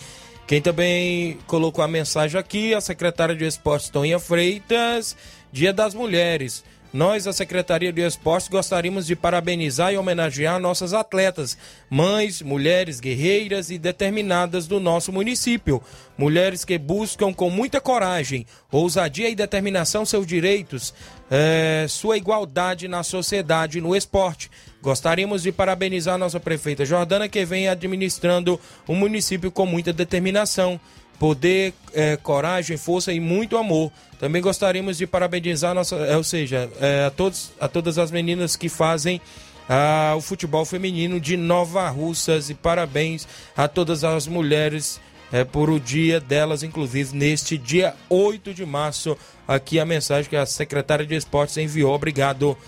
Quem 0.52 0.60
também 0.60 1.38
colocou 1.46 1.82
a 1.82 1.88
mensagem 1.88 2.38
aqui, 2.38 2.74
a 2.74 2.80
secretária 2.82 3.34
de 3.34 3.42
Esportes, 3.42 3.88
Toninha 3.88 4.18
Freitas, 4.18 5.16
Dia 5.50 5.72
das 5.72 5.94
Mulheres. 5.94 6.62
Nós, 6.92 7.26
a 7.26 7.32
Secretaria 7.32 7.90
de 7.90 8.02
Esportes, 8.02 8.48
gostaríamos 8.48 9.06
de 9.06 9.16
parabenizar 9.16 9.94
e 9.94 9.96
homenagear 9.96 10.60
nossas 10.60 10.92
atletas, 10.92 11.56
mães, 11.88 12.42
mulheres 12.42 13.00
guerreiras 13.00 13.70
e 13.70 13.78
determinadas 13.78 14.66
do 14.66 14.78
nosso 14.78 15.10
município. 15.10 15.82
Mulheres 16.18 16.66
que 16.66 16.76
buscam 16.76 17.32
com 17.32 17.48
muita 17.48 17.80
coragem, 17.80 18.46
ousadia 18.70 19.30
e 19.30 19.34
determinação 19.34 20.04
seus 20.04 20.26
direitos, 20.26 20.92
eh, 21.30 21.86
sua 21.88 22.18
igualdade 22.18 22.86
na 22.88 23.02
sociedade 23.02 23.78
e 23.78 23.80
no 23.80 23.96
esporte. 23.96 24.50
Gostaríamos 24.82 25.42
de 25.42 25.50
parabenizar 25.50 26.18
nossa 26.18 26.38
prefeita 26.38 26.84
Jordana, 26.84 27.26
que 27.26 27.42
vem 27.46 27.68
administrando 27.68 28.60
o 28.86 28.94
município 28.94 29.50
com 29.50 29.64
muita 29.64 29.94
determinação 29.94 30.78
poder, 31.22 31.72
eh, 31.94 32.18
coragem, 32.20 32.76
força 32.76 33.12
e 33.12 33.20
muito 33.20 33.56
amor. 33.56 33.92
Também 34.18 34.42
gostaríamos 34.42 34.98
de 34.98 35.06
parabenizar 35.06 35.72
nossa, 35.72 35.94
eh, 35.94 36.16
ou 36.16 36.24
seja, 36.24 36.68
eh, 36.80 37.04
a, 37.06 37.10
todos, 37.12 37.52
a 37.60 37.68
todas 37.68 37.96
as 37.96 38.10
meninas 38.10 38.56
que 38.56 38.68
fazem 38.68 39.20
ah, 39.68 40.14
o 40.16 40.20
futebol 40.20 40.64
feminino 40.64 41.20
de 41.20 41.36
Nova 41.36 41.88
Russas 41.90 42.50
e 42.50 42.54
parabéns 42.54 43.28
a 43.56 43.68
todas 43.68 44.02
as 44.02 44.26
mulheres 44.26 45.00
eh, 45.32 45.44
por 45.44 45.70
o 45.70 45.78
dia 45.78 46.18
delas, 46.18 46.64
inclusive 46.64 47.16
neste 47.16 47.56
dia 47.56 47.94
8 48.10 48.52
de 48.52 48.66
março. 48.66 49.16
Aqui 49.46 49.78
a 49.78 49.86
mensagem 49.86 50.28
que 50.28 50.34
a 50.34 50.44
secretária 50.44 51.06
de 51.06 51.14
Esportes 51.14 51.56
enviou. 51.56 51.94
Obrigado 51.94 52.58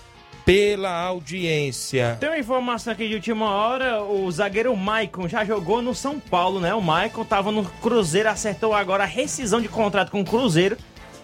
pela 0.45 0.90
audiência. 0.90 2.16
Tem 2.20 2.28
uma 2.28 2.38
informação 2.38 2.92
aqui 2.92 3.09
de 3.09 3.14
última 3.14 3.51
hora, 3.51 4.03
o 4.03 4.30
zagueiro 4.30 4.76
Maicon 4.76 5.28
já 5.28 5.45
jogou 5.45 5.80
no 5.80 5.95
São 5.95 6.20
Paulo, 6.20 6.61
né? 6.61 6.74
O 6.74 6.82
Maicon 6.82 7.24
tava 7.24 7.51
no 7.51 7.64
Cruzeiro, 7.64 8.28
acertou 8.28 8.74
agora 8.74 9.05
a 9.05 9.07
rescisão 9.07 9.61
de 9.61 9.68
contrato 9.68 10.11
com 10.11 10.20
o 10.20 10.24
Cruzeiro 10.24 10.76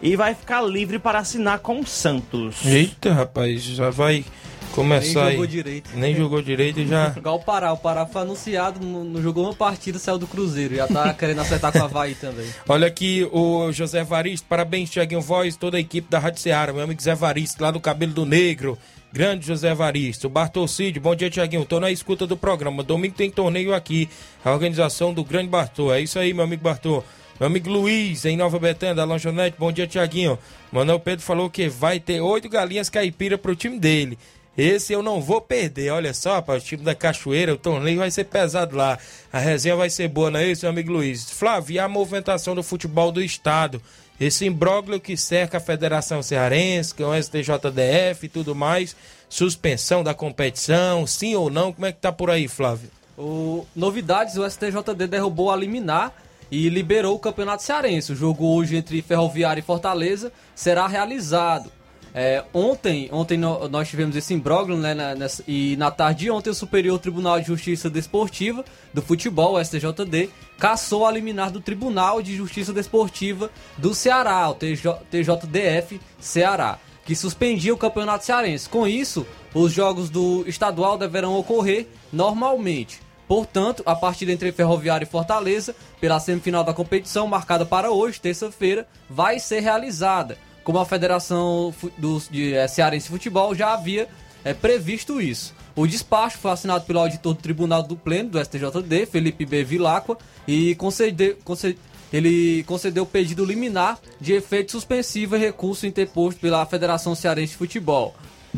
e 0.02 0.16
vai 0.16 0.34
ficar 0.34 0.62
livre 0.62 0.98
para 0.98 1.18
assinar 1.18 1.58
com 1.58 1.80
o 1.80 1.86
Santos. 1.86 2.64
Eita, 2.64 3.12
rapaz, 3.12 3.62
já 3.62 3.90
vai 3.90 4.24
começar 4.72 5.24
Nem 5.24 5.30
jogou 5.32 5.42
aí. 5.42 5.48
direito. 5.48 5.90
Nem 5.94 6.16
jogou 6.16 6.40
direito 6.42 6.80
e 6.80 6.86
já. 6.86 7.12
Igual 7.14 7.36
o 7.36 7.44
Pará. 7.44 7.72
O 7.72 7.76
Pará 7.76 8.06
foi 8.06 8.22
anunciado, 8.22 8.80
não, 8.84 9.04
não 9.04 9.20
jogou 9.20 9.44
uma 9.44 9.54
partida, 9.54 9.98
saiu 9.98 10.16
do 10.16 10.26
Cruzeiro. 10.26 10.76
Já 10.76 10.86
tá 10.86 11.12
querendo 11.12 11.40
acertar 11.40 11.72
com 11.72 11.78
a 11.78 11.84
Havaí 11.84 12.14
também. 12.14 12.46
Olha 12.66 12.86
aqui 12.86 13.28
o 13.30 13.70
José 13.72 14.02
Varisto, 14.02 14.46
parabéns, 14.48 14.88
Tiaguinho 14.88 15.20
Voz, 15.20 15.56
toda 15.56 15.76
a 15.76 15.80
equipe 15.80 16.08
da 16.08 16.18
Rádio 16.18 16.40
Ceará, 16.40 16.72
meu 16.72 16.84
amigo 16.84 17.02
Zé 17.02 17.14
Varisto, 17.14 17.62
lá 17.62 17.70
do 17.70 17.80
Cabelo 17.80 18.12
do 18.14 18.24
Negro. 18.24 18.78
Grande 19.12 19.44
José 19.44 19.74
Varisto. 19.74 20.28
Bartolcídio, 20.28 21.02
bom 21.02 21.16
dia, 21.16 21.28
Tiaguinho. 21.28 21.64
Tô 21.64 21.80
na 21.80 21.90
escuta 21.90 22.28
do 22.28 22.36
programa. 22.36 22.82
Domingo 22.84 23.16
tem 23.16 23.28
torneio 23.28 23.74
aqui. 23.74 24.08
A 24.44 24.52
organização 24.52 25.12
do 25.12 25.24
Grande 25.24 25.48
Bartô. 25.48 25.92
É 25.92 26.00
isso 26.00 26.16
aí, 26.16 26.32
meu 26.32 26.44
amigo 26.44 26.62
Bartô. 26.62 27.02
Meu 27.40 27.48
amigo 27.48 27.68
Luiz, 27.68 28.24
em 28.24 28.36
Nova 28.36 28.58
Betânia, 28.60 28.94
da 28.94 29.04
Lanchonete. 29.04 29.56
Bom 29.58 29.72
dia, 29.72 29.86
Tiaguinho. 29.86 30.38
Manuel 30.70 31.00
Pedro 31.00 31.24
falou 31.24 31.50
que 31.50 31.68
vai 31.68 31.98
ter 31.98 32.20
oito 32.20 32.48
galinhas 32.48 32.88
caipira 32.88 33.36
pro 33.36 33.56
time 33.56 33.80
dele. 33.80 34.16
Esse 34.56 34.92
eu 34.92 35.02
não 35.02 35.20
vou 35.20 35.40
perder. 35.40 35.90
Olha 35.90 36.14
só, 36.14 36.34
rapaz, 36.34 36.62
o 36.62 36.66
time 36.66 36.84
da 36.84 36.94
Cachoeira, 36.94 37.54
o 37.54 37.58
torneio 37.58 37.98
vai 37.98 38.12
ser 38.12 38.24
pesado 38.24 38.76
lá. 38.76 38.96
A 39.32 39.40
resenha 39.40 39.74
vai 39.74 39.90
ser 39.90 40.06
boa, 40.06 40.30
não 40.30 40.38
é 40.38 40.46
isso, 40.46 40.64
meu 40.66 40.70
amigo 40.70 40.92
Luiz? 40.92 41.30
Flávio, 41.30 41.82
a 41.82 41.88
movimentação 41.88 42.54
do 42.54 42.62
futebol 42.62 43.10
do 43.10 43.20
estado? 43.20 43.82
Esse 44.20 44.44
imbróglio 44.44 45.00
que 45.00 45.16
cerca 45.16 45.56
a 45.56 45.60
Federação 45.60 46.22
Cearense, 46.22 46.94
que 46.94 47.02
é 47.02 47.06
o 47.06 47.14
STJDF 47.14 48.26
e 48.26 48.28
tudo 48.28 48.54
mais, 48.54 48.94
suspensão 49.30 50.04
da 50.04 50.12
competição, 50.12 51.06
sim 51.06 51.34
ou 51.34 51.48
não? 51.48 51.72
Como 51.72 51.86
é 51.86 51.92
que 51.92 52.00
tá 52.00 52.12
por 52.12 52.28
aí, 52.28 52.46
Flávio? 52.46 52.90
O, 53.16 53.66
novidades, 53.74 54.36
o 54.36 54.48
STJD 54.48 55.06
derrubou 55.06 55.50
a 55.50 55.56
liminar 55.56 56.12
e 56.50 56.68
liberou 56.68 57.16
o 57.16 57.18
Campeonato 57.18 57.62
Cearense. 57.62 58.12
O 58.12 58.16
jogo 58.16 58.46
hoje 58.46 58.76
entre 58.76 59.00
Ferroviária 59.00 59.60
e 59.60 59.64
Fortaleza 59.64 60.30
será 60.54 60.86
realizado. 60.86 61.72
É, 62.14 62.42
ontem 62.52 63.08
ontem 63.12 63.38
nós 63.38 63.88
tivemos 63.88 64.16
esse 64.16 64.34
imbróglio, 64.34 64.76
né, 64.76 64.94
na, 64.94 65.14
nessa, 65.14 65.44
e 65.46 65.76
na 65.76 65.90
tarde 65.90 66.20
de 66.20 66.30
ontem 66.30 66.50
o 66.50 66.54
Superior 66.54 66.98
Tribunal 66.98 67.40
de 67.40 67.46
Justiça 67.46 67.88
Desportiva 67.88 68.64
do 68.92 69.00
Futebol, 69.00 69.62
STJD, 69.62 70.28
cassou 70.58 71.06
a 71.06 71.12
liminar 71.12 71.50
do 71.50 71.60
Tribunal 71.60 72.20
de 72.20 72.36
Justiça 72.36 72.72
Desportiva 72.72 73.50
do 73.78 73.94
Ceará, 73.94 74.48
o 74.50 74.54
TJ, 74.54 74.92
TJDF 75.10 76.00
Ceará, 76.18 76.78
que 77.04 77.14
suspendia 77.14 77.72
o 77.72 77.78
Campeonato 77.78 78.24
Cearense. 78.24 78.68
Com 78.68 78.86
isso, 78.86 79.24
os 79.54 79.72
jogos 79.72 80.10
do 80.10 80.44
estadual 80.48 80.98
deverão 80.98 81.38
ocorrer 81.38 81.86
normalmente. 82.12 83.00
Portanto, 83.28 83.84
a 83.86 83.94
partida 83.94 84.32
entre 84.32 84.50
Ferroviária 84.50 85.04
e 85.04 85.08
Fortaleza, 85.08 85.76
pela 86.00 86.18
semifinal 86.18 86.64
da 86.64 86.74
competição, 86.74 87.28
marcada 87.28 87.64
para 87.64 87.92
hoje, 87.92 88.20
terça-feira, 88.20 88.88
vai 89.08 89.38
ser 89.38 89.60
realizada 89.60 90.36
como 90.64 90.78
a 90.78 90.86
Federação 90.86 91.74
do, 91.98 92.20
de 92.30 92.54
é, 92.54 92.66
Cearense 92.68 93.08
Futebol 93.08 93.54
já 93.54 93.72
havia 93.72 94.08
é, 94.44 94.54
previsto 94.54 95.20
isso. 95.20 95.54
O 95.74 95.86
despacho 95.86 96.38
foi 96.38 96.50
assinado 96.50 96.84
pelo 96.84 96.98
auditor 97.00 97.34
do 97.34 97.40
Tribunal 97.40 97.82
do 97.82 97.96
Pleno, 97.96 98.30
do 98.30 98.44
STJD, 98.44 99.06
Felipe 99.06 99.46
B. 99.46 99.64
Vilacqua, 99.64 100.18
e 100.46 100.74
concedeu, 100.74 101.36
concede, 101.44 101.78
ele 102.12 102.64
concedeu 102.64 103.04
o 103.04 103.06
pedido 103.06 103.44
liminar 103.44 103.98
de 104.20 104.32
efeito 104.32 104.72
suspensivo 104.72 105.36
e 105.36 105.38
recurso 105.38 105.86
interposto 105.86 106.40
pela 106.40 106.66
Federação 106.66 107.14
Cearense 107.14 107.52
de 107.52 107.58
Futebol. 107.58 108.14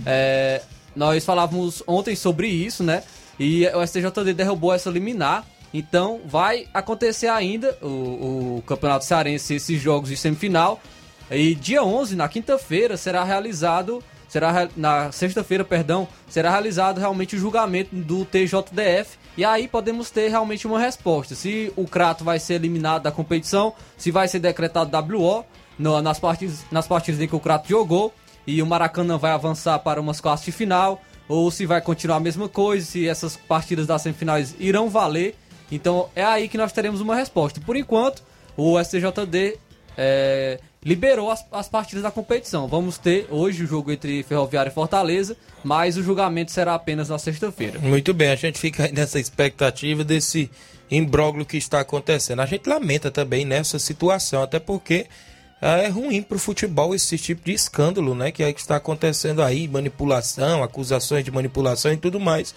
É, 0.06 0.62
nós 0.96 1.24
falávamos 1.24 1.82
ontem 1.86 2.16
sobre 2.16 2.48
isso, 2.48 2.82
né? 2.82 3.02
E 3.38 3.66
o 3.68 3.86
STJD 3.86 4.34
derrubou 4.34 4.72
essa 4.72 4.90
liminar. 4.90 5.46
Então 5.74 6.20
vai 6.26 6.66
acontecer 6.72 7.28
ainda 7.28 7.76
o, 7.80 8.58
o 8.58 8.62
Campeonato 8.66 9.04
Cearense, 9.04 9.54
esses 9.54 9.80
jogos 9.80 10.10
de 10.10 10.16
semifinal, 10.16 10.80
e 11.36 11.54
dia 11.54 11.82
11, 11.82 12.16
na 12.16 12.28
quinta-feira, 12.28 12.96
será 12.96 13.24
realizado, 13.24 14.02
será 14.28 14.68
na 14.76 15.10
sexta-feira, 15.12 15.64
perdão, 15.64 16.06
será 16.28 16.50
realizado 16.50 16.98
realmente 16.98 17.36
o 17.36 17.38
julgamento 17.38 17.94
do 17.94 18.24
TJDF 18.24 19.18
e 19.36 19.44
aí 19.44 19.66
podemos 19.66 20.10
ter 20.10 20.28
realmente 20.28 20.66
uma 20.66 20.78
resposta. 20.78 21.34
Se 21.34 21.72
o 21.74 21.86
Crato 21.86 22.22
vai 22.22 22.38
ser 22.38 22.54
eliminado 22.54 23.02
da 23.02 23.10
competição, 23.10 23.72
se 23.96 24.10
vai 24.10 24.28
ser 24.28 24.40
decretado 24.40 24.90
WO 25.16 25.44
no, 25.78 26.02
nas, 26.02 26.18
partidas, 26.18 26.64
nas 26.70 26.86
partidas 26.86 27.20
em 27.20 27.28
que 27.28 27.36
o 27.36 27.40
Crato 27.40 27.68
jogou 27.68 28.12
e 28.46 28.60
o 28.60 28.66
Maracanã 28.66 29.16
vai 29.16 29.32
avançar 29.32 29.78
para 29.78 30.00
umas 30.00 30.20
quartas 30.20 30.44
de 30.44 30.52
final, 30.52 31.00
ou 31.28 31.50
se 31.50 31.64
vai 31.64 31.80
continuar 31.80 32.16
a 32.16 32.20
mesma 32.20 32.48
coisa, 32.48 32.84
se 32.84 33.08
essas 33.08 33.36
partidas 33.36 33.86
das 33.86 34.02
semifinais 34.02 34.54
irão 34.58 34.90
valer. 34.90 35.34
Então 35.70 36.10
é 36.14 36.24
aí 36.24 36.48
que 36.48 36.58
nós 36.58 36.72
teremos 36.72 37.00
uma 37.00 37.14
resposta. 37.14 37.60
Por 37.60 37.76
enquanto, 37.76 38.22
o 38.56 38.82
STJD 38.82 39.58
é, 39.96 40.60
liberou 40.84 41.30
as, 41.30 41.44
as 41.52 41.68
partidas 41.68 42.02
da 42.02 42.10
competição. 42.10 42.66
Vamos 42.66 42.98
ter 42.98 43.26
hoje 43.30 43.64
o 43.64 43.66
jogo 43.66 43.92
entre 43.92 44.22
Ferroviária 44.22 44.70
e 44.70 44.72
Fortaleza, 44.72 45.36
mas 45.62 45.96
o 45.96 46.02
julgamento 46.02 46.50
será 46.50 46.74
apenas 46.74 47.08
na 47.08 47.18
sexta-feira. 47.18 47.78
Muito 47.78 48.12
bem, 48.12 48.30
a 48.30 48.36
gente 48.36 48.58
fica 48.58 48.88
nessa 48.88 49.20
expectativa 49.20 50.02
desse 50.02 50.50
imbróglio 50.90 51.46
que 51.46 51.56
está 51.56 51.80
acontecendo. 51.80 52.40
A 52.40 52.46
gente 52.46 52.68
lamenta 52.68 53.10
também 53.10 53.44
nessa 53.44 53.78
situação, 53.78 54.42
até 54.42 54.58
porque 54.58 55.06
ah, 55.60 55.78
é 55.78 55.88
ruim 55.88 56.20
para 56.22 56.36
o 56.36 56.40
futebol 56.40 56.94
esse 56.94 57.16
tipo 57.16 57.44
de 57.44 57.52
escândalo, 57.52 58.14
né? 58.14 58.32
Que 58.32 58.42
é 58.42 58.52
que 58.52 58.60
está 58.60 58.76
acontecendo 58.76 59.42
aí, 59.42 59.68
manipulação, 59.68 60.62
acusações 60.62 61.24
de 61.24 61.30
manipulação 61.30 61.92
e 61.92 61.96
tudo 61.96 62.18
mais. 62.18 62.52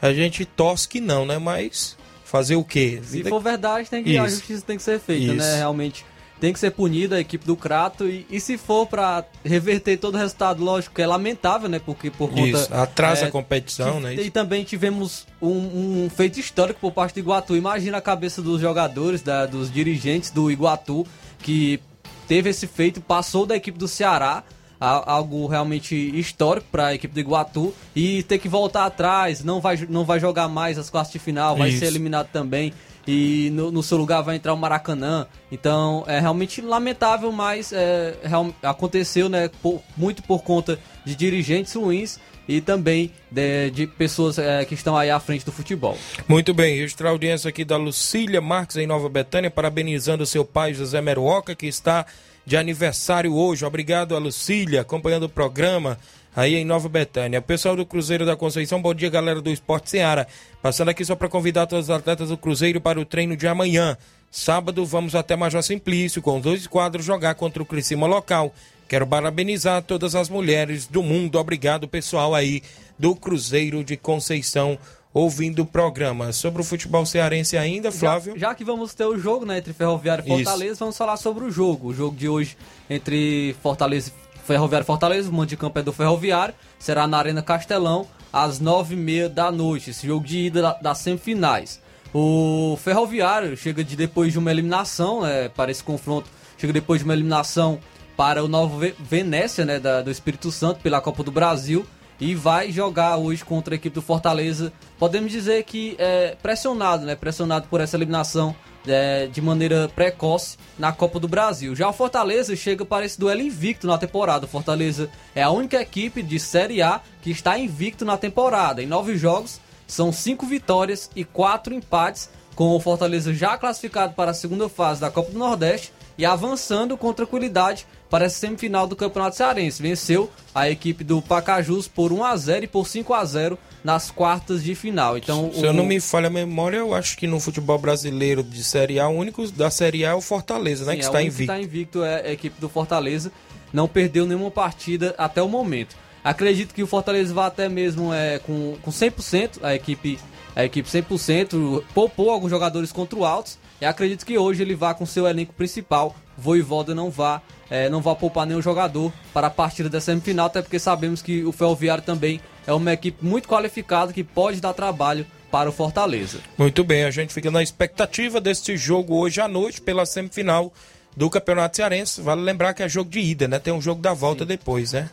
A 0.00 0.12
gente 0.12 0.44
torce 0.44 0.88
que 0.88 1.00
não, 1.00 1.26
né? 1.26 1.38
Mas 1.38 1.96
fazer 2.24 2.54
o 2.54 2.64
quê? 2.64 3.00
Se 3.02 3.24
for 3.24 3.40
verdade, 3.40 3.90
tem 3.90 4.04
que, 4.04 4.16
a 4.16 4.28
justiça 4.28 4.64
tem 4.64 4.76
que 4.76 4.82
ser 4.82 5.00
feita, 5.00 5.32
né? 5.32 5.38
Isso. 5.38 5.46
né? 5.46 5.56
Realmente 5.56 6.04
tem 6.40 6.52
que 6.52 6.58
ser 6.58 6.70
punida 6.70 7.16
a 7.16 7.20
equipe 7.20 7.46
do 7.46 7.56
Crato 7.56 8.06
e, 8.06 8.26
e 8.28 8.40
se 8.40 8.58
for 8.58 8.86
para 8.86 9.24
reverter 9.44 9.96
todo 9.96 10.16
o 10.16 10.18
resultado, 10.18 10.62
lógico 10.62 10.94
que 10.94 11.02
é 11.02 11.06
lamentável, 11.06 11.68
né? 11.68 11.78
Porque 11.78 12.10
por 12.10 12.28
conta 12.28 12.42
Isso, 12.42 12.74
atrasa 12.74 13.24
é, 13.24 13.28
a 13.28 13.30
competição, 13.30 14.00
né? 14.00 14.14
E 14.14 14.30
também 14.30 14.64
tivemos 14.64 15.26
um, 15.40 16.04
um, 16.04 16.10
feito 16.10 16.38
histórico 16.38 16.80
por 16.80 16.92
parte 16.92 17.14
do 17.14 17.20
Iguatu. 17.20 17.56
Imagina 17.56 17.98
a 17.98 18.00
cabeça 18.00 18.42
dos 18.42 18.60
jogadores, 18.60 19.22
da, 19.22 19.46
dos 19.46 19.72
dirigentes 19.72 20.30
do 20.30 20.50
Iguatu 20.50 21.06
que 21.38 21.80
teve 22.26 22.50
esse 22.50 22.66
feito, 22.66 23.00
passou 23.00 23.46
da 23.46 23.56
equipe 23.56 23.78
do 23.78 23.86
Ceará 23.86 24.42
algo 24.80 25.46
realmente 25.46 25.94
histórico 25.94 26.66
para 26.70 26.88
a 26.88 26.94
equipe 26.94 27.14
do 27.14 27.20
Iguatu 27.20 27.72
e 27.94 28.22
ter 28.24 28.38
que 28.38 28.48
voltar 28.48 28.84
atrás, 28.84 29.42
não 29.42 29.60
vai, 29.60 29.78
não 29.88 30.04
vai 30.04 30.20
jogar 30.20 30.48
mais 30.48 30.78
as 30.78 30.90
quartas 30.90 31.12
de 31.12 31.18
final, 31.18 31.56
vai 31.56 31.70
Isso. 31.70 31.78
ser 31.78 31.86
eliminado 31.86 32.28
também 32.30 32.72
e 33.06 33.50
no, 33.52 33.70
no, 33.70 33.82
seu 33.82 33.98
lugar 33.98 34.22
vai 34.22 34.36
entrar 34.36 34.54
o 34.54 34.56
Maracanã. 34.56 35.26
Então 35.50 36.04
é 36.06 36.18
realmente 36.20 36.60
lamentável, 36.60 37.30
mas 37.30 37.72
é, 37.72 38.14
real, 38.22 38.54
aconteceu 38.62 39.28
né, 39.28 39.50
por, 39.62 39.82
muito 39.96 40.22
por 40.22 40.42
conta 40.42 40.78
de 41.04 41.14
dirigentes 41.14 41.74
ruins 41.74 42.18
e 42.46 42.60
também 42.60 43.10
de, 43.30 43.70
de 43.70 43.86
pessoas 43.86 44.38
é, 44.38 44.64
que 44.64 44.74
estão 44.74 44.96
aí 44.96 45.10
à 45.10 45.18
frente 45.18 45.44
do 45.44 45.52
futebol. 45.52 45.96
Muito 46.28 46.52
bem, 46.52 46.76
registrar 46.76 47.08
a 47.08 47.12
audiência 47.12 47.48
aqui 47.48 47.64
da 47.64 47.76
Lucília 47.76 48.40
Marques 48.40 48.76
em 48.76 48.86
Nova 48.86 49.08
Betânia, 49.08 49.50
parabenizando 49.50 50.26
seu 50.26 50.44
pai 50.44 50.74
José 50.74 51.00
Meruoca, 51.00 51.54
que 51.54 51.66
está 51.66 52.06
de 52.44 52.56
aniversário 52.56 53.34
hoje. 53.34 53.64
Obrigado 53.64 54.14
a 54.14 54.18
Lucília, 54.18 54.82
acompanhando 54.82 55.24
o 55.24 55.28
programa 55.28 55.98
aí 56.34 56.54
em 56.54 56.64
Nova 56.64 56.88
Betânia. 56.88 57.40
Pessoal 57.40 57.76
do 57.76 57.86
Cruzeiro 57.86 58.26
da 58.26 58.36
Conceição, 58.36 58.80
bom 58.80 58.92
dia, 58.94 59.08
galera 59.08 59.40
do 59.40 59.50
Esporte 59.50 59.90
Seara. 59.90 60.26
Passando 60.60 60.88
aqui 60.88 61.04
só 61.04 61.14
para 61.14 61.28
convidar 61.28 61.66
todos 61.66 61.86
os 61.86 61.90
atletas 61.90 62.28
do 62.28 62.36
Cruzeiro 62.36 62.80
para 62.80 63.00
o 63.00 63.04
treino 63.04 63.36
de 63.36 63.46
amanhã. 63.46 63.96
Sábado 64.30 64.84
vamos 64.84 65.14
até 65.14 65.36
Major 65.36 65.62
Simplício 65.62 66.20
com 66.20 66.40
dois 66.40 66.66
quadros 66.66 67.04
jogar 67.04 67.34
contra 67.36 67.62
o 67.62 67.66
Criciúma 67.66 68.06
local. 68.06 68.52
Quero 68.88 69.06
parabenizar 69.06 69.82
todas 69.82 70.14
as 70.14 70.28
mulheres 70.28 70.86
do 70.86 71.02
mundo. 71.02 71.38
Obrigado, 71.38 71.86
pessoal 71.86 72.34
aí 72.34 72.62
do 72.98 73.14
Cruzeiro 73.14 73.84
de 73.84 73.96
Conceição 73.96 74.78
ouvindo 75.14 75.62
o 75.62 75.66
programa. 75.66 76.32
Sobre 76.32 76.60
o 76.60 76.64
futebol 76.64 77.06
cearense 77.06 77.56
ainda, 77.56 77.92
Flávio? 77.92 78.34
Já, 78.34 78.48
já 78.48 78.54
que 78.54 78.64
vamos 78.64 78.92
ter 78.92 79.06
o 79.06 79.16
jogo 79.16 79.46
né, 79.46 79.58
entre 79.58 79.72
Ferroviário 79.72 80.24
e 80.26 80.28
Fortaleza, 80.28 80.72
Isso. 80.72 80.80
vamos 80.80 80.96
falar 80.96 81.16
sobre 81.16 81.44
o 81.44 81.50
jogo. 81.50 81.88
O 81.88 81.94
jogo 81.94 82.16
de 82.16 82.28
hoje 82.28 82.56
entre 82.90 83.54
Fortaleza 83.62 84.10
e 84.10 84.23
Ferroviário 84.44 84.86
Fortaleza, 84.86 85.30
o 85.30 85.32
mando 85.32 85.46
de 85.46 85.56
campo 85.56 85.78
é 85.78 85.82
do 85.82 85.92
Ferroviário, 85.92 86.54
será 86.78 87.06
na 87.06 87.18
Arena 87.18 87.42
Castelão, 87.42 88.06
às 88.32 88.60
nove 88.60 88.94
e 88.94 88.96
meia 88.96 89.28
da 89.28 89.50
noite, 89.50 89.90
esse 89.90 90.06
jogo 90.06 90.24
de 90.24 90.38
ida 90.38 90.76
das 90.82 90.98
semifinais. 90.98 91.80
O 92.12 92.78
Ferroviário 92.82 93.56
chega 93.56 93.82
de 93.82 93.96
depois 93.96 94.32
de 94.32 94.38
uma 94.38 94.50
eliminação, 94.50 95.22
né, 95.22 95.48
para 95.48 95.70
esse 95.70 95.82
confronto, 95.82 96.28
chega 96.58 96.72
depois 96.72 97.00
de 97.00 97.04
uma 97.04 97.14
eliminação 97.14 97.80
para 98.16 98.44
o 98.44 98.48
Novo 98.48 98.80
Venécia, 99.00 99.64
né, 99.64 99.80
da, 99.80 100.02
do 100.02 100.10
Espírito 100.10 100.52
Santo, 100.52 100.80
pela 100.80 101.00
Copa 101.00 101.24
do 101.24 101.32
Brasil, 101.32 101.84
e 102.20 102.34
vai 102.34 102.70
jogar 102.70 103.16
hoje 103.16 103.44
contra 103.44 103.74
a 103.74 103.76
equipe 103.76 103.94
do 103.94 104.02
Fortaleza. 104.02 104.72
Podemos 104.98 105.32
dizer 105.32 105.64
que 105.64 105.96
é 105.98 106.36
pressionado, 106.40 107.04
né, 107.04 107.16
pressionado 107.16 107.66
por 107.68 107.80
essa 107.80 107.96
eliminação 107.96 108.54
é, 108.86 109.26
de 109.26 109.40
maneira 109.40 109.90
precoce 109.94 110.56
na 110.78 110.92
Copa 110.92 111.18
do 111.18 111.28
Brasil. 111.28 111.74
Já 111.74 111.88
o 111.88 111.92
Fortaleza 111.92 112.54
chega 112.56 112.84
para 112.84 113.04
esse 113.04 113.18
duelo 113.18 113.40
invicto 113.40 113.86
na 113.86 113.98
temporada. 113.98 114.46
O 114.46 114.48
Fortaleza 114.48 115.08
é 115.34 115.42
a 115.42 115.50
única 115.50 115.80
equipe 115.80 116.22
de 116.22 116.38
Série 116.38 116.82
A 116.82 117.00
que 117.22 117.30
está 117.30 117.58
invicto 117.58 118.04
na 118.04 118.16
temporada. 118.16 118.82
Em 118.82 118.86
nove 118.86 119.16
jogos, 119.16 119.60
são 119.86 120.12
cinco 120.12 120.46
vitórias 120.46 121.10
e 121.14 121.24
quatro 121.24 121.74
empates, 121.74 122.30
com 122.54 122.74
o 122.74 122.80
Fortaleza 122.80 123.34
já 123.34 123.56
classificado 123.58 124.14
para 124.14 124.30
a 124.30 124.34
segunda 124.34 124.68
fase 124.68 125.00
da 125.00 125.10
Copa 125.10 125.32
do 125.32 125.38
Nordeste 125.38 125.92
e 126.16 126.24
avançando 126.24 126.96
com 126.96 127.12
tranquilidade 127.12 127.86
para 128.14 128.26
a 128.26 128.30
semifinal 128.30 128.86
do 128.86 128.94
Campeonato 128.94 129.34
Cearense. 129.34 129.82
Venceu 129.82 130.30
a 130.54 130.70
equipe 130.70 131.02
do 131.02 131.20
Pacajus 131.20 131.88
por 131.88 132.12
1 132.12 132.22
a 132.22 132.36
0 132.36 132.64
e 132.64 132.68
por 132.68 132.86
5 132.86 133.12
a 133.12 133.24
0 133.24 133.58
nas 133.82 134.08
quartas 134.08 134.62
de 134.62 134.72
final. 134.76 135.18
Então, 135.18 135.50
se 135.52 135.62
o... 135.62 135.64
eu 135.64 135.72
não 135.72 135.84
me 135.84 135.98
falha 135.98 136.28
a 136.28 136.30
memória, 136.30 136.76
eu 136.76 136.94
acho 136.94 137.18
que 137.18 137.26
no 137.26 137.40
futebol 137.40 137.76
brasileiro 137.76 138.44
de 138.44 138.62
Série 138.62 139.00
A, 139.00 139.08
o 139.08 139.16
único 139.16 139.50
da 139.50 139.68
Série 139.68 140.06
A 140.06 140.10
é 140.10 140.14
o 140.14 140.20
Fortaleza, 140.20 140.84
né, 140.84 140.92
Sim, 140.92 140.98
que 140.98 141.04
é 141.04 141.08
está 141.08 141.22
invicto. 141.22 141.42
Está 141.42 141.60
invicto 141.60 142.04
é 142.04 142.28
a 142.28 142.32
equipe 142.32 142.60
do 142.60 142.68
Fortaleza, 142.68 143.32
não 143.72 143.88
perdeu 143.88 144.24
nenhuma 144.26 144.48
partida 144.48 145.12
até 145.18 145.42
o 145.42 145.48
momento. 145.48 145.96
Acredito 146.22 146.72
que 146.72 146.84
o 146.84 146.86
Fortaleza 146.86 147.34
vai 147.34 147.48
até 147.48 147.68
mesmo 147.68 148.14
é, 148.14 148.38
com, 148.38 148.76
com 148.80 148.92
100%, 148.92 149.58
a 149.60 149.74
equipe, 149.74 150.20
a 150.54 150.64
equipe 150.64 150.88
100%, 150.88 151.82
poupou 151.92 152.30
alguns 152.30 152.50
jogadores 152.50 152.92
contra 152.92 153.18
o 153.18 153.24
Altos. 153.24 153.58
E 153.80 153.84
acredito 153.84 154.24
que 154.24 154.38
hoje 154.38 154.62
ele 154.62 154.76
vá 154.76 154.94
com 154.94 155.04
seu 155.04 155.26
elenco 155.26 155.52
principal. 155.52 156.14
Voivoda 156.36 156.94
não 156.94 157.10
vá, 157.10 157.40
é, 157.70 157.88
não 157.88 158.00
vá 158.00 158.14
poupar 158.14 158.46
nenhum 158.46 158.62
jogador 158.62 159.12
para 159.32 159.46
a 159.46 159.50
partida 159.50 159.88
da 159.88 160.00
semifinal, 160.00 160.46
até 160.46 160.62
porque 160.62 160.78
sabemos 160.78 161.22
que 161.22 161.44
o 161.44 161.52
Ferroviário 161.52 162.02
também 162.02 162.40
é 162.66 162.72
uma 162.72 162.92
equipe 162.92 163.24
muito 163.24 163.48
qualificada 163.48 164.12
que 164.12 164.24
pode 164.24 164.60
dar 164.60 164.72
trabalho 164.72 165.26
para 165.50 165.68
o 165.68 165.72
Fortaleza. 165.72 166.40
Muito 166.58 166.82
bem, 166.82 167.04
a 167.04 167.10
gente 167.10 167.32
fica 167.32 167.50
na 167.50 167.62
expectativa 167.62 168.40
deste 168.40 168.76
jogo 168.76 169.14
hoje 169.16 169.40
à 169.40 169.46
noite 169.46 169.80
pela 169.80 170.04
semifinal 170.04 170.72
do 171.16 171.30
Campeonato 171.30 171.76
Cearense. 171.76 172.20
Vale 172.20 172.40
lembrar 172.40 172.74
que 172.74 172.82
é 172.82 172.88
jogo 172.88 173.08
de 173.08 173.20
ida, 173.20 173.46
né? 173.46 173.58
Tem 173.58 173.72
um 173.72 173.80
jogo 173.80 174.02
da 174.02 174.12
volta 174.12 174.44
Sim. 174.44 174.48
depois, 174.48 174.92
né? 174.92 175.08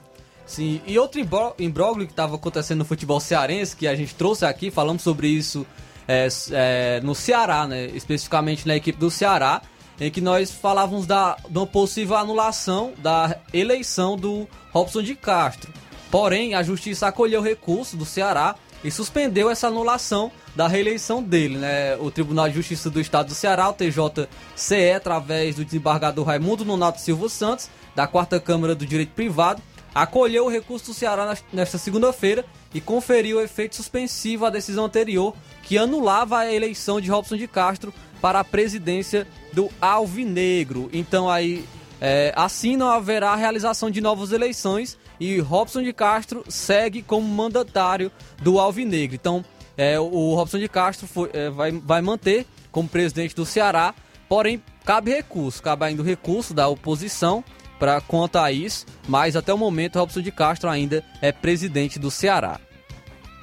Sim, 0.45 0.81
e 0.85 0.97
outro 0.97 1.21
imbróglio 1.59 2.05
que 2.05 2.11
estava 2.11 2.35
acontecendo 2.35 2.79
no 2.79 2.85
futebol 2.85 3.19
cearense, 3.19 3.75
que 3.75 3.87
a 3.87 3.95
gente 3.95 4.13
trouxe 4.15 4.43
aqui, 4.43 4.69
falamos 4.69 5.01
sobre 5.01 5.27
isso 5.27 5.65
é, 6.07 6.27
é, 6.51 7.01
no 7.01 7.15
Ceará, 7.15 7.67
né? 7.67 7.85
Especificamente 7.85 8.67
na 8.67 8.75
equipe 8.75 8.99
do 8.99 9.09
Ceará, 9.09 9.61
em 10.01 10.09
que 10.09 10.19
nós 10.19 10.49
falávamos 10.49 11.05
da, 11.05 11.37
de 11.47 11.55
uma 11.55 11.67
possível 11.67 12.17
anulação 12.17 12.91
da 12.97 13.37
eleição 13.53 14.17
do 14.17 14.47
Robson 14.71 15.03
de 15.03 15.13
Castro. 15.13 15.71
Porém, 16.09 16.55
a 16.55 16.63
justiça 16.63 17.05
acolheu 17.05 17.39
o 17.39 17.43
recurso 17.43 17.95
do 17.95 18.03
Ceará 18.03 18.55
e 18.83 18.89
suspendeu 18.89 19.47
essa 19.47 19.67
anulação 19.67 20.31
da 20.55 20.67
reeleição 20.67 21.21
dele, 21.21 21.59
né? 21.59 21.95
O 21.97 22.09
Tribunal 22.09 22.49
de 22.49 22.55
Justiça 22.55 22.89
do 22.89 22.99
Estado 22.99 23.27
do 23.27 23.35
Ceará, 23.35 23.69
o 23.69 23.73
TJCE, 23.73 24.93
através 24.95 25.57
do 25.57 25.63
desembargador 25.63 26.25
Raimundo 26.25 26.65
Nonato 26.65 26.99
Silva 26.99 27.29
Santos, 27.29 27.69
da 27.95 28.07
Quarta 28.07 28.39
Câmara 28.39 28.73
do 28.73 28.87
Direito 28.87 29.13
Privado, 29.13 29.61
acolheu 29.93 30.45
o 30.45 30.49
recurso 30.49 30.87
do 30.87 30.93
Ceará 30.95 31.37
nesta 31.53 31.77
segunda-feira 31.77 32.43
e 32.73 32.81
conferiu 32.81 33.39
efeito 33.39 33.75
suspensivo 33.75 34.47
à 34.47 34.49
decisão 34.49 34.85
anterior 34.85 35.35
que 35.61 35.77
anulava 35.77 36.39
a 36.39 36.51
eleição 36.51 36.99
de 36.99 37.11
Robson 37.11 37.37
de 37.37 37.47
Castro 37.47 37.93
para 38.19 38.39
a 38.39 38.43
presidência 38.43 39.27
do 39.51 39.69
Alvinegro. 39.79 40.89
Então 40.93 41.29
aí 41.29 41.65
é, 41.99 42.33
assim 42.35 42.75
não 42.75 42.89
haverá 42.89 43.35
realização 43.35 43.91
de 43.91 44.01
novas 44.01 44.31
eleições 44.31 44.97
e 45.19 45.39
Robson 45.39 45.83
de 45.83 45.93
Castro 45.93 46.43
segue 46.49 47.03
como 47.03 47.27
mandatário 47.27 48.11
do 48.41 48.59
Alvinegro. 48.59 49.15
Então, 49.15 49.45
é, 49.77 49.99
o 49.99 50.33
Robson 50.33 50.57
de 50.57 50.67
Castro 50.67 51.05
foi, 51.05 51.29
é, 51.31 51.51
vai, 51.51 51.71
vai 51.71 52.01
manter 52.01 52.47
como 52.71 52.89
presidente 52.89 53.35
do 53.35 53.45
Ceará, 53.45 53.93
porém 54.27 54.63
cabe 54.83 55.11
recurso, 55.11 55.61
cabe 55.61 55.85
ainda 55.85 56.01
o 56.01 56.05
recurso 56.05 56.55
da 56.55 56.67
oposição 56.67 57.43
para 57.77 58.01
contar 58.01 58.51
isso, 58.51 58.85
mas 59.07 59.35
até 59.35 59.53
o 59.53 59.57
momento 59.57 59.99
Robson 59.99 60.21
de 60.21 60.31
Castro 60.31 60.69
ainda 60.69 61.03
é 61.21 61.31
presidente 61.31 61.99
do 61.99 62.09
Ceará. 62.09 62.59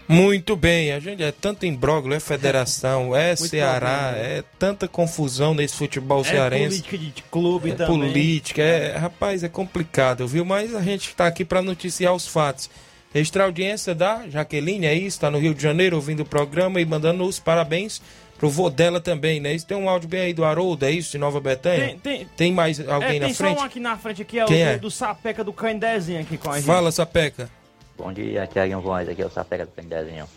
Muito 0.09 0.57
bem, 0.57 0.93
a 0.93 0.99
gente 0.99 1.23
é 1.23 1.31
tanto 1.31 1.67
imbróglio, 1.67 2.15
é 2.15 2.21
federação, 2.21 3.15
é 3.15 3.37
Ceará, 3.37 4.15
é 4.17 4.43
tanta 4.59 4.89
confusão 4.89 5.53
nesse 5.53 5.77
futebol 5.77 6.23
é 6.23 6.25
cearense. 6.25 6.83
política 6.83 6.99
de 6.99 7.23
clube 7.25 7.71
é 7.73 7.75
também. 7.75 8.09
Política, 8.09 8.63
é, 8.63 8.97
rapaz, 8.97 9.45
é 9.45 9.49
complicado, 9.49 10.27
viu? 10.27 10.47
Mas 10.47 10.75
a 10.75 10.81
gente 10.81 11.09
está 11.09 11.27
aqui 11.27 11.45
para 11.45 11.61
noticiar 11.61 12.15
os 12.15 12.27
fatos. 12.27 12.71
Extra 13.15 13.45
audiência 13.45 13.95
da 13.95 14.27
Jaqueline 14.29 14.87
aí, 14.87 15.05
é 15.05 15.07
está 15.07 15.31
no 15.31 15.39
Rio 15.39 15.55
de 15.55 15.63
Janeiro 15.63 15.97
ouvindo 15.97 16.21
o 16.21 16.27
programa 16.27 16.81
e 16.81 16.87
mandando 16.87 17.25
os 17.25 17.39
parabéns 17.39 18.01
pro 18.39 18.49
vô 18.49 18.71
dela 18.71 19.01
também, 19.01 19.41
né? 19.41 19.53
Isso 19.53 19.67
tem 19.67 19.77
um 19.77 19.89
áudio 19.91 20.09
bem 20.09 20.21
aí 20.21 20.33
do 20.33 20.45
Haroldo, 20.45 20.87
é 20.87 20.91
isso, 20.91 21.13
de 21.13 21.19
Nova 21.19 21.41
Betânia? 21.41 21.89
Tem, 21.89 21.99
tem, 21.99 22.27
tem 22.37 22.53
mais 22.53 22.81
alguém 22.81 23.17
é, 23.17 23.21
na 23.21 23.27
tem 23.27 23.35
frente? 23.35 23.49
Tem 23.49 23.57
só 23.57 23.63
um 23.63 23.67
aqui 23.67 23.81
na 23.81 23.97
frente, 23.99 24.23
aqui 24.23 24.39
é 24.39 24.45
Quem 24.45 24.63
o 24.63 24.67
é? 24.67 24.75
Do, 24.75 24.83
do 24.83 24.91
Sapeca 24.91 25.45
do 25.45 25.53
Candezinho 25.53 26.21
aqui 26.21 26.39
com 26.39 26.51
a 26.51 26.57
gente. 26.57 26.67
Fala, 26.67 26.93
Sapeca. 26.93 27.51
Bom 27.99 28.13
dia, 28.13 28.47
Tiaguinho 28.47 28.81
Voz, 28.81 29.09
aqui 29.09 29.21
é 29.21 29.27
o 29.27 29.31
Sapeca 29.31 29.67
do 29.67 29.73
Candezinho. 29.73 30.29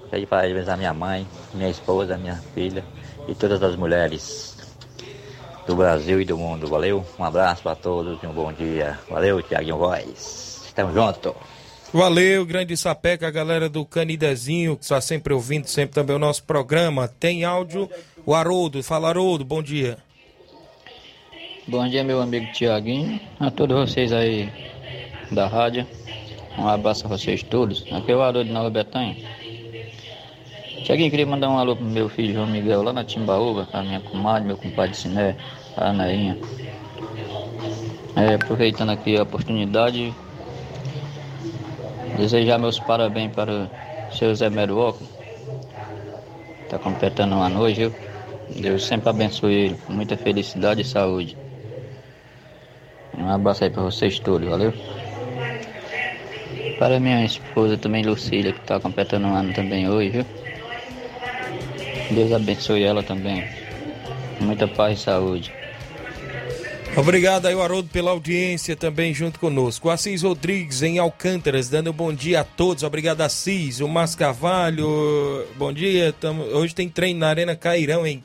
Gostaria 0.00 0.20
de 0.20 0.26
parabenizar 0.26 0.76
minha 0.76 0.92
mãe, 0.92 1.26
minha 1.54 1.70
esposa, 1.70 2.18
minha 2.18 2.36
filha 2.54 2.84
e 3.26 3.34
todas 3.34 3.62
as 3.62 3.74
mulheres 3.74 4.54
do 5.66 5.74
Brasil 5.74 6.20
e 6.20 6.26
do 6.26 6.36
mundo. 6.36 6.66
Valeu? 6.66 7.02
Um 7.18 7.24
abraço 7.24 7.62
para 7.62 7.74
todos 7.74 8.22
e 8.22 8.26
um 8.26 8.32
bom 8.34 8.52
dia. 8.52 8.98
Valeu, 9.08 9.40
Tiaguinho 9.42 9.78
Voz. 9.78 10.62
Estamos 10.66 10.92
juntos. 10.92 11.32
Valeu, 11.90 12.44
grande 12.44 12.76
sapeca, 12.76 13.26
a 13.26 13.30
galera 13.30 13.66
do 13.66 13.84
Canidezinho, 13.86 14.76
que 14.76 14.82
está 14.82 15.00
sempre 15.00 15.32
ouvindo 15.32 15.68
sempre 15.68 15.94
também 15.94 16.14
o 16.14 16.18
nosso 16.18 16.44
programa. 16.44 17.08
Tem 17.08 17.44
áudio, 17.44 17.88
o 18.26 18.34
Haroldo. 18.34 18.82
Fala, 18.82 19.08
Haroldo, 19.08 19.42
bom 19.42 19.62
dia. 19.62 19.96
Bom 21.66 21.88
dia, 21.88 22.04
meu 22.04 22.20
amigo 22.20 22.52
Tiaguinho, 22.52 23.18
a 23.40 23.50
todos 23.50 23.88
vocês 23.88 24.12
aí 24.12 24.52
da 25.30 25.46
rádio. 25.46 25.86
Um 26.60 26.68
abraço 26.68 27.06
a 27.06 27.08
vocês 27.08 27.42
todos. 27.42 27.86
Aqui 27.90 28.12
é 28.12 28.14
o 28.14 28.20
Haroldo 28.20 28.44
de 28.44 28.52
Nova 28.52 28.68
Betânia. 28.68 29.16
Tiaguinho, 30.84 31.10
queria 31.10 31.24
mandar 31.24 31.48
um 31.48 31.56
alô 31.56 31.74
pro 31.74 31.86
meu 31.86 32.06
filho 32.10 32.34
João 32.34 32.46
Miguel 32.46 32.82
lá 32.82 32.92
na 32.92 33.02
Timbaúba, 33.02 33.66
a 33.72 33.82
minha 33.82 33.98
comadre, 34.00 34.46
meu 34.46 34.58
compadre 34.58 34.94
Siné, 34.94 35.36
a 35.74 35.88
Anainha. 35.88 36.36
É, 38.14 38.34
aproveitando 38.34 38.90
aqui 38.90 39.16
a 39.16 39.22
oportunidade, 39.22 40.14
desejar 42.18 42.58
meus 42.58 42.78
parabéns 42.78 43.32
para 43.32 43.70
o 44.10 44.14
seu 44.14 44.34
Zé 44.34 44.50
Meruoco. 44.50 45.02
Está 46.64 46.78
completando 46.78 47.36
uma 47.36 47.48
noite, 47.48 47.88
viu? 47.88 47.94
Deus 48.60 48.84
sempre 48.84 49.08
abençoe 49.08 49.54
ele, 49.54 49.76
com 49.86 49.94
muita 49.94 50.14
felicidade 50.14 50.82
e 50.82 50.84
saúde. 50.84 51.38
Um 53.16 53.30
abraço 53.30 53.64
aí 53.64 53.70
para 53.70 53.82
vocês 53.82 54.18
todos, 54.18 54.46
valeu? 54.46 54.74
Para 56.80 56.98
minha 56.98 57.22
esposa 57.26 57.76
também, 57.76 58.02
Lucília, 58.02 58.54
que 58.54 58.60
está 58.60 58.80
completando 58.80 59.26
um 59.26 59.34
ano 59.34 59.52
também 59.52 59.86
hoje, 59.86 60.08
viu? 60.08 60.26
Deus 62.10 62.32
abençoe 62.32 62.82
ela 62.82 63.02
também. 63.02 63.44
Muita 64.40 64.66
paz 64.66 64.98
e 64.98 65.02
saúde. 65.02 65.52
Obrigado 66.96 67.44
aí, 67.44 67.54
Haroldo, 67.54 67.90
pela 67.90 68.12
audiência 68.12 68.74
também 68.74 69.12
junto 69.12 69.38
conosco. 69.38 69.88
O 69.88 69.90
Assis 69.90 70.22
Rodrigues 70.22 70.82
em 70.82 70.98
Alcântaras, 70.98 71.68
dando 71.68 71.90
um 71.90 71.92
bom 71.92 72.14
dia 72.14 72.40
a 72.40 72.44
todos. 72.44 72.82
Obrigado, 72.82 73.20
Assis. 73.20 73.80
O 73.80 73.86
Mas 73.86 74.14
Carvalho, 74.14 75.46
bom 75.56 75.74
dia. 75.74 76.14
Tamo... 76.18 76.42
Hoje 76.44 76.74
tem 76.74 76.88
treino 76.88 77.20
na 77.20 77.28
Arena 77.28 77.54
Cairão, 77.54 78.06
em 78.06 78.24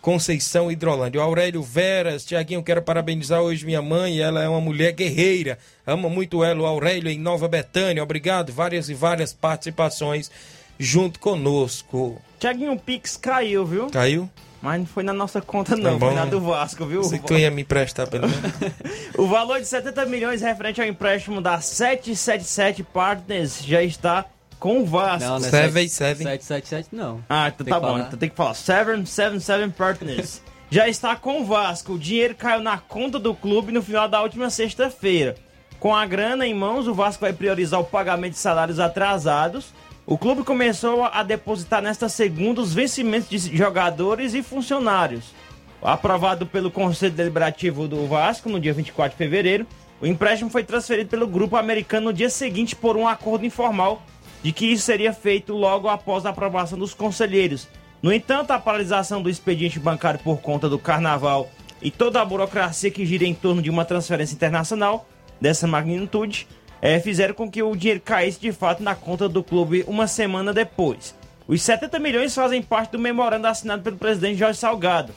Conceição 0.00 0.70
Hidrolândia. 0.70 1.20
O 1.20 1.24
Aurélio 1.24 1.62
Veras, 1.62 2.24
Tiaguinho, 2.24 2.62
quero 2.62 2.80
parabenizar 2.80 3.40
hoje 3.40 3.66
minha 3.66 3.82
mãe. 3.82 4.18
Ela 4.20 4.42
é 4.42 4.48
uma 4.48 4.60
mulher 4.60 4.92
guerreira. 4.92 5.58
Ama 5.86 6.08
muito 6.08 6.42
ela, 6.42 6.62
o 6.62 6.66
Aurélio, 6.66 7.10
em 7.10 7.18
Nova 7.18 7.46
Betânia. 7.48 8.02
Obrigado. 8.02 8.52
Várias 8.52 8.88
e 8.88 8.94
várias 8.94 9.32
participações 9.32 10.30
junto 10.78 11.20
conosco. 11.20 12.20
Tiaguinho, 12.38 12.72
o 12.72 12.78
Pix 12.78 13.16
caiu, 13.16 13.66
viu? 13.66 13.90
Caiu? 13.90 14.28
Mas 14.62 14.78
não 14.78 14.86
foi 14.86 15.02
na 15.02 15.12
nossa 15.12 15.40
conta, 15.40 15.74
não. 15.74 15.98
Tá 15.98 16.06
foi 16.06 16.14
na 16.14 16.24
do 16.24 16.40
Vasco, 16.40 16.84
viu? 16.84 17.02
Se 17.02 17.18
tu 17.18 17.34
ia 17.34 17.50
me 17.50 17.62
emprestar, 17.62 18.08
pelo 18.08 18.28
menos. 18.28 18.52
o 19.16 19.26
valor 19.26 19.58
de 19.58 19.66
70 19.66 20.04
milhões 20.06 20.42
referente 20.42 20.80
ao 20.80 20.86
empréstimo 20.86 21.40
da 21.40 21.60
777 21.60 22.82
Partners 22.82 23.62
já 23.64 23.82
está 23.82 24.24
com 24.60 24.80
o 24.80 24.86
Vasco. 24.86 25.28
Não, 25.28 25.40
não 25.40 25.46
é 25.46 25.50
777. 25.50 26.18
777 26.18 26.88
não. 26.92 27.24
Ah, 27.28 27.48
então 27.48 27.66
tá 27.66 27.80
bom. 27.80 27.98
Então 27.98 28.18
tem 28.18 28.28
que 28.28 28.36
falar 28.36 28.54
777 28.54 29.74
Partners. 29.76 30.42
já 30.70 30.88
está 30.88 31.16
com 31.16 31.40
o 31.40 31.44
Vasco. 31.44 31.94
O 31.94 31.98
dinheiro 31.98 32.36
caiu 32.36 32.62
na 32.62 32.78
conta 32.78 33.18
do 33.18 33.34
clube 33.34 33.72
no 33.72 33.82
final 33.82 34.08
da 34.08 34.22
última 34.22 34.50
sexta-feira. 34.50 35.34
Com 35.80 35.96
a 35.96 36.06
grana 36.06 36.46
em 36.46 36.54
mãos, 36.54 36.86
o 36.86 36.94
Vasco 36.94 37.22
vai 37.22 37.32
priorizar 37.32 37.80
o 37.80 37.84
pagamento 37.84 38.34
de 38.34 38.38
salários 38.38 38.78
atrasados 38.78 39.72
o 40.10 40.18
clube 40.18 40.42
começou 40.42 41.04
a 41.04 41.22
depositar 41.22 41.80
nesta 41.80 42.08
segunda 42.08 42.60
os 42.60 42.74
vencimentos 42.74 43.28
de 43.28 43.56
jogadores 43.56 44.34
e 44.34 44.42
funcionários. 44.42 45.32
Aprovado 45.80 46.44
pelo 46.46 46.68
Conselho 46.68 47.14
Deliberativo 47.14 47.86
do 47.86 48.08
Vasco 48.08 48.48
no 48.48 48.58
dia 48.58 48.72
24 48.72 49.12
de 49.12 49.16
fevereiro, 49.16 49.66
o 50.00 50.06
empréstimo 50.08 50.50
foi 50.50 50.64
transferido 50.64 51.08
pelo 51.08 51.28
grupo 51.28 51.56
americano 51.56 52.06
no 52.06 52.12
dia 52.12 52.28
seguinte 52.28 52.74
por 52.74 52.96
um 52.96 53.06
acordo 53.06 53.46
informal 53.46 54.02
de 54.42 54.52
que 54.52 54.66
isso 54.66 54.84
seria 54.84 55.12
feito 55.12 55.54
logo 55.54 55.88
após 55.88 56.24
a 56.24 56.30
aprovação 56.30 56.78
dos 56.78 56.94
conselheiros. 56.94 57.68
No 58.02 58.12
entanto, 58.12 58.50
a 58.52 58.58
paralisação 58.58 59.22
do 59.22 59.28
expediente 59.28 59.78
bancário 59.78 60.20
por 60.20 60.40
conta 60.40 60.68
do 60.68 60.78
carnaval 60.78 61.50
e 61.82 61.90
toda 61.90 62.20
a 62.20 62.24
burocracia 62.24 62.90
que 62.90 63.04
gira 63.04 63.24
em 63.24 63.34
torno 63.34 63.60
de 63.60 63.70
uma 63.70 63.84
transferência 63.84 64.34
internacional 64.34 65.06
dessa 65.40 65.66
magnitude 65.66 66.46
é, 66.80 66.98
fizeram 66.98 67.34
com 67.34 67.50
que 67.50 67.62
o 67.62 67.76
dinheiro 67.76 68.00
caísse 68.00 68.40
de 68.40 68.52
fato 68.52 68.82
na 68.82 68.94
conta 68.94 69.28
do 69.28 69.42
clube 69.42 69.84
uma 69.86 70.06
semana 70.06 70.52
depois. 70.52 71.14
Os 71.46 71.62
70 71.62 71.98
milhões 71.98 72.34
fazem 72.34 72.62
parte 72.62 72.92
do 72.92 72.98
memorando 72.98 73.46
assinado 73.46 73.82
pelo 73.82 73.96
presidente 73.96 74.38
Jorge 74.38 74.58
Salgado 74.58 75.12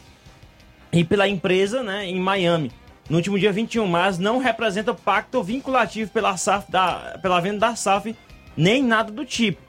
e 0.92 1.04
pela 1.04 1.28
empresa 1.28 1.82
né, 1.84 2.06
em 2.06 2.20
Miami 2.20 2.72
no 3.10 3.18
último 3.18 3.38
dia 3.38 3.52
21, 3.52 3.86
mas 3.86 4.18
não 4.18 4.38
representa 4.38 4.94
pacto 4.94 5.44
vinculativo 5.44 6.10
pela, 6.12 6.38
SAF 6.38 6.72
da, 6.72 7.18
pela 7.22 7.40
venda 7.40 7.60
da 7.60 7.76
SAF 7.76 8.16
nem 8.56 8.84
nada 8.84 9.12
do 9.12 9.26
tipo. 9.26 9.62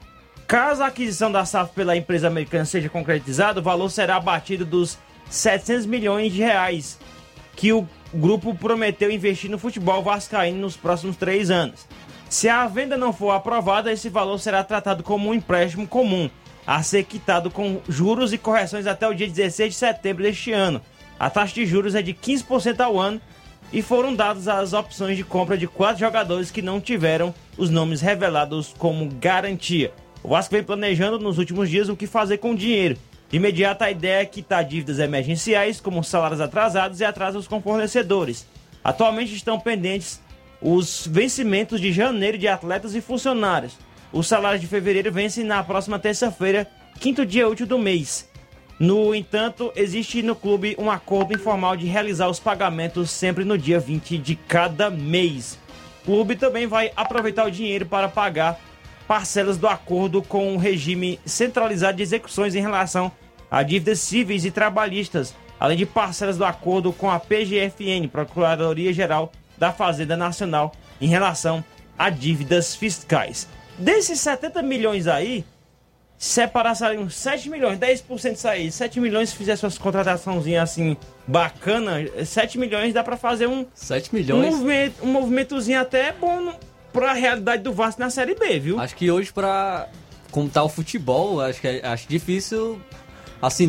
Caso 0.47 0.83
a 0.83 0.87
aquisição 0.87 1.31
da 1.31 1.43
SAF 1.43 1.73
pela 1.73 1.97
empresa 1.97 2.27
americana 2.27 2.65
seja 2.65 2.87
concretizada, 2.87 3.59
o 3.59 3.63
valor 3.63 3.89
será 3.89 4.17
abatido 4.17 4.63
dos 4.63 4.97
700 5.29 5.85
milhões 5.85 6.31
de 6.31 6.39
reais 6.39 6.99
que 7.55 7.73
o 7.73 7.87
grupo 8.13 8.53
prometeu 8.53 9.09
investir 9.09 9.49
no 9.49 9.57
futebol 9.57 10.03
vascaíno 10.03 10.59
nos 10.59 10.77
próximos 10.77 11.15
três 11.15 11.49
anos. 11.49 11.87
Se 12.29 12.49
a 12.49 12.67
venda 12.67 12.97
não 12.97 13.13
for 13.13 13.31
aprovada, 13.31 13.91
esse 13.91 14.09
valor 14.09 14.37
será 14.39 14.63
tratado 14.63 15.03
como 15.03 15.29
um 15.29 15.33
empréstimo 15.33 15.87
comum, 15.87 16.29
a 16.65 16.81
ser 16.83 17.03
quitado 17.03 17.49
com 17.49 17.81
juros 17.87 18.33
e 18.33 18.37
correções 18.37 18.87
até 18.87 19.07
o 19.07 19.13
dia 19.13 19.27
16 19.27 19.73
de 19.73 19.79
setembro 19.79 20.23
deste 20.23 20.51
ano. 20.51 20.81
A 21.19 21.29
taxa 21.29 21.55
de 21.55 21.65
juros 21.65 21.95
é 21.95 22.01
de 22.01 22.13
15% 22.13 22.79
ao 22.81 22.99
ano 22.99 23.21
e 23.75 23.81
foram 23.81 24.15
dadas 24.15 24.47
as 24.47 24.71
opções 24.71 25.17
de 25.17 25.23
compra 25.25 25.57
de 25.57 25.67
quatro 25.67 25.99
jogadores 25.99 26.49
que 26.49 26.61
não 26.61 26.79
tiveram 26.79 27.35
os 27.57 27.69
nomes 27.69 27.99
revelados 27.99 28.73
como 28.77 29.09
garantia. 29.19 29.91
O 30.23 30.29
Vasco 30.29 30.55
vem 30.55 30.63
planejando 30.63 31.19
nos 31.19 31.37
últimos 31.37 31.69
dias 31.69 31.89
o 31.89 31.95
que 31.95 32.07
fazer 32.07 32.37
com 32.37 32.51
o 32.51 32.55
dinheiro. 32.55 32.97
De 33.29 33.35
imediato, 33.35 33.83
a 33.83 33.91
ideia 33.91 34.21
é 34.21 34.25
quitar 34.25 34.63
dívidas 34.63 34.97
emergenciais, 34.97 35.81
como 35.81 36.01
salários 36.05 36.39
atrasados 36.39 37.01
e 37.01 37.03
atrasos 37.03 37.49
com 37.49 37.61
fornecedores. 37.61 38.47
Atualmente 38.81 39.35
estão 39.35 39.59
pendentes 39.59 40.21
os 40.61 41.05
vencimentos 41.05 41.81
de 41.81 41.91
janeiro 41.91 42.37
de 42.37 42.47
atletas 42.47 42.95
e 42.95 43.01
funcionários. 43.01 43.77
Os 44.13 44.25
salários 44.25 44.61
de 44.61 44.67
fevereiro 44.67 45.11
vencem 45.11 45.43
na 45.43 45.61
próxima 45.61 45.99
terça-feira, 45.99 46.65
quinto 46.97 47.25
dia 47.25 47.45
útil 47.45 47.67
do 47.67 47.77
mês. 47.77 48.25
No 48.77 49.15
entanto, 49.15 49.71
existe 49.73 50.21
no 50.21 50.35
clube 50.35 50.75
um 50.77 50.91
acordo 50.91 51.33
informal 51.33 51.77
de 51.77 51.85
realizar 51.85 52.27
os 52.27 52.41
pagamentos 52.41 53.09
sempre 53.09 53.45
no 53.45 53.57
dia 53.57 53.79
20 53.79 54.17
de 54.17 54.35
cada 54.35 54.89
mês. 54.89 55.57
O 56.01 56.05
clube 56.05 56.35
também 56.35 56.67
vai 56.67 56.91
aproveitar 56.93 57.45
o 57.45 57.51
dinheiro 57.51 57.85
para 57.85 58.09
pagar 58.09 58.59
parcelas 59.07 59.57
do 59.57 59.67
acordo 59.67 60.21
com 60.21 60.53
o 60.53 60.57
regime 60.57 61.19
centralizado 61.25 61.97
de 61.97 62.03
execuções 62.03 62.53
em 62.53 62.61
relação 62.61 63.11
a 63.49 63.63
dívidas 63.63 63.99
cíveis 63.99 64.43
e 64.43 64.51
trabalhistas, 64.51 65.33
além 65.57 65.77
de 65.77 65.85
parcelas 65.85 66.37
do 66.37 66.43
acordo 66.43 66.91
com 66.91 67.09
a 67.09 67.17
PGFN, 67.17 68.09
Procuradoria 68.11 68.91
Geral 68.91 69.31
da 69.57 69.71
Fazenda 69.71 70.17
Nacional, 70.17 70.73
em 70.99 71.07
relação 71.07 71.63
a 71.97 72.09
dívidas 72.09 72.75
fiscais. 72.75 73.47
Desses 73.77 74.19
70 74.19 74.61
milhões 74.61 75.07
aí, 75.07 75.45
separasse 76.17 76.83
ali 76.83 76.97
uns 76.97 77.15
7 77.15 77.49
milhões, 77.49 77.77
10% 77.79 78.33
disso 78.33 78.47
aí, 78.47 78.71
7 78.71 78.99
milhões 78.99 79.29
se 79.29 79.35
fizesse 79.35 79.63
umas 79.65 79.77
contrataçãozinhas 79.77 80.63
assim 80.71 80.95
bacana, 81.27 81.97
7 82.25 82.57
milhões 82.57 82.93
dá 82.93 83.03
pra 83.03 83.17
fazer 83.17 83.47
um 83.47 83.65
7 83.73 84.09
um, 84.11 84.15
milhões. 84.17 84.51
movimento, 84.53 85.03
um 85.03 85.11
movimentozinho 85.11 85.79
até 85.79 86.11
bom 86.13 86.39
no- 86.41 86.55
pra 86.93 87.13
realidade 87.13 87.61
do 87.63 87.73
Vasco 87.73 87.99
na 87.99 88.09
Série 88.09 88.35
B, 88.35 88.59
viu? 88.59 88.79
Acho 88.79 88.95
que 88.95 89.11
hoje, 89.11 89.31
pra. 89.33 89.87
Como 90.31 90.49
tá 90.49 90.63
o 90.63 90.69
futebol, 90.69 91.41
acho 91.41 91.59
que 91.61 91.67
é- 91.67 91.85
acho 91.85 92.07
difícil. 92.07 92.81
Assim, 93.41 93.67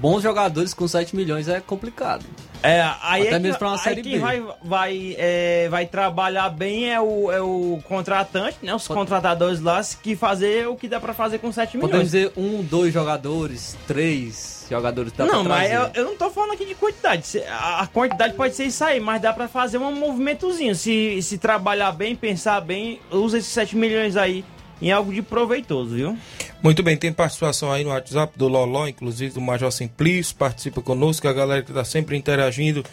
bons 0.00 0.22
jogadores 0.22 0.74
com 0.74 0.86
7 0.86 1.14
milhões 1.16 1.48
é 1.48 1.60
complicado. 1.60 2.24
É, 2.64 2.80
aí 3.02 3.26
Até 3.26 3.36
é 3.36 3.38
mesmo 3.38 3.54
que, 3.54 3.58
pra 3.58 3.68
uma 3.68 3.74
aí 3.74 3.80
Série 3.80 4.02
quem 4.02 4.12
B. 4.12 4.18
vai, 4.20 4.42
vai, 4.62 5.16
é, 5.18 5.68
vai 5.68 5.84
trabalhar 5.84 6.48
bem 6.48 6.90
é 6.90 6.98
o, 6.98 7.30
é 7.30 7.40
o 7.40 7.78
contratante, 7.84 8.56
né? 8.62 8.74
Os 8.74 8.88
contratadores 8.88 9.60
lá 9.60 9.82
que 10.02 10.16
fazer 10.16 10.66
o 10.66 10.74
que 10.74 10.88
dá 10.88 10.98
pra 10.98 11.12
fazer 11.12 11.38
com 11.38 11.52
7 11.52 11.76
milhões. 11.76 11.90
Podemos 11.90 12.10
dizer 12.10 12.32
um, 12.34 12.62
dois 12.62 12.92
jogadores, 12.92 13.76
três 13.86 14.66
jogadores 14.70 15.12
dá 15.12 15.26
não, 15.26 15.44
mas 15.44 15.70
eu, 15.70 15.90
eu 15.94 16.04
não 16.06 16.16
tô 16.16 16.30
falando 16.30 16.52
aqui 16.52 16.64
de 16.64 16.74
quantidade. 16.74 17.42
A 17.50 17.86
quantidade 17.86 18.32
pode 18.32 18.54
ser 18.56 18.64
isso 18.64 18.82
aí, 18.82 18.98
mas 18.98 19.20
dá 19.20 19.30
pra 19.30 19.46
fazer 19.46 19.76
um 19.76 19.92
movimentozinho. 19.94 20.74
Se, 20.74 21.20
se 21.20 21.36
trabalhar 21.36 21.92
bem, 21.92 22.16
pensar 22.16 22.62
bem, 22.62 22.98
usa 23.10 23.36
esses 23.36 23.52
7 23.52 23.76
milhões 23.76 24.16
aí 24.16 24.42
em 24.84 24.92
algo 24.92 25.14
de 25.14 25.22
proveitoso, 25.22 25.94
viu? 25.94 26.18
Muito 26.62 26.82
bem, 26.82 26.94
tem 26.94 27.10
participação 27.10 27.72
aí 27.72 27.82
no 27.82 27.88
WhatsApp 27.88 28.38
do 28.38 28.46
Loló, 28.46 28.86
inclusive 28.86 29.32
do 29.32 29.40
Major 29.40 29.72
Simplício, 29.72 30.36
participa 30.36 30.82
conosco, 30.82 31.26
a 31.26 31.32
galera 31.32 31.62
que 31.62 31.70
está 31.70 31.84
sempre 31.84 32.18
interagindo 32.18 32.84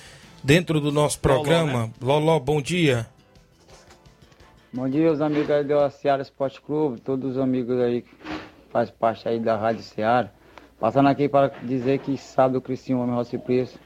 dentro 0.41 0.79
do 0.79 0.89
nosso 0.89 1.19
programa. 1.19 1.91
Loló, 2.01 2.39
bom 2.39 2.61
dia. 2.61 3.07
Bom 4.71 4.87
dia, 4.87 5.11
os 5.11 5.19
amigos 5.19 5.51
aí 5.51 5.65
do 5.65 5.89
Seara 5.89 6.21
Esporte 6.21 6.61
Clube, 6.61 7.01
todos 7.01 7.31
os 7.31 7.37
amigos 7.37 7.77
aí 7.81 8.03
que 8.03 8.15
fazem 8.69 8.93
parte 8.97 9.27
aí 9.27 9.37
da 9.37 9.57
Rádio 9.57 9.83
Seara. 9.83 10.31
Passando 10.79 11.09
aqui 11.09 11.27
para 11.27 11.49
dizer 11.61 11.99
que 11.99 12.17
sábado 12.17 12.63
o 12.65 12.93
Homem 12.93 13.15
Rossi 13.15 13.37
Preço 13.37 13.77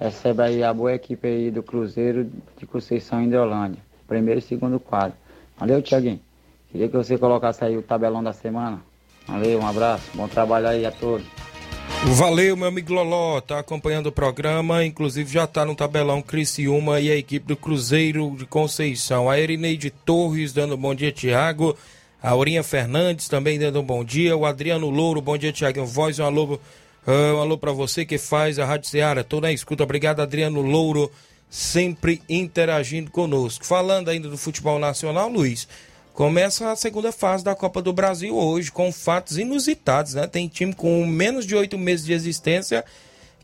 recebe 0.00 0.42
aí 0.42 0.64
a 0.64 0.74
boa 0.74 0.92
equipe 0.92 1.28
aí 1.28 1.52
do 1.52 1.62
Cruzeiro 1.62 2.28
de 2.58 2.66
Conceição 2.66 3.20
em 3.20 3.28
Hidrolândia. 3.28 3.80
Primeiro 4.08 4.40
e 4.40 4.42
segundo 4.42 4.80
quadro. 4.80 5.16
Valeu, 5.56 5.80
Tiaguinho. 5.80 6.20
Queria 6.74 6.88
que 6.88 6.96
você 6.96 7.16
colocasse 7.16 7.64
aí 7.64 7.76
o 7.76 7.82
tabelão 7.82 8.20
da 8.20 8.32
semana. 8.32 8.82
Valeu, 9.28 9.60
um 9.60 9.66
abraço, 9.66 10.10
bom 10.12 10.26
trabalho 10.26 10.66
aí 10.66 10.84
a 10.84 10.90
todos. 10.90 11.24
Valeu, 12.02 12.56
meu 12.56 12.66
amigo 12.66 12.92
Loló, 12.92 13.40
tá 13.40 13.60
acompanhando 13.60 14.08
o 14.08 14.12
programa, 14.12 14.84
inclusive 14.84 15.32
já 15.32 15.46
tá 15.46 15.64
no 15.64 15.76
tabelão 15.76 16.20
Criciúma 16.20 16.98
e 16.98 17.12
a 17.12 17.16
equipe 17.16 17.46
do 17.46 17.56
Cruzeiro 17.56 18.34
de 18.36 18.44
Conceição. 18.44 19.30
A 19.30 19.38
Erineide 19.38 19.88
Torres 19.88 20.52
dando 20.52 20.74
um 20.74 20.76
bom 20.76 20.96
dia, 20.96 21.12
Tiago. 21.12 21.76
A 22.20 22.30
Aurinha 22.30 22.64
Fernandes 22.64 23.28
também 23.28 23.56
dando 23.56 23.78
um 23.78 23.84
bom 23.84 24.02
dia. 24.04 24.36
O 24.36 24.44
Adriano 24.44 24.90
Louro, 24.90 25.20
bom 25.20 25.38
dia, 25.38 25.52
Tiago. 25.52 25.86
Voz, 25.86 26.18
um 26.18 26.24
alô, 26.24 26.58
ah, 27.06 27.34
um 27.36 27.40
alô 27.40 27.56
pra 27.56 27.70
você 27.70 28.04
que 28.04 28.18
faz 28.18 28.58
a 28.58 28.64
Rádio 28.64 28.90
Ceará. 28.90 29.22
Tô 29.22 29.40
na 29.40 29.52
escuta. 29.52 29.84
Obrigado, 29.84 30.18
Adriano 30.18 30.60
Louro, 30.60 31.08
sempre 31.48 32.20
interagindo 32.28 33.12
conosco. 33.12 33.64
Falando 33.64 34.08
ainda 34.08 34.28
do 34.28 34.36
futebol 34.36 34.80
nacional, 34.80 35.28
Luiz. 35.28 35.68
Começa 36.14 36.70
a 36.70 36.76
segunda 36.76 37.10
fase 37.10 37.42
da 37.42 37.56
Copa 37.56 37.82
do 37.82 37.92
Brasil 37.92 38.36
hoje, 38.36 38.70
com 38.70 38.92
fatos 38.92 39.36
inusitados, 39.36 40.14
né? 40.14 40.28
Tem 40.28 40.46
time 40.46 40.72
com 40.72 41.04
menos 41.04 41.44
de 41.44 41.56
oito 41.56 41.76
meses 41.76 42.06
de 42.06 42.12
existência 42.12 42.84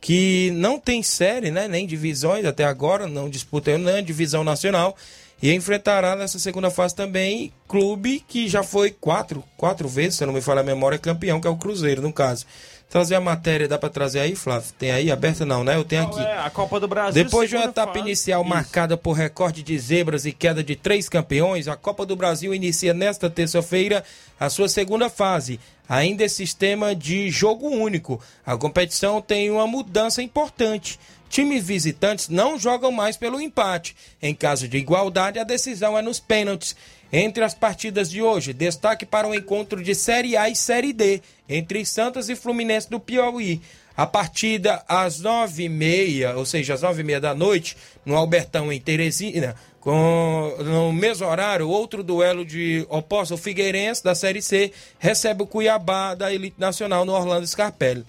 que 0.01 0.53
não 0.53 0.79
tem 0.79 1.03
série, 1.03 1.51
né? 1.51 1.67
Nem 1.67 1.85
divisões 1.85 2.45
até 2.45 2.63
agora, 2.63 3.09
não 3.09 3.29
disputa 3.29 3.77
nem 3.77 4.05
divisão 4.05 4.45
nacional. 4.45 4.97
E 5.43 5.53
enfrentará 5.53 6.15
nessa 6.15 6.39
segunda 6.39 6.71
fase 6.71 6.95
também 6.95 7.53
clube 7.67 8.23
que 8.29 8.49
já 8.49 8.63
foi 8.63 8.93
quatro, 8.93 9.43
quatro 9.57 9.89
vezes, 9.89 10.19
se 10.19 10.23
eu 10.23 10.29
não 10.29 10.35
me 10.35 10.41
falha 10.41 10.61
a 10.61 10.65
memória, 10.65 10.97
campeão, 10.97 11.41
que 11.41 11.49
é 11.49 11.51
o 11.51 11.57
Cruzeiro, 11.57 12.01
no 12.01 12.13
caso. 12.13 12.47
Trazer 12.91 13.15
a 13.15 13.21
matéria, 13.21 13.69
dá 13.69 13.79
para 13.79 13.89
trazer 13.89 14.19
aí, 14.19 14.35
Flávio? 14.35 14.73
Tem 14.77 14.91
aí 14.91 15.13
aberta 15.13 15.47
não, 15.47 15.63
né? 15.63 15.77
Eu 15.77 15.85
tenho 15.85 16.03
aqui. 16.03 16.19
É, 16.19 16.39
a 16.39 16.51
Copa 16.51 16.81
do 16.81 16.89
Brasil. 16.89 17.23
Depois 17.23 17.49
de 17.49 17.55
uma 17.55 17.67
etapa 17.67 17.93
fase. 17.93 18.05
inicial 18.05 18.43
marcada 18.43 18.97
por 18.97 19.13
recorde 19.13 19.63
de 19.63 19.79
zebras 19.79 20.27
e 20.27 20.33
queda 20.33 20.61
de 20.63 20.75
três 20.75 21.09
campeões, 21.09 21.69
a 21.69 21.77
Copa 21.77 22.05
do 22.05 22.17
Brasil 22.17 22.53
inicia 22.53 22.93
nesta 22.93 23.31
terça-feira 23.31 24.03
a 24.41 24.51
sua 24.51 24.69
segunda 24.69 25.09
fase, 25.09 25.61
ainda 25.89 26.25
em 26.25 26.29
sistema 26.29 26.93
de 26.93 27.31
jogo 27.31 27.69
único. 27.69 28.21
A 28.45 28.57
competição 28.57 29.23
tem 29.23 29.53
uma 29.53 29.69
mudança 29.69 30.21
importante. 30.21 30.99
Times 31.29 31.65
visitantes 31.65 32.29
não 32.29 32.59
jogam 32.59 32.91
mais 32.91 33.17
pelo 33.17 33.41
empate. 33.41 33.95
Em 34.21 34.35
caso 34.35 34.67
de 34.67 34.79
igualdade, 34.79 35.39
a 35.39 35.45
decisão 35.45 35.97
é 35.97 36.03
nos 36.03 36.19
pênaltis. 36.19 36.75
Entre 37.13 37.43
as 37.43 37.55
partidas 37.55 38.09
de 38.09 38.23
hoje, 38.23 38.53
destaque 38.53 39.05
para 39.05 39.27
o 39.27 39.35
encontro 39.35 39.83
de 39.83 39.95
Série 39.95 40.37
A 40.37 40.49
e 40.49 40.55
Série 40.55 40.93
D 40.93 41.21
entre 41.49 41.85
Santos 41.85 42.29
e 42.29 42.37
Fluminense 42.37 42.89
do 42.89 43.01
Piauí. 43.01 43.61
A 43.97 44.07
partida 44.07 44.83
às 44.89 45.19
nove 45.19 45.65
e 45.65 45.69
meia, 45.69 46.37
ou 46.37 46.47
seja, 46.47 46.75
às 46.75 46.83
nove 46.83 47.03
e 47.03 47.05
meia 47.05 47.21
da 47.21 47.35
noite, 47.35 47.77
no 48.07 48.17
Albertão 48.17 48.73
em 48.73 48.81
Teresina, 48.81 49.57
com, 49.81 50.55
no 50.59 50.93
mesmo 50.93 51.27
horário, 51.27 51.69
outro 51.69 52.03
duelo 52.03 52.45
de 52.45 52.87
oposto, 52.89 53.35
o 53.35 53.39
Figueirense 53.39 54.05
da 54.05 54.15
Série 54.15 54.41
C 54.41 54.73
recebe 54.99 55.43
o 55.43 55.47
Cuiabá 55.47 56.15
da 56.15 56.33
Elite 56.33 56.61
Nacional 56.61 57.05
no 57.05 57.13
Orlando 57.13 57.47
Scarpelli. 57.47 58.07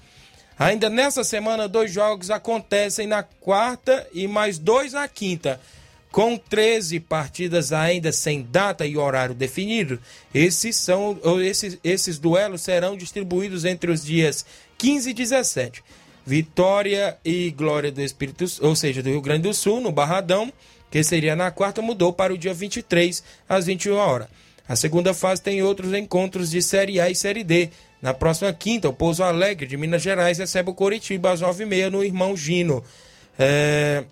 Ainda 0.60 0.90
nessa 0.90 1.24
semana, 1.24 1.68
dois 1.68 1.92
jogos 1.92 2.30
acontecem 2.30 3.08
na 3.08 3.24
quarta 3.24 4.08
e 4.14 4.28
mais 4.28 4.60
dois 4.60 4.94
na 4.94 5.08
quinta. 5.08 5.60
Com 6.12 6.38
13 6.38 7.00
partidas 7.00 7.72
ainda 7.72 8.12
sem 8.12 8.42
data 8.42 8.86
e 8.86 8.98
horário 8.98 9.34
definido, 9.34 9.98
esses, 10.36 10.76
são, 10.76 11.18
esses, 11.42 11.78
esses 11.84 12.20
duelos 12.20 12.62
serão 12.62 12.98
distribuídos 12.98 13.64
entre 13.64 13.90
os 13.90 14.04
dias 14.04 14.46
15 14.78 15.10
e 15.10 15.14
17. 15.14 15.84
Vitória 16.26 17.18
e 17.24 17.50
Glória 17.52 17.92
do 17.92 18.02
Espírito, 18.02 18.46
ou 18.62 18.76
seja, 18.76 19.02
do 19.02 19.10
Rio 19.10 19.22
Grande 19.22 19.44
do 19.44 19.54
Sul, 19.54 19.80
no 19.80 19.92
Barradão, 19.92 20.52
que 20.92 21.02
seria 21.02 21.36
na 21.36 21.50
quarta, 21.50 21.82
mudou 21.82 22.12
para 22.12 22.34
o 22.34 22.38
dia 22.38 22.54
23 22.54 23.24
às 23.48 23.66
21 23.66 23.96
horas. 23.96 24.28
A 24.68 24.76
segunda 24.76 25.14
fase 25.14 25.42
tem 25.42 25.64
outros 25.64 25.94
encontros 25.94 26.52
de 26.52 26.62
Série 26.62 27.00
A 27.00 27.10
e 27.10 27.16
Série 27.16 27.44
D. 27.44 27.70
Na 28.02 28.14
próxima 28.14 28.52
quinta, 28.52 28.90
o 28.90 28.94
Pouso 28.94 29.24
Alegre 29.24 29.66
de 29.66 29.78
Minas 29.78 30.02
Gerais 30.02 30.38
recebe 30.38 30.70
o 30.70 30.74
Coritiba 30.74 31.32
às 31.32 31.42
9h30 31.42 31.90
no 31.90 32.04
Irmão 32.04 32.36
Gino. 32.36 32.84
É, 33.40 34.04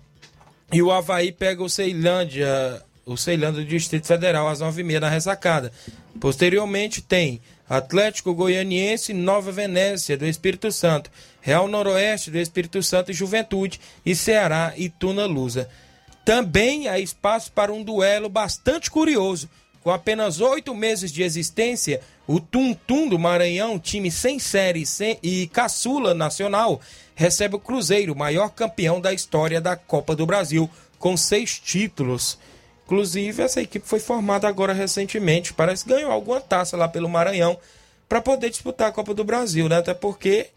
E 0.72 0.82
o 0.82 0.92
Havaí 0.92 1.32
pega 1.32 1.62
o 1.62 1.68
Ceilândia, 1.68 2.82
o 3.04 3.16
Ceilândia 3.16 3.62
do 3.62 3.68
Distrito 3.68 4.06
Federal 4.06 4.48
às 4.48 4.60
9h30 4.60 5.00
na 5.00 5.08
ressacada. 5.08 5.72
Posteriormente 6.20 7.02
tem 7.02 7.40
Atlético 7.68 8.34
Goianiense, 8.34 9.12
Nova 9.12 9.50
Venécia 9.50 10.16
do 10.16 10.26
Espírito 10.26 10.70
Santo, 10.70 11.10
Real 11.40 11.66
Noroeste 11.66 12.30
do 12.30 12.38
Espírito 12.38 12.82
Santo 12.82 13.10
e 13.10 13.14
Juventude 13.14 13.80
e 14.06 14.14
Ceará 14.14 14.72
e 14.76 14.88
Tuna 14.88 15.26
Lusa. 15.26 15.68
Também 16.24 16.86
há 16.86 16.98
espaço 16.98 17.50
para 17.50 17.72
um 17.72 17.82
duelo 17.82 18.28
bastante 18.28 18.90
curioso. 18.90 19.48
Com 19.82 19.90
apenas 19.90 20.40
oito 20.40 20.74
meses 20.74 21.10
de 21.10 21.22
existência, 21.22 22.00
o 22.32 22.38
Tum 22.40 22.72
Tum 22.74 23.08
do 23.08 23.18
Maranhão, 23.18 23.78
time 23.78 24.10
sem 24.10 24.38
série 24.38 24.86
sem- 24.86 25.18
e 25.22 25.46
caçula 25.48 26.14
nacional, 26.14 26.80
recebe 27.14 27.56
o 27.56 27.58
Cruzeiro, 27.60 28.14
maior 28.14 28.50
campeão 28.50 29.00
da 29.00 29.12
história 29.12 29.60
da 29.60 29.74
Copa 29.74 30.14
do 30.14 30.24
Brasil, 30.24 30.70
com 30.98 31.16
seis 31.16 31.58
títulos. 31.58 32.38
Inclusive, 32.86 33.42
essa 33.42 33.60
equipe 33.60 33.86
foi 33.86 34.00
formada 34.00 34.46
agora 34.48 34.72
recentemente. 34.72 35.52
Parece 35.52 35.84
que 35.84 35.90
ganhou 35.90 36.10
alguma 36.10 36.40
taça 36.40 36.76
lá 36.76 36.86
pelo 36.88 37.08
Maranhão 37.08 37.58
para 38.08 38.20
poder 38.20 38.50
disputar 38.50 38.88
a 38.88 38.92
Copa 38.92 39.14
do 39.14 39.24
Brasil, 39.24 39.68
né? 39.68 39.78
Até 39.78 39.94
porque 39.94 40.48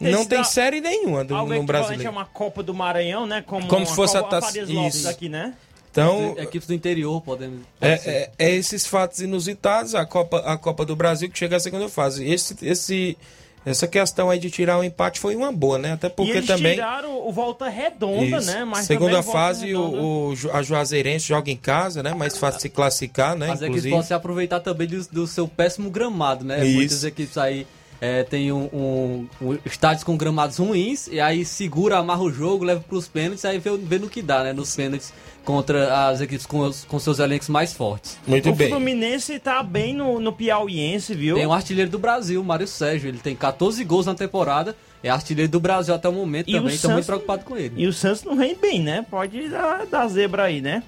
não 0.00 0.26
tem 0.26 0.44
série 0.44 0.80
nenhuma 0.80 1.24
do, 1.24 1.34
no 1.36 1.62
brasileiro. 1.62 2.08
a 2.08 2.12
uma 2.12 2.24
Copa 2.26 2.62
do 2.62 2.74
Maranhão, 2.74 3.26
né? 3.26 3.42
Como, 3.46 3.66
Como 3.66 3.86
se 3.86 3.94
fosse 3.94 4.16
a 4.16 4.20
Copa 4.20 4.30
taça- 4.36 4.46
Farias 4.48 4.68
Lopes 4.68 4.94
isso. 4.96 5.08
aqui, 5.08 5.28
né? 5.28 5.54
Então, 5.90 6.34
Equipes 6.38 6.68
do 6.68 6.74
interior 6.74 7.20
podem. 7.20 7.50
pode. 7.50 7.92
É, 7.92 7.94
é- 8.08 8.30
é 8.38 8.54
esses 8.54 8.86
fatos 8.86 9.20
inusitados, 9.20 9.94
a 9.94 10.04
Copa, 10.06 10.38
a 10.40 10.56
Copa 10.56 10.84
do 10.84 10.94
Brasil 10.94 11.28
que 11.30 11.38
chega 11.38 11.56
à 11.56 11.60
segunda 11.60 11.88
fase. 11.88 12.24
Esse, 12.30 12.56
esse, 12.62 13.18
essa 13.66 13.88
questão 13.88 14.30
aí 14.30 14.38
de 14.38 14.50
tirar 14.50 14.78
o 14.78 14.84
empate 14.84 15.18
foi 15.18 15.34
uma 15.34 15.50
boa, 15.50 15.78
né? 15.78 15.92
Até 15.94 16.06
e 16.06 16.10
porque 16.10 16.30
eles 16.32 16.46
também. 16.46 16.74
tiraram 16.74 17.26
o 17.26 17.32
Volta 17.32 17.68
Redonda, 17.68 18.38
Isso. 18.38 18.46
né? 18.52 18.64
Mas 18.64 18.86
Segunda 18.86 19.20
fase, 19.22 19.74
o, 19.74 20.30
o 20.30 20.34
a 20.52 20.62
Juazeirense 20.62 21.26
joga 21.26 21.50
em 21.50 21.56
casa, 21.56 22.02
né? 22.04 22.14
Mais 22.14 22.38
fácil 22.38 22.60
se 22.60 22.68
classificar, 22.68 23.34
né? 23.36 23.46
As 23.46 23.54
equipes 23.60 23.68
Inclusive. 23.68 23.90
podem 23.90 24.06
se 24.06 24.14
aproveitar 24.14 24.60
também 24.60 24.86
do, 24.86 25.04
do 25.08 25.26
seu 25.26 25.48
péssimo 25.48 25.90
gramado, 25.90 26.44
né? 26.44 26.64
Isso. 26.64 26.76
Muitas 26.76 27.04
equipes 27.04 27.36
aí 27.36 27.66
é, 28.00 28.22
tem 28.22 28.50
um, 28.52 28.64
um- 28.72 29.28
um 29.42 29.58
estádios 29.66 30.04
com 30.04 30.16
gramados 30.16 30.56
ruins, 30.56 31.06
e 31.08 31.20
aí 31.20 31.44
segura, 31.44 31.98
amarra 31.98 32.22
o 32.22 32.32
jogo, 32.32 32.64
leva 32.64 32.80
pros 32.88 33.06
pênaltis, 33.08 33.44
aí 33.44 33.58
vê, 33.58 33.76
vê 33.76 33.98
no 33.98 34.08
que 34.08 34.22
dá, 34.22 34.42
né? 34.44 34.52
Nos 34.54 34.74
pênaltis 34.74 35.12
contra 35.44 36.08
as 36.08 36.20
equipes 36.20 36.46
com, 36.46 36.60
os- 36.60 36.84
com 36.84 36.98
seus 36.98 37.18
elencos 37.18 37.48
mais 37.48 37.72
fortes. 37.72 38.18
Muito 38.26 38.50
o 38.50 38.56
Fluminense 38.56 39.38
tá 39.38 39.62
bem 39.62 39.94
no, 39.94 40.20
no 40.20 40.32
Piauiense, 40.32 41.14
viu? 41.14 41.36
Tem 41.36 41.46
um 41.46 41.52
artilheiro 41.52 41.90
do 41.90 41.98
Brasil, 41.98 42.42
Mário 42.44 42.66
Sérgio, 42.68 43.08
ele 43.08 43.18
tem 43.18 43.34
14 43.34 43.82
gols 43.84 44.06
na 44.06 44.14
temporada, 44.14 44.76
é 45.02 45.08
artilheiro 45.08 45.50
do 45.50 45.58
Brasil 45.60 45.94
até 45.94 46.08
o 46.08 46.12
momento 46.12 46.48
E 46.48 46.54
o 46.54 46.58
também, 46.58 46.74
estou 46.74 46.90
muito 46.92 47.06
preocupado 47.06 47.44
com 47.44 47.56
ele. 47.56 47.74
E 47.76 47.86
o 47.86 47.92
Santos 47.92 48.22
não 48.22 48.36
vem 48.36 48.54
bem, 48.54 48.80
né? 48.82 49.04
Pode 49.10 49.48
dar, 49.48 49.86
dar 49.86 50.06
zebra 50.08 50.44
aí, 50.44 50.60
né? 50.60 50.82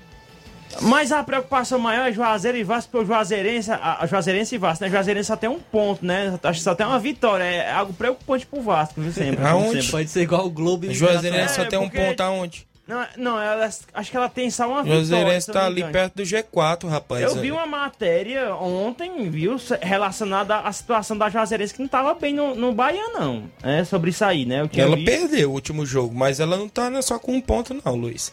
Mas 0.80 1.12
a 1.12 1.22
preocupação 1.22 1.78
maior 1.78 2.09
é 2.09 2.12
Juazeiro 2.12 2.57
e 2.57 2.64
Vasco, 2.64 2.90
porque 2.90 3.05
o 3.05 3.07
Juazeirense, 3.07 3.70
a, 3.70 3.98
a 4.00 4.07
Juazeirense 4.07 4.55
e 4.55 4.59
Vasco, 4.59 4.82
né? 4.84 4.90
Juazeirense 4.90 5.26
só 5.26 5.36
tem 5.36 5.50
um 5.50 5.59
ponto, 5.61 6.05
né? 6.05 6.38
Acho 6.42 6.59
que 6.61 6.64
só 6.64 6.74
tem 6.74 6.86
uma 6.86 6.98
vitória. 6.98 7.44
É 7.44 7.70
algo 7.72 7.92
preocupante 7.92 8.46
pro 8.46 8.62
Vasco, 8.62 8.98
viu? 9.00 9.12
Sempre. 9.12 9.44
Aonde? 9.44 9.72
sempre. 9.82 9.90
Pode 9.90 10.09
ser 10.09 10.22
igual 10.22 10.46
o 10.46 10.50
Globo 10.50 10.86
e 10.86 10.94
Juazeirense 10.94 11.57
só 11.57 11.62
É, 11.62 11.64
tem 11.66 11.78
um 11.78 11.82
porque- 11.90 11.98
ponto 12.03 12.20
aonde? 12.22 12.66
Não, 12.86 13.06
não 13.16 13.40
ela, 13.40 13.70
acho 13.94 14.10
que 14.10 14.16
ela 14.16 14.28
tem 14.28 14.50
só 14.50 14.68
uma 14.68 14.82
vitória. 14.82 15.04
Juazeirense 15.04 15.52
tá 15.52 15.66
ali 15.66 15.84
perto 15.84 16.16
do 16.16 16.22
G4, 16.24 16.88
rapaz. 16.88 17.22
Eu 17.22 17.36
vi 17.36 17.52
uma 17.52 17.66
matéria 17.66 18.54
ontem, 18.56 19.30
viu, 19.30 19.56
relacionada 19.80 20.56
à 20.58 20.72
situação 20.72 21.16
da 21.16 21.30
Juazeirense 21.30 21.74
que 21.74 21.80
não 21.80 21.88
tava 21.88 22.12
bem 22.14 22.34
no, 22.34 22.56
no 22.56 22.72
Bahia, 22.72 23.08
não. 23.08 23.48
É 23.62 23.84
sobre 23.84 24.10
isso 24.10 24.24
aí, 24.24 24.44
né? 24.44 24.68
Ela 24.76 24.96
visto. 24.96 25.06
perdeu 25.06 25.50
o 25.50 25.52
último 25.54 25.86
jogo, 25.86 26.12
mas 26.14 26.40
ela 26.40 26.56
não 26.56 26.68
tá 26.68 26.90
né, 26.90 27.00
só 27.02 27.18
com 27.18 27.32
um 27.32 27.40
ponto, 27.40 27.80
não, 27.84 27.94
Luiz. 27.94 28.32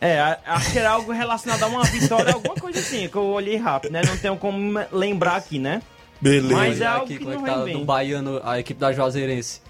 É, 0.00 0.38
acho 0.46 0.72
que 0.72 0.78
era 0.78 0.90
algo 0.90 1.12
relacionado 1.12 1.62
a 1.62 1.66
uma 1.66 1.84
vitória, 1.84 2.32
alguma 2.32 2.54
coisa 2.54 2.78
assim, 2.78 3.08
que 3.08 3.16
eu 3.16 3.24
olhei 3.24 3.56
rápido, 3.56 3.92
né? 3.92 4.02
Não 4.04 4.16
tenho 4.16 4.36
como 4.36 4.78
lembrar 4.92 5.36
aqui, 5.36 5.58
né? 5.58 5.82
Beleza. 6.20 6.54
Mas 6.54 6.80
é 6.80 6.86
algo 6.86 7.04
aqui 7.04 7.18
que 7.18 7.24
como 7.24 7.34
é 7.34 7.36
não 7.36 7.44
que 7.44 7.50
tá 7.50 7.64
bem. 7.64 7.74
no 7.74 7.84
Baiano, 7.84 8.40
a 8.44 8.58
equipe 8.58 8.80
da 8.80 8.92
Juazeirense. 8.92 9.60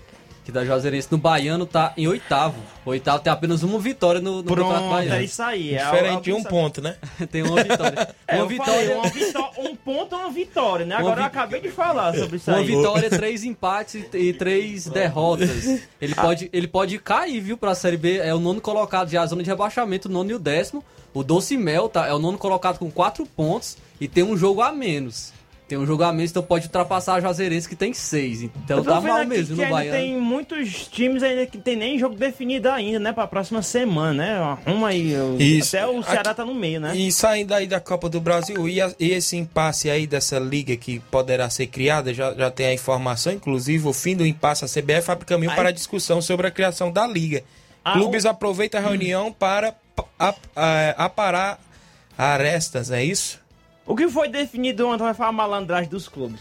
Que 0.44 0.52
da 0.52 0.62
Juazeirense 0.62 1.08
no 1.10 1.16
Baiano 1.16 1.64
tá 1.64 1.94
em 1.96 2.06
oitavo. 2.06 2.56
O 2.84 2.90
oitavo 2.90 3.22
tem 3.22 3.32
apenas 3.32 3.62
uma 3.62 3.78
vitória 3.78 4.20
no, 4.20 4.36
no 4.42 4.44
Campeonato 4.44 4.74
Pronto, 4.78 4.90
Baiano. 4.92 5.14
é 5.14 5.24
isso 5.24 5.42
aí. 5.42 5.74
É 5.74 5.82
Diferente 5.84 6.22
de 6.24 6.32
um 6.34 6.42
ponto, 6.44 6.82
né? 6.82 6.96
tem 7.32 7.42
uma 7.42 7.62
vitória. 7.62 8.14
É, 8.28 8.36
uma 8.36 8.46
vitória. 8.46 8.72
falei, 8.74 8.94
uma 8.94 9.08
vitó- 9.10 9.52
um 9.58 9.76
ponto 9.76 10.14
é 10.14 10.18
uma 10.18 10.30
vitória, 10.30 10.84
né? 10.86 10.96
Uma 10.96 11.00
Agora 11.00 11.20
eu 11.20 11.24
vi- 11.24 11.28
acabei 11.28 11.60
de 11.60 11.70
falar 11.70 12.14
sobre 12.14 12.36
isso 12.36 12.50
Uma 12.50 12.58
aí. 12.58 12.66
vitória, 12.66 13.08
três 13.10 13.44
empates 13.44 13.94
e, 14.12 14.16
e 14.16 14.32
três 14.32 14.86
derrotas. 14.86 15.80
Ele 16.00 16.14
pode, 16.14 16.50
ele 16.52 16.66
pode 16.68 16.98
cair, 16.98 17.40
viu, 17.40 17.56
pra 17.56 17.74
Série 17.74 17.96
B. 17.96 18.18
É 18.18 18.34
o 18.34 18.38
nono 18.40 18.60
colocado 18.60 19.08
já, 19.10 19.22
a 19.22 19.26
zona 19.26 19.42
de 19.42 19.48
rebaixamento, 19.48 20.08
o 20.08 20.12
nono 20.12 20.30
e 20.30 20.34
o 20.34 20.38
décimo. 20.38 20.84
O 21.12 21.22
Doce 21.22 21.56
Mel 21.56 21.88
tá, 21.88 22.06
é 22.06 22.12
o 22.12 22.18
nono 22.18 22.36
colocado 22.38 22.78
com 22.78 22.90
quatro 22.90 23.24
pontos 23.26 23.76
e 24.00 24.08
tem 24.08 24.24
um 24.24 24.36
jogo 24.36 24.60
a 24.62 24.72
menos. 24.72 25.32
Tem 25.66 25.78
um 25.78 25.86
jogo 25.86 26.02
a 26.02 26.12
menos, 26.12 26.30
então 26.30 26.42
pode 26.42 26.66
ultrapassar 26.66 27.14
a 27.14 27.20
Juazeirense 27.22 27.66
que 27.66 27.74
tem 27.74 27.94
seis. 27.94 28.42
Então 28.42 28.84
tá 28.84 29.00
mal 29.00 29.16
aqui 29.16 29.26
mesmo 29.28 29.56
que 29.56 29.62
no 29.64 29.70
Baiano. 29.70 29.96
tem 29.96 30.20
muitos 30.20 30.88
times 30.88 31.22
ainda 31.22 31.46
que 31.46 31.56
tem 31.56 31.74
nem 31.74 31.98
jogo 31.98 32.14
definido 32.16 32.68
ainda, 32.68 32.98
né? 32.98 33.12
Pra 33.14 33.26
próxima 33.26 33.62
semana, 33.62 34.12
né? 34.12 34.34
Arruma 34.36 34.88
aí. 34.88 35.16
o- 35.16 35.40
Isso. 35.40 35.74
Até 35.74 35.86
o 35.86 36.02
Ceará 36.02 36.34
tá 36.34 36.44
no 36.44 36.54
meio, 36.54 36.78
né? 36.80 36.94
E 36.94 37.10
saindo 37.10 37.54
aí 37.54 37.66
da 37.66 37.80
Copa 37.80 38.10
do 38.10 38.20
Brasil, 38.20 38.68
e, 38.68 38.78
a- 38.78 38.92
e 39.00 39.10
esse 39.12 39.38
impasse 39.38 39.88
aí 39.88 40.06
dessa 40.06 40.38
liga 40.38 40.76
que 40.76 41.00
poderá 41.10 41.48
ser 41.48 41.66
criada, 41.68 42.12
já, 42.12 42.34
já 42.34 42.50
tem 42.50 42.66
a 42.66 42.74
informação, 42.74 43.32
inclusive 43.32 43.88
o 43.88 43.92
fim 43.94 44.14
do 44.14 44.26
impasse, 44.26 44.66
a 44.66 44.68
CBF 44.68 45.10
abre 45.10 45.24
caminho 45.24 45.50
Aí- 45.50 45.56
para 45.56 45.70
a 45.70 45.72
discussão 45.72 46.20
sobre 46.20 46.46
a 46.46 46.50
criação 46.50 46.92
da 46.92 47.06
liga. 47.06 47.42
Ah, 47.82 47.94
Clubes 47.94 48.26
aproveitam 48.26 48.78
a 48.80 48.82
reunião 48.82 49.32
para 49.32 49.72
pa- 49.96 50.04
a- 50.18 50.34
a- 50.54 51.04
aparar 51.06 51.58
arestas, 52.16 52.90
é 52.90 53.02
isso? 53.02 53.42
O 53.86 53.94
que 53.94 54.08
foi 54.08 54.28
definido 54.28 54.86
ontem 54.88 55.12
falar 55.14 55.28
a 55.28 55.32
malandragem 55.32 55.88
dos 55.88 56.08
clubes. 56.08 56.40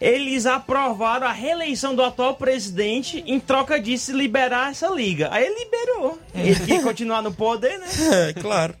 Eles 0.00 0.44
aprovaram 0.44 1.26
a 1.26 1.32
reeleição 1.32 1.94
do 1.94 2.02
atual 2.02 2.34
presidente 2.34 3.24
em 3.26 3.40
troca 3.40 3.80
disso 3.80 4.14
liberar 4.14 4.70
essa 4.70 4.88
liga. 4.88 5.28
Aí 5.32 5.46
ele 5.46 5.64
liberou. 5.64 6.18
Ele 6.34 6.60
quer 6.66 6.82
continuar 6.82 7.22
no 7.22 7.32
poder, 7.32 7.78
né? 7.78 7.86
É, 8.28 8.32
claro. 8.34 8.74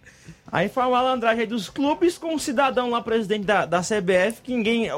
Aí 0.52 0.68
foi 0.68 0.82
a 0.82 0.88
malandragem 0.88 1.46
dos 1.46 1.68
clubes 1.68 2.18
com 2.18 2.34
um 2.34 2.38
cidadão 2.38 2.90
lá, 2.90 3.00
presidente 3.00 3.44
da, 3.44 3.64
da 3.64 3.80
CBF, 3.80 4.42
que 4.42 4.54
ninguém. 4.54 4.88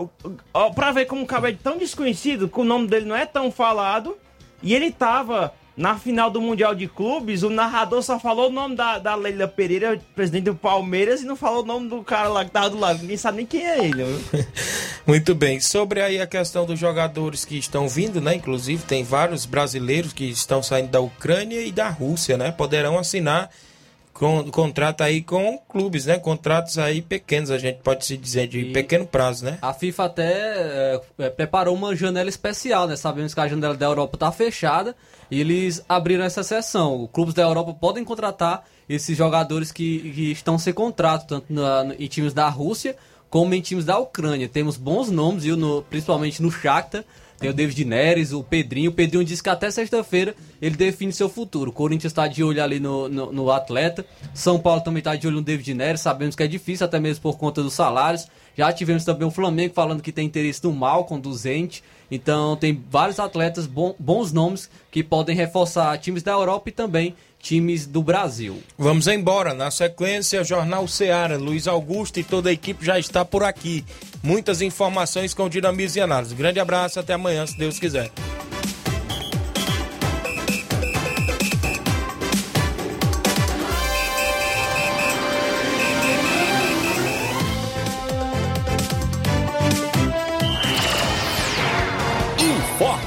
Ó, 0.53 0.71
pra 0.71 0.91
ver 0.91 1.07
como 1.07 1.23
o 1.23 1.27
cara 1.27 1.49
é 1.49 1.55
tão 1.55 1.79
desconhecido, 1.79 2.49
que 2.49 2.61
o 2.61 2.65
nome 2.65 2.89
dele 2.89 3.07
não 3.07 3.17
é 3.17 3.25
tão 3.25 3.51
falado. 3.51 4.17
E 4.63 4.75
ele 4.75 4.91
tava 4.91 5.55
na 5.77 5.99
final 5.99 6.31
do 6.31 6.41
Mundial 6.41 6.75
de 6.75 6.89
Clubes, 6.89 7.43
o 7.43 7.51
narrador 7.51 8.03
só 8.03 8.19
falou 8.19 8.49
o 8.49 8.53
nome 8.53 8.75
da, 8.75 8.99
da 8.99 9.15
Leila 9.15 9.47
Pereira, 9.47 10.01
presidente 10.15 10.45
do 10.45 10.55
Palmeiras, 10.55 11.23
e 11.23 11.27
não 11.27 11.37
falou 11.37 11.63
o 11.63 11.67
nome 11.67 11.89
do 11.89 12.03
cara 12.03 12.29
lá 12.29 12.45
que 12.45 12.51
tava 12.51 12.71
do 12.71 12.79
lado. 12.79 13.01
Ninguém 13.01 13.19
sabe 13.19 13.39
nem 13.39 13.47
quem 13.47 13.67
é 13.67 13.85
ele. 13.85 14.03
Muito 15.07 15.35
bem. 15.35 15.61
Sobre 15.61 16.01
aí 16.01 16.19
a 16.19 16.27
questão 16.27 16.65
dos 16.65 16.79
jogadores 16.79 17.45
que 17.45 17.59
estão 17.59 17.89
vindo, 17.89 18.21
né? 18.23 18.35
Inclusive, 18.35 18.85
tem 18.85 19.05
vários 19.05 19.45
brasileiros 19.45 20.15
que 20.15 20.25
estão 20.25 20.63
saindo 20.63 20.89
da 20.91 21.01
Ucrânia 21.01 21.61
e 21.61 21.71
da 21.71 21.91
Rússia, 21.91 22.39
né? 22.39 22.51
Poderão 22.51 22.99
assinar 22.99 23.51
com, 24.19 24.51
contrato 24.51 25.03
aí 25.03 25.21
com 25.23 25.59
clubes, 25.69 26.07
né? 26.07 26.19
Contratos 26.19 26.79
aí 26.79 27.03
pequenos, 27.03 27.51
a 27.51 27.59
gente 27.59 27.79
pode 27.83 28.05
se 28.07 28.17
dizer, 28.17 28.47
de 28.49 28.65
pequeno 28.67 29.07
prazo, 29.07 29.45
né? 29.45 29.59
A 29.61 29.73
FIFA 29.75 30.05
até 30.05 30.33
é, 30.33 31.01
é, 31.19 31.31
preparou 31.31 31.75
uma 31.75 31.95
janela 31.95 32.29
especial, 32.29 32.87
né? 32.89 32.97
Sabemos 32.97 33.35
que 33.35 33.41
a 33.41 33.47
janela 33.49 33.77
da 33.77 33.87
Europa 33.87 34.17
está 34.17 34.33
fechada 34.33 34.97
e 35.31 35.41
eles 35.41 35.85
abriram 35.89 36.25
essa. 36.25 36.41
Os 36.41 37.11
clubes 37.13 37.35
da 37.35 37.43
Europa 37.43 37.75
podem 37.75 38.05
contratar 38.05 38.65
esses 38.89 39.17
jogadores 39.17 39.71
que, 39.73 40.11
que 40.13 40.33
estão 40.33 40.57
sem 40.59 40.73
contrato, 40.73 41.27
tanto 41.27 41.53
na- 41.53 41.95
em 41.99 42.07
times 42.07 42.33
da 42.33 42.49
Rússia 42.49 42.97
como 43.29 43.53
em 43.55 43.61
times 43.61 43.85
da 43.85 43.99
Ucrânia. 43.99 44.49
Temos 44.49 44.77
bons 44.77 45.11
nomes, 45.11 45.43
viu? 45.45 45.57
No- 45.57 45.83
principalmente 45.83 46.41
no 46.41 46.51
Shakhtar. 46.51 47.05
Tem 47.39 47.51
o 47.51 47.55
David 47.55 47.85
Neres, 47.85 48.33
o 48.33 48.43
Pedrinho. 48.43 48.91
O 48.91 48.95
Pedrinho 48.95 49.25
disse 49.25 49.43
que 49.43 49.49
até 49.49 49.71
sexta-feira 49.71 50.35
ele 50.61 50.77
define 50.77 51.13
seu 51.13 51.29
futuro. 51.29 51.71
O 51.71 51.73
Corinthians 51.73 52.13
está 52.13 52.27
de 52.27 52.43
olho 52.43 52.63
ali 52.63 52.81
no, 52.81 53.09
no, 53.09 53.33
no 53.33 53.51
atleta. 53.51 54.07
São 54.33 54.59
Paulo 54.59 54.81
também 54.81 55.01
está 55.01 55.15
de 55.15 55.27
olho 55.27 55.37
no 55.37 55.43
David 55.43 55.75
Neres. 55.75 56.01
Sabemos 56.01 56.35
que 56.35 56.43
é 56.43 56.47
difícil, 56.47 56.87
até 56.87 56.99
mesmo 56.99 57.23
por 57.23 57.37
conta 57.37 57.63
dos 57.63 57.75
salários. 57.75 58.27
Já 58.57 58.73
tivemos 58.73 59.05
também 59.05 59.29
o 59.29 59.31
Flamengo 59.31 59.75
falando 59.75 60.03
que 60.03 60.13
tem 60.13 60.27
interesse 60.27 60.65
no 60.65 60.73
Malcom, 60.73 61.21
do 61.21 61.33
Zente. 61.35 61.85
Então 62.11 62.57
tem 62.57 62.83
vários 62.91 63.19
atletas, 63.19 63.67
bom- 63.67 63.95
bons 63.99 64.33
nomes, 64.33 64.71
que 64.91 65.03
podem 65.03 65.35
reforçar 65.37 65.97
times 65.99 66.23
da 66.23 66.33
Europa 66.33 66.69
e 66.69 66.73
também 66.73 67.15
times 67.41 67.87
do 67.87 68.03
Brasil. 68.03 68.61
Vamos 68.79 69.07
embora. 69.07 69.55
Na 69.55 69.71
sequência, 69.71 70.43
Jornal 70.43 70.87
Seara. 70.89 71.37
Luiz 71.39 71.67
Augusto 71.69 72.19
e 72.19 72.25
toda 72.25 72.49
a 72.51 72.53
equipe 72.53 72.85
já 72.85 72.99
está 72.99 73.25
por 73.25 73.43
aqui. 73.45 73.85
Muitas 74.23 74.61
informações 74.61 75.33
com 75.35 75.49
dinamismo 75.49 75.99
e 75.99 76.03
análise. 76.03 76.35
Grande 76.35 76.59
abraço, 76.59 76.99
até 76.99 77.13
amanhã, 77.15 77.47
se 77.47 77.57
Deus 77.57 77.79
quiser. 77.79 78.11